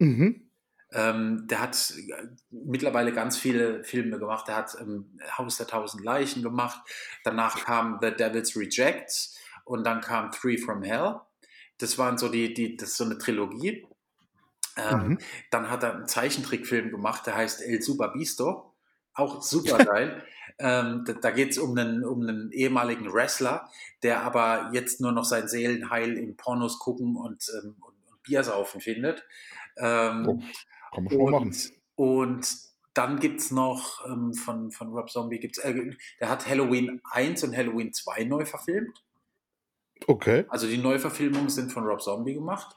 [0.00, 0.46] Mhm.
[0.92, 4.46] Ähm, der hat, äh, mittlerweile ganz viele Filme gemacht.
[4.48, 6.80] Der hat, ähm, Haus der tausend Leichen gemacht.
[7.24, 11.20] Danach kam The Devil's Rejects und dann kam Three from Hell.
[11.80, 13.86] Das waren so die die das ist so 'ne Trilogie.
[14.76, 15.26] Ähm, Mhm.
[15.50, 18.74] dann hat er 'n Zeichentrickfilm gemacht, der heißt El Super Bisto,
[19.14, 20.24] auch supergeil.
[20.58, 23.70] ähm, da da geht's um 'nen um 'nen ehemaligen Wrestler,
[24.02, 28.44] der aber jetzt nur noch sein Seelenheil im Pornos gucken und, ähm, und und Bier
[28.44, 29.24] saufen findet.
[30.24, 30.42] Oh, Ähm,
[30.92, 31.54] kann man schon mal machen.
[31.54, 32.48] und und
[32.94, 37.56] dann gibt's noch, ähm, von von Rob Zombie gibt's äh, der hat Halloween 1 und
[37.56, 39.04] Halloween 2 neu verfilmt.
[40.08, 40.46] Okay.
[40.48, 42.76] Also, die Neuverfilmungen sind von Rob Zombie gemacht.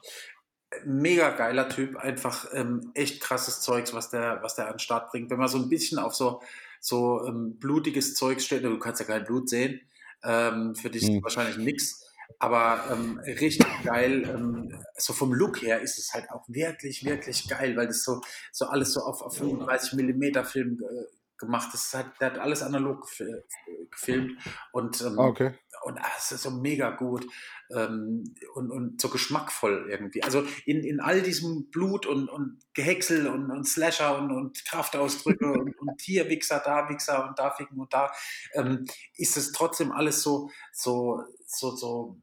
[0.84, 5.10] Mega geiler Typ, einfach, ähm, echt krasses Zeugs, was der was der an 'n Start
[5.10, 5.30] bringt.
[5.30, 6.42] Wenn man so 'n bisschen auf so
[6.80, 9.80] so, ähm, blutiges Zeugs steht du kannst ja kein Blut sehen,
[10.24, 11.20] ähm, für dich Mhm.
[11.22, 12.02] wahrscheinlich nix,
[12.38, 14.30] aber, ähm, richtig geil.
[14.34, 18.20] Ähm, so vom Look her ist es halt auch wirklich, wirklich geil, weil das so
[18.52, 21.04] so alles so auf auf 35 Millimeter Film, äh,
[21.38, 21.94] gemacht ist.
[21.94, 23.42] Hat der hat alles analog äh,
[23.90, 24.32] gefilmt
[24.72, 25.60] und, Ah, ähm okay.
[25.82, 27.26] Und, ah, es ist so mega gut,
[27.74, 30.22] ähm, und und so geschmackvoll irgendwie.
[30.22, 35.52] Also, in in all diesem Blut und und Gehäcksel und und Slasher und und Kraftausdrücke
[35.52, 38.10] und und hier Wichser, da Wichser und da Ficken und da,
[38.54, 38.84] ähm,
[39.16, 42.20] ist es trotzdem alles so so so so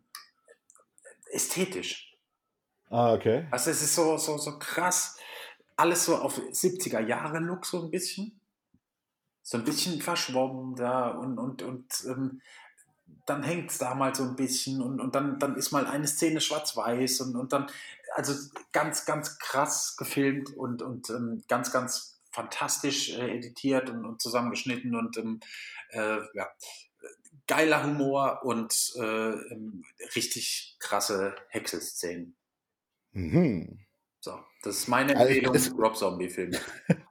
[1.34, 2.18] ästhetisch.
[2.92, 3.48] Ah, okay.
[3.50, 5.18] Also, es ist so so so krass,
[5.78, 8.40] alles so auf 70er Jahre Look so 'n bisschen.
[9.46, 12.42] So 'n bisschen verschwommen da und und und, ähm,
[13.26, 16.42] dann hängt's da mal so 'n bisschen und und dann dann ist mal eine Szene
[16.42, 17.68] schwarz-weiß und und dann
[18.16, 18.34] also,
[18.74, 24.96] ganz, ganz krass gefilmt und und, ähm, ganz, ganz fantastisch, äh, editiert und und zusammengeschnitten
[24.96, 25.40] und, ähm,
[25.92, 26.50] äh, ja,
[27.48, 29.02] geiler Humor und, äh,
[29.32, 29.84] ähm,
[30.16, 32.36] richtig krasse Häckselszenen.
[33.14, 33.88] Mhm.
[34.24, 36.60] So, das ist meine Also, Empfehlung, es Rob Zombie-Filme.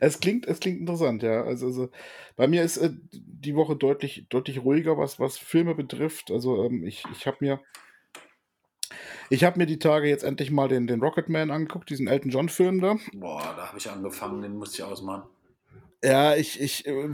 [0.00, 1.42] Es klingt es klingt interessant, ja.
[1.44, 1.90] Also also,
[2.36, 6.30] bei mir ist, äh, die Woche deutlich deutlich ruhiger, was was Filme betrifft.
[6.30, 7.60] Also, ähm, ich ich habe mir
[9.30, 12.96] ich habe mir die Tage jetzt endlich mal den den Rocketman angeguckt, diesen Elton-John-Film da.
[13.12, 15.28] Boah, da habe ich angefangen, den musste ich ausmachen.
[16.02, 17.08] Ja, ich ich, äh,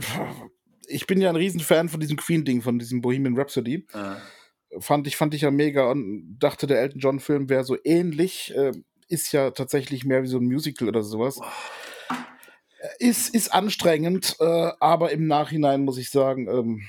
[0.87, 3.85] ich bin ja 'n Riesenfan von diesem Queen-Ding, von diesem Bohemian Rhapsody.
[3.93, 4.19] Äh.
[4.79, 8.71] Fand ich fand ich ja mega und dachte, der Elton-John-Film wäre so ähnlich, äh,
[9.09, 11.35] ist ja tatsächlich mehr wie so 'n Musical oder so was.
[11.37, 11.53] Boah.
[12.99, 16.83] Ist ist anstrengend, äh, aber im Nachhinein muss ich sagen, ähm,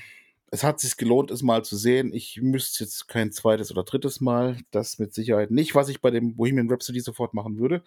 [0.51, 2.13] es hat sich gelohnt, es mal zu sehen.
[2.13, 3.71] Ich müsste jetzt kein 2.
[3.71, 4.09] oder 3.
[4.21, 7.83] Mal, das mit Sicherheit nicht, was ich bei dem Bohemian Rhapsody sofort machen würde.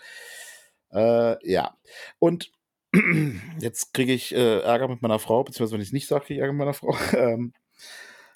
[0.93, 1.77] Äh, ja.
[2.19, 2.53] Und
[3.61, 6.41] jetzt kriege ich, äh, Ärger mit meiner Frau, beziehungsweise wenn ich's nicht sage, kriege ich
[6.41, 6.97] Ärger mit meiner Frau.
[7.17, 7.53] Ähm,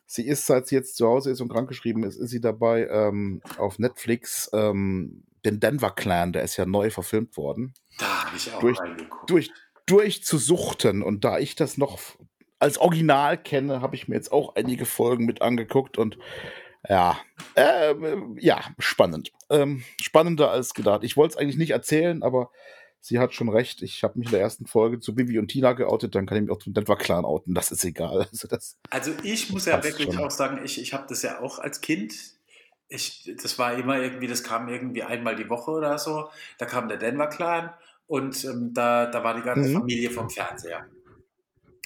[0.06, 3.40] sie ist, seit sie jetzt zu Hause ist und krankgeschrieben ist, ist sie dabei, ähm,
[3.58, 8.52] auf Netflix, ähm, den Denver Clan, der ist ja neu verfilmt worden Da habe ich
[8.52, 9.30] auch durch reingeguckt.
[9.30, 9.50] durch
[9.86, 11.02] durchzusuchten.
[11.02, 11.98] Und da ich das noch
[12.58, 16.18] als Original kenne, habe ich mir jetzt auch einige Folgen mit angeguckt und
[16.88, 17.18] ja,
[17.54, 19.32] ähm, ja, spannend.
[19.50, 21.04] Ähm, spannender als gedacht.
[21.04, 22.50] Ich wollte es eigentlich nicht erzählen, aber
[23.00, 23.82] sie hat schon recht.
[23.82, 26.42] Ich habe mich in der ersten Folge zu Bibi und Tina geoutet, dann kann ich
[26.42, 27.54] mich auch zum Denver Clan outen.
[27.54, 28.26] Das ist egal.
[28.32, 30.24] Also, das Also, ich muss ja wirklich schon.
[30.24, 32.14] auch sagen, ich ich habe das ja auch als Kind
[32.94, 36.30] ich das war immer irgendwie das kam irgendwie einmal die Woche oder so.
[36.58, 37.72] Da kam der Denver Clan
[38.06, 39.74] und, ähm, da da war die ganze Mhm.
[39.80, 40.86] Familie vorm Fernseher.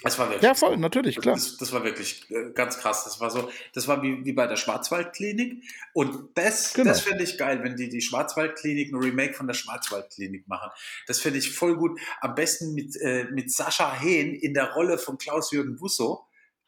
[0.02, 1.34] Das war wirklich Ja, voll, natürlich, klar.
[1.36, 3.04] Das, das war wirklich äh, ganz krass.
[3.04, 5.64] Das war so, das war wie, wie bei der Schwarzwaldklinik.
[5.94, 6.90] Und das, Genau.
[6.90, 10.70] das finde ich geil, wenn die die Schwarzwaldklinik ein Remake von der Schwarzwaldklinik machen.
[11.06, 11.98] Das finde ich voll gut.
[12.20, 16.26] Am besten mit, äh, mit Sascha Hehn in der Rolle von Klaus-Jürgen Busso.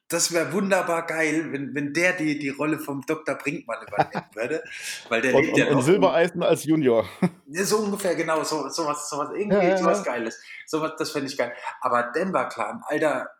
[0.08, 3.34] Das wäre wunderbar geil, wenn, wenn der die, die Rolle vom Dr.
[3.34, 4.64] Brinkmann übernehmen würde.
[5.10, 5.82] Weil der Und, lebt und, ja und noch.
[5.82, 7.06] Silbereisen als Junior.
[7.50, 10.12] So ungefähr, genau, so, sowas, sowas, irgendwie Ja, ja, sowas ja.
[10.12, 10.40] Geiles.
[10.66, 11.52] Sowas, das fände ich geil.
[11.80, 13.30] Aber Denver Clan, Alter,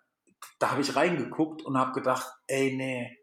[0.58, 3.16] da habe ich reingeguckt und habe gedacht, ey, nee.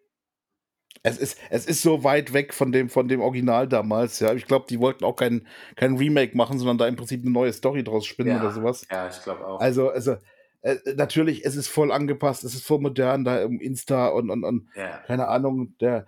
[1.03, 4.33] Es ist, es ist so weit weg von dem, von dem Original damals, ja.
[4.33, 7.53] Ich glaube, die wollten auch kein, kein Remake machen, sondern da im Prinzip eine neue
[7.53, 8.87] Story draus spinnen oder sowas.
[8.89, 9.59] Ja, ich glaube auch.
[9.59, 10.17] Also, also,
[10.66, 14.43] äh, natürlich, es ist voll angepasst, es ist voll modern, da im Insta und, und,
[14.43, 14.97] und ja.
[15.05, 16.07] keine Ahnung, der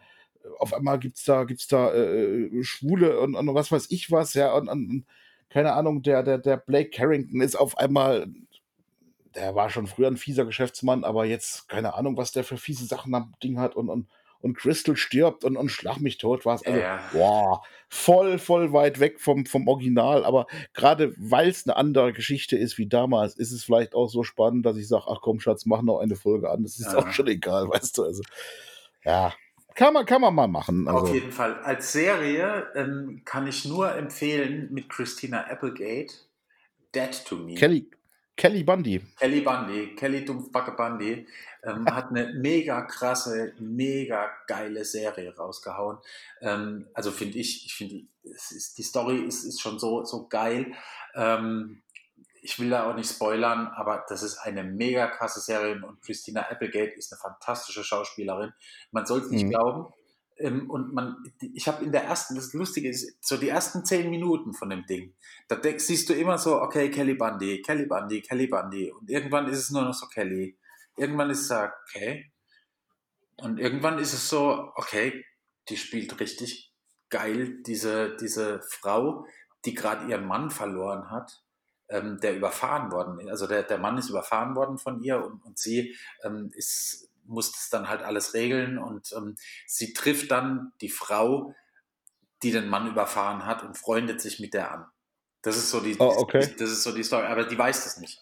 [0.58, 4.54] auf einmal gibt's da, gibt's da äh, Schwule und, und was weiß ich was, ja,
[4.54, 5.06] und, und und
[5.50, 8.28] keine Ahnung, der, der, der Blake Carrington ist auf einmal,
[9.36, 12.86] der war schon früher ein fieser Geschäftsmann, aber jetzt, keine Ahnung, was der für fiese
[12.86, 14.08] Sachen am Ding hat und, und,
[14.40, 16.66] und Crystal stirbt und, und schlag mich tot war es.
[16.66, 17.08] Also, Ja.
[17.12, 22.58] boah, voll, voll weit weg vom, vom Original, aber gerade weil es eine andere Geschichte
[22.58, 25.66] ist wie damals, ist es vielleicht auch so spannend, dass ich sage, ach komm, Schatz,
[25.66, 26.64] mach noch eine Folge an.
[26.64, 27.00] Das ist Ja.
[27.00, 28.04] auch schon egal, weißt du.
[28.04, 28.24] Also,
[29.04, 29.34] ja,
[29.76, 30.88] kann man, kann man mal machen.
[30.88, 31.60] Auf Also, jeden Fall.
[31.62, 36.14] Als Serie ähm, kann ich nur empfehlen mit Christina Applegate,
[36.96, 37.56] Dead to Me.
[37.56, 37.90] Kelly,
[38.38, 39.02] Kelly Bundy.
[39.18, 41.28] Kelly Bundy, Kelly Dumpfbacke Bundy,
[41.64, 45.98] ähm, hat eine mega krasse, mega geile Serie rausgehauen.
[46.42, 50.72] Ähm, also finde ich, ich finde, die Story ist, ist schon so, so geil.
[51.16, 51.82] Ähm,
[52.44, 56.42] ich will da auch nicht spoilern, aber das ist eine mega krasse Serie und Christina
[56.50, 58.54] Applegate ist eine fantastische Schauspielerin.
[58.92, 59.50] Man soll es nicht Mhm.
[59.50, 59.94] glauben.
[60.40, 61.16] Ähm, und man,
[61.54, 64.86] ich habe in der ersten, das Lustige ist, so die ersten zehn Minuten von dem
[64.86, 65.16] Ding,
[65.48, 68.92] da siehst du immer so, okay, Kelly Bundy, Kelly Bundy, Kelly Bundy.
[68.92, 70.58] Und irgendwann ist es nur noch so Kelly.
[70.96, 72.32] Irgendwann ist es so, okay.
[73.38, 75.24] Und irgendwann ist es so, okay,
[75.70, 76.74] die spielt richtig
[77.10, 79.26] geil, diese, diese Frau,
[79.66, 81.44] die gerade ihren Mann verloren hat,
[81.90, 83.30] ähm, der überfahren worden ist.
[83.30, 87.52] Also der, der Mann ist überfahren worden von ihr und, und sie ähm, ist, muss
[87.52, 91.54] das dann halt alles regeln und ähm, sie trifft dann die Frau,
[92.44, 94.86] die den Mann überfahren hat und freundet sich mit der an.
[95.42, 96.40] Das ist so die, Oh, okay.
[96.58, 98.22] das ist so die Story, aber die weiß das nicht.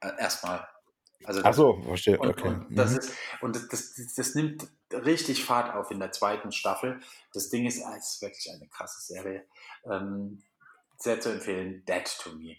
[0.00, 0.66] Äh, erstmal.
[1.24, 2.18] Also Ach so, verstehe.
[2.18, 2.48] und, Okay.
[2.48, 2.98] und, das, Mhm.
[2.98, 7.00] ist, und das, das, das nimmt richtig Fahrt auf in der zweiten Staffel.
[7.32, 9.44] Das Ding ist, ah, es ist wirklich eine krasse Serie.
[9.84, 10.42] Ähm,
[10.98, 12.56] sehr zu empfehlen, Dead to Me.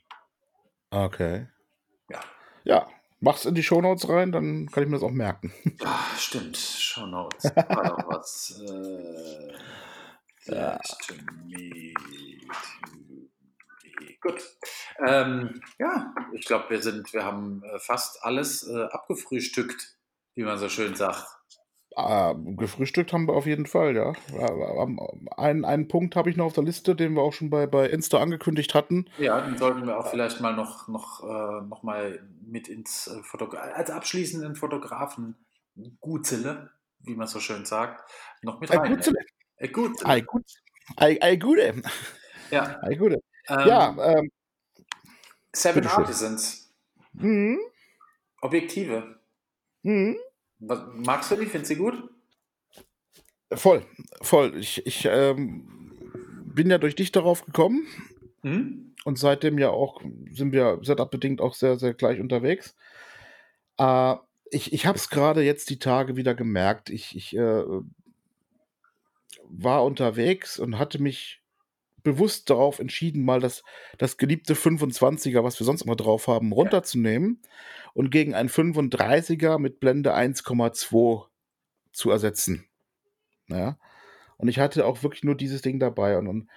[0.90, 1.48] Okay.
[2.10, 2.20] Ja.
[2.64, 2.88] Ja,
[3.20, 5.54] mach's in die Shownotes rein, dann kann ich mir das auch merken.
[5.82, 6.58] Ja, stimmt.
[6.58, 7.44] Show Notes.
[7.56, 8.60] War doch was.
[8.66, 9.54] Äh,
[10.54, 10.78] Ja.
[10.78, 11.14] Dead to
[11.46, 11.94] Me.
[14.22, 14.42] Gut.
[15.06, 19.96] Ähm, ja, ich glaube, wir sind, wir haben äh, fast alles äh, abgefrühstückt,
[20.36, 21.28] wie man so schön sagt.
[22.00, 24.14] Ah, gefrühstückt haben wir auf jeden Fall, ja.
[25.36, 27.90] Einen, einen Punkt habe ich noch auf der Liste, den wir auch schon bei, bei
[27.90, 29.08] Insta angekündigt hatten.
[29.18, 33.24] Ja, dann sollten wir auch vielleicht mal noch, noch, äh, noch mal mit ins äh,
[33.24, 35.38] Fotogra als abschließenden Fotografen
[36.00, 36.70] Gutzele,
[37.00, 38.08] wie man so schön sagt,
[38.44, 38.94] noch mit Ei, rein.
[38.94, 39.18] Gutzele.
[39.56, 40.08] Äh, Gutzele.
[40.08, 40.46] Ei, gut.
[40.98, 41.82] Ei, ei, gute.
[42.52, 42.78] Ja.
[42.84, 43.24] Ei, gute.
[43.50, 44.30] Ähm, Ja, ähm,
[45.52, 45.88] Seven.
[45.88, 46.72] Artisans.
[47.14, 47.58] mhm,
[48.42, 49.20] Objektive.
[49.82, 50.16] mhm.
[50.60, 51.46] Was, magst du die?
[51.46, 52.10] Findest du sie gut?
[53.54, 53.86] Voll,
[54.22, 54.58] voll.
[54.58, 55.94] Ich, ich ähm,
[56.46, 57.88] bin ja durch dich darauf gekommen
[58.44, 58.96] Hm?
[59.06, 60.02] und seitdem ja auch
[60.32, 62.76] sind wir setup-bedingt auch sehr, sehr gleich unterwegs.
[63.78, 64.16] Äh,
[64.52, 66.90] ich ich habe es gerade jetzt die Tage wieder gemerkt.
[66.90, 67.64] Ich, ich äh,
[69.50, 71.42] war unterwegs und hatte mich
[72.04, 73.64] bewusst darauf entschieden, mal das,
[73.98, 77.42] das geliebte 25er, was wir sonst immer drauf haben, runterzunehmen
[77.94, 81.26] und gegen ein 35er mit Blende 1,2
[81.92, 82.66] zu ersetzen.
[83.48, 83.78] Ja.
[84.38, 86.50] Und ich hatte auch wirklich nur dieses Ding dabei und, und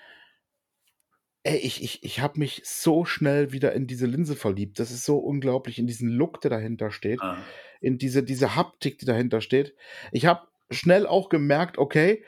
[1.43, 4.79] ey, ich, ich, ich habe mich so schnell wieder in diese Linse verliebt.
[4.79, 7.39] Das ist so unglaublich, in diesen Look, der dahinter steht, Ah.
[7.81, 9.75] in diese, diese Haptik, die dahinter steht.
[10.13, 12.23] Ich habe schnell auch gemerkt, okay,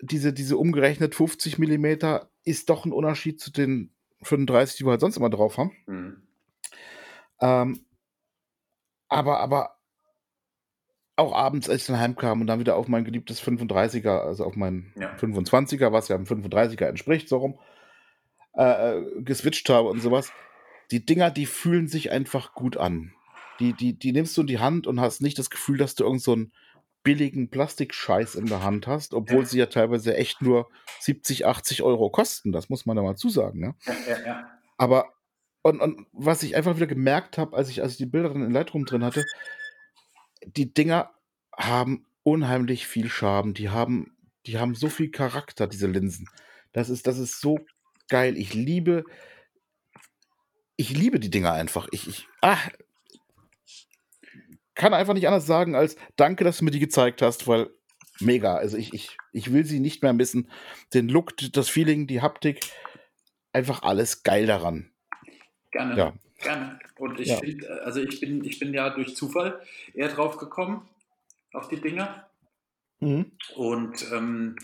[0.00, 3.92] diese, diese umgerechnet 50 Millimeter ist doch ein Unterschied zu den
[4.22, 5.72] 35, die wir halt sonst immer drauf haben.
[5.86, 6.22] Hm.
[7.40, 7.86] Ähm,
[9.08, 9.76] aber, aber
[11.16, 14.56] auch abends, als ich dann heimkam und dann wieder auf mein geliebtes 35er, also auf
[14.56, 15.14] mein Ja.
[15.14, 17.58] 25er, was ja einem 35er entspricht, so rum,
[18.56, 20.32] äh, äh, geswitcht habe und sowas.
[20.90, 23.12] Die Dinger, die fühlen sich einfach gut an.
[23.60, 26.04] Die, die, die nimmst du in die Hand und hast nicht das Gefühl, dass du
[26.04, 26.52] irgend so einen
[27.04, 30.68] billigen Plastikscheiß in der Hand hast, obwohl sie ja teilweise echt nur
[31.00, 32.50] 70, 80 Euro kosten.
[32.50, 33.60] Das muss man da mal zusagen.
[33.60, 33.74] Ne?
[33.84, 34.50] Ja, ja, ja.
[34.78, 35.12] Aber,
[35.62, 38.42] und, und was ich einfach wieder gemerkt habe, als ich, als ich die Bilder dann
[38.42, 39.24] in Lightroom drin hatte,
[40.44, 41.10] die Dinger
[41.56, 43.54] haben unheimlich viel Charme.
[43.54, 44.16] Die haben,
[44.46, 46.28] die haben so viel Charakter, diese Linsen.
[46.72, 47.60] Das ist, das ist so
[48.08, 48.36] geil.
[48.36, 49.04] Ich liebe,
[50.76, 51.86] ich liebe die Dinger einfach.
[51.92, 52.58] Ich, ich ah,
[54.74, 57.70] kann einfach nicht anders sagen als danke, dass du mir die gezeigt hast, weil
[58.20, 58.56] mega.
[58.56, 60.50] Also ich, ich, ich will sie nicht mehr missen.
[60.92, 62.60] Den Look, das Feeling, die Haptik,
[63.52, 64.90] einfach alles geil daran.
[65.70, 65.96] Gerne.
[65.96, 66.12] Ja.
[66.42, 66.78] Gerne.
[66.98, 67.38] Und ich ja.
[67.38, 69.60] finde, also ich bin, ich bin ja durch Zufall
[69.94, 70.88] eher drauf gekommen,
[71.52, 72.28] auf die Dinger.
[73.00, 73.32] Mhm.
[73.56, 74.56] Und ähm,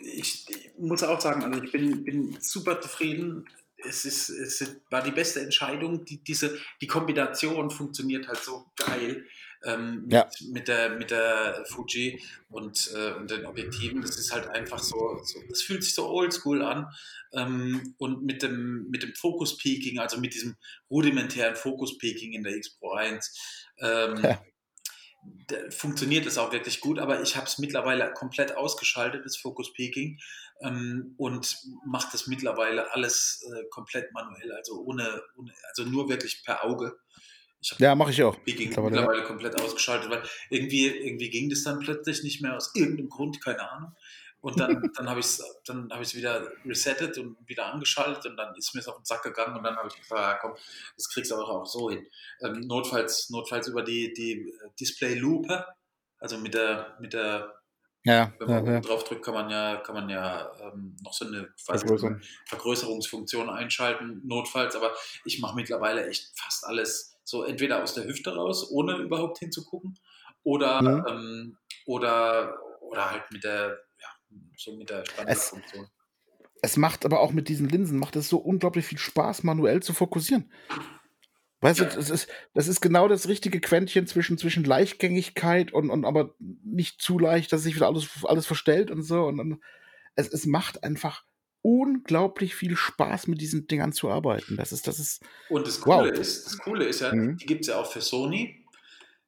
[0.00, 3.46] ich, ich, muss auch sagen, also ich bin, bin super zufrieden.
[3.84, 6.04] Es, ist, es war die beste Entscheidung.
[6.04, 9.24] Die, diese, die Kombination funktioniert halt so geil
[9.64, 10.24] ähm, ja.
[10.24, 14.02] mit, mit, der, mit der Fuji und, äh, und den Objektiven.
[14.02, 16.86] Das ist halt einfach so, so das fühlt sich so oldschool an.
[17.32, 20.56] Ähm, und mit dem, mit dem Focus-Peaking, also mit diesem
[20.90, 23.38] rudimentären Focus-Peaking in der X Pro 1,
[23.80, 24.42] ähm, ja.
[25.70, 30.18] funktioniert es auch wirklich gut, aber ich habe es mittlerweile komplett ausgeschaltet, das Focus-Peaking,
[30.62, 36.42] ähm, und mache das mittlerweile alles äh, komplett manuell, also ohne, ohne, also nur wirklich
[36.44, 36.96] per Auge
[37.78, 38.36] ja, mache ich auch.
[38.44, 39.24] Peking mittlerweile ja.
[39.24, 43.70] komplett ausgeschaltet, weil irgendwie, irgendwie ging das dann plötzlich nicht mehr aus irgendeinem Grund, keine
[43.70, 43.92] Ahnung.
[44.40, 48.54] Und dann, dann habe ich es dann hab wieder resettet und wieder angeschaltet und dann
[48.56, 50.54] ist mir es auf den Sack gegangen und dann habe ich gesagt, ja komm,
[50.96, 52.04] das kriegst du auch, so hin.
[52.40, 55.64] Ähm, notfalls, notfalls über die, die Display-Lupe,
[56.18, 57.61] also mit der, mit der
[58.04, 58.80] ja, wenn man ja, ja.
[58.80, 62.20] drauf drückt, kann man ja, kann man ja ähm, noch so eine Vergrößerung.
[62.46, 64.74] Vergrößerungsfunktion einschalten, notfalls.
[64.74, 64.92] Aber
[65.24, 69.98] ich mache mittlerweile echt fast alles so entweder aus der Hüfte raus, ohne überhaupt hinzugucken,
[70.42, 71.06] oder, mhm.
[71.08, 71.56] ähm,
[71.86, 75.84] oder, oder halt mit der, ja, so mit der Standardfunktion.
[75.84, 79.82] Es, es macht aber auch mit diesen Linsen, macht es so unglaublich viel Spaß, manuell
[79.82, 80.52] zu fokussieren.
[81.62, 86.04] Weißt du, das ist, das ist genau das richtige Quäntchen zwischen, zwischen Leichtgängigkeit und, und
[86.04, 86.34] aber
[86.64, 89.22] nicht zu leicht, dass sich wieder alles, alles verstellt und so.
[89.26, 89.60] Und, und
[90.16, 91.24] es, es macht einfach
[91.62, 94.56] unglaublich viel Spaß, mit diesen Dingern zu arbeiten.
[94.56, 95.22] Das ist, das ist.
[95.48, 96.18] Und das Coole wow.
[96.18, 97.36] ist, das Coole ist ja, mhm.
[97.36, 98.66] die gibt es ja auch für Sony.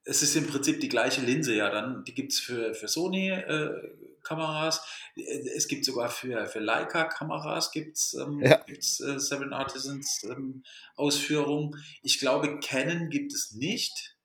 [0.03, 2.03] Es ist im Prinzip die gleiche Linse ja dann.
[2.03, 3.29] Die gibt es für, für Sony.
[3.29, 3.69] Äh,
[4.25, 4.85] Kameras.
[5.55, 8.57] Es gibt sogar für, für Leica-Kameras gibt's, ähm, ja.
[8.65, 10.63] gibt's, äh, Seven Artisans ähm,
[10.95, 11.81] Ausführungen.
[12.01, 14.15] Ich glaube, Canon gibt es nicht.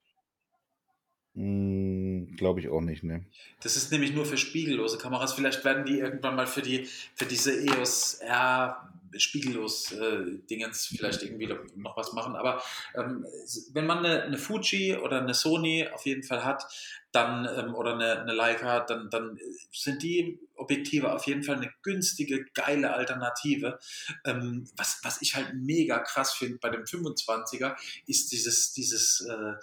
[1.35, 3.25] Hm, Glaube ich auch nicht, ne.
[3.63, 5.35] Das ist nämlich nur für spiegellose Kameras.
[5.35, 11.23] Vielleicht werden die irgendwann mal für, die, für diese EOS R spiegellos äh, Dingens vielleicht
[11.23, 12.37] irgendwie noch was machen.
[12.37, 12.63] Aber
[12.95, 13.27] ähm,
[13.73, 16.65] wenn man eine, eine, Fuji oder eine Sony auf jeden Fall hat,
[17.13, 19.39] dann ähm, oder eine, eine Leica, dann, dann
[19.73, 23.79] sind die Objektive auf jeden Fall eine günstige, geile Alternative.
[24.25, 27.77] Ähm, was, was ich halt mega krass finde bei dem 25er,
[28.07, 29.55] ist dieses, dieses äh,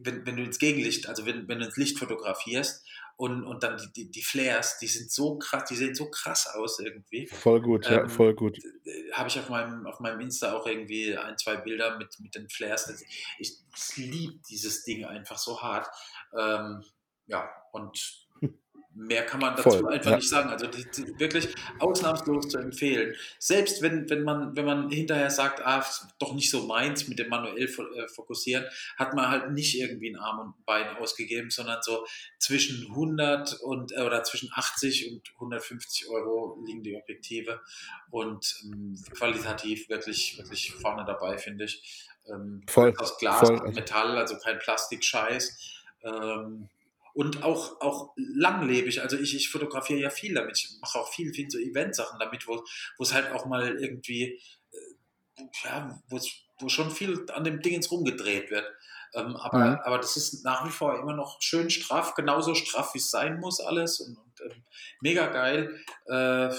[0.00, 2.85] wenn, wenn du ins Gegenlicht, also wenn, wenn du ins Licht fotografierst
[3.16, 6.46] und, und dann die, die, die Flares, die sind so krass, die sehen so krass
[6.54, 7.26] aus irgendwie.
[7.26, 8.58] Voll gut, ähm, ja, voll gut.
[9.12, 12.48] Habe ich auf meinem, auf meinem Insta auch irgendwie ein, zwei Bilder mit, mit den
[12.50, 13.04] Flares.
[13.38, 15.88] Ich, ich liebe dieses Ding einfach so hart.
[16.38, 16.84] Ähm,
[17.26, 18.25] ja, und
[18.98, 20.16] Mehr kann man dazu Voll, einfach ja.
[20.16, 20.48] nicht sagen.
[20.48, 20.68] Also
[21.18, 23.14] wirklich ausnahmslos zu empfehlen.
[23.38, 25.84] Selbst wenn, wenn, man, wenn man hinterher sagt, ah,
[26.18, 28.64] doch nicht so meins mit dem manuell äh, fokussieren,
[28.96, 32.06] hat man halt nicht irgendwie ein Arm und ein Bein ausgegeben, sondern so
[32.38, 37.60] zwischen 100 und äh, oder zwischen 80 und 150 Euro liegen die Objektive
[38.10, 42.08] und ähm, qualitativ wirklich, wirklich vorne dabei, finde ich.
[42.28, 42.94] Ähm, voll.
[42.96, 43.60] Aus Glas voll.
[43.60, 45.82] und Metall, also kein Plastikscheiß.
[46.02, 46.70] Ähm,
[47.16, 49.00] und auch, auch langlebig.
[49.00, 50.58] Also ich, ich fotografiere ja viel damit.
[50.58, 52.62] Ich mache auch viel, viel so Eventsachen damit, wo,
[52.98, 54.38] wo es halt auch mal irgendwie,
[54.70, 58.70] äh, ja, wo schon viel an dem Ding ins rumgedreht wird.
[59.14, 59.78] Ähm, aber, mhm.
[59.84, 63.40] aber das ist nach wie vor immer noch schön straff, genauso straff, wie es sein
[63.40, 63.98] muss, alles.
[64.00, 64.62] Und, und ähm,
[65.00, 65.80] mega geil.
[66.04, 66.54] Äh,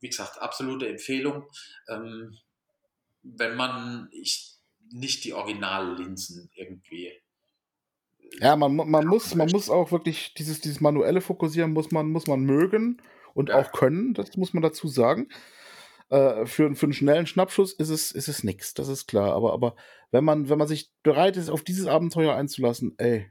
[0.00, 1.48] wie gesagt, absolute Empfehlung.
[1.86, 2.36] Ähm,
[3.22, 4.56] wenn man ich,
[4.90, 7.21] nicht die Originallinsen irgendwie
[8.40, 12.26] ja, man, man, muss, man muss auch wirklich dieses, dieses manuelle Fokussieren muss man, muss
[12.26, 13.00] man mögen
[13.34, 13.58] und ja.
[13.58, 15.28] auch können, das muss man dazu sagen.
[16.10, 19.32] Äh, für, für einen schnellen Schnappschuss ist es, ist es nix, das ist klar.
[19.32, 19.74] Aber, aber
[20.10, 23.30] wenn man, wenn man sich bereit ist, auf dieses Abenteuer einzulassen, ey,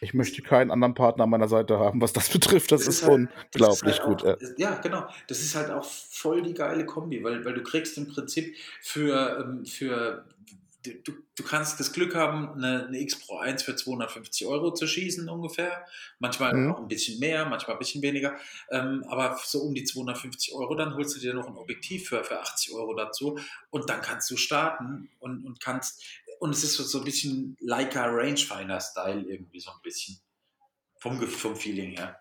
[0.00, 2.72] ich möchte keinen anderen Partner an meiner Seite haben, was das betrifft.
[2.72, 4.26] Das, das ist, ist halt, unglaublich ist halt gut.
[4.26, 4.74] Auch, ja.
[4.76, 5.06] genau.
[5.28, 9.38] Das ist halt auch voll die geile Kombi, weil, weil du kriegst im Prinzip für,
[9.40, 10.24] ähm, für
[10.82, 14.86] du, du kannst das Glück haben, eine, eine, X Pro 1 für 250 Euro zu
[14.86, 15.84] schießen ungefähr.
[16.18, 16.72] Manchmal mhm.
[16.72, 18.36] auch ein bisschen mehr, manchmal ein bisschen weniger.
[18.70, 22.24] Ähm, aber so um die 250 Euro, dann holst du dir noch ein Objektiv für,
[22.24, 23.38] für 80 Euro dazu
[23.70, 26.02] und dann kannst du starten und, und kannst
[26.38, 30.18] und es ist so, so ein bisschen Leica Rangefinder-Style irgendwie so ein bisschen.
[30.98, 32.16] Vom, vom Feeling her.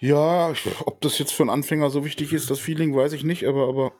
[0.00, 0.54] Ja,
[0.86, 3.68] ob das jetzt für einen Anfänger so wichtig ist, das Feeling, weiß ich nicht, aber,
[3.68, 3.92] aber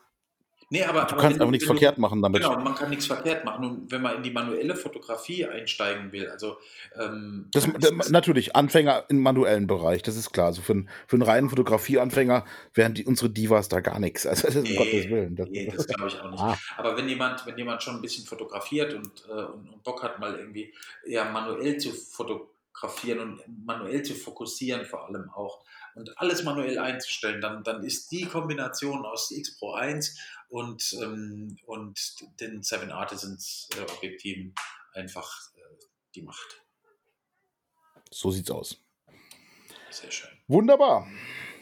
[0.72, 2.42] Nee, aber, du aber kannst einfach nichts du- verkehrt machen damit.
[2.42, 3.64] Genau, man kann nichts verkehrt machen.
[3.64, 6.58] Und wenn man in die manuelle Fotografie einsteigen will, also
[6.96, 10.46] ähm, Das, das, natürlich, Anfänger im manuellen Bereich, das ist klar.
[10.46, 14.26] Also für, einen- für einen reinen Fotografieanfänger wären die, unsere Divas da gar nichts.
[14.26, 15.34] Also das ist um Nee, Gottes Willen.
[15.36, 16.40] Das, Nee, das glaube ich auch nicht.
[16.40, 16.56] Ah.
[16.76, 20.20] Aber wenn jemand, wenn jemand schon ein bisschen fotografiert und, äh, und, und Bock hat,
[20.20, 20.72] mal irgendwie
[21.04, 25.64] eher manuell zu fotografieren und manuell zu fokussieren, vor allem auch,
[25.94, 30.18] und alles manuell einzustellen, dann, dann ist die Kombination aus X Pro 1
[30.48, 31.98] und, ähm, und
[32.40, 34.54] den Seven Artisans äh, Objektiven
[34.94, 35.60] einfach äh,
[36.14, 36.62] die Macht.
[38.10, 38.76] so sieht's aus.
[39.90, 40.30] Sehr schön.
[40.48, 41.06] Wunderbar.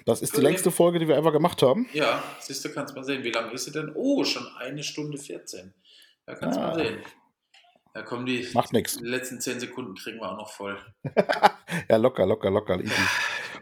[0.06, 1.86] Das ist die längste Folge, die wir ever gemacht haben.
[1.92, 3.92] Ja, siehst du, kannst mal sehen, wie lange ist sie denn?
[3.94, 5.74] Oh, schon eine Stunde 14.
[6.26, 6.68] Ja, kannst Ah.
[6.68, 7.02] mal sehen.
[7.94, 8.96] Da kommen die, Macht nix.
[8.98, 10.78] die letzten 10 Sekunden kriegen wir auch noch voll.
[11.90, 12.80] Ja, locker, locker, locker.
[12.80, 12.92] Easy.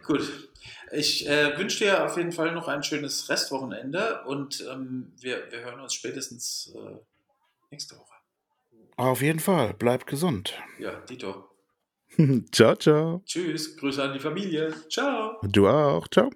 [0.04, 0.50] Gut.
[0.92, 5.60] Ich äh, wünsche dir auf jeden Fall noch ein schönes Restwochenende und ähm, wir, wir
[5.60, 6.96] hören uns spätestens äh,
[7.70, 8.14] nächste Woche.
[8.96, 9.74] Auf jeden Fall.
[9.78, 10.54] Bleib gesund.
[10.78, 11.50] Ja, Dito.
[12.52, 13.22] ciao, ciao.
[13.26, 14.74] Tschüss, Grüße an die Familie.
[14.88, 15.38] Ciao.
[15.42, 16.08] Du auch.
[16.08, 16.30] Ciao.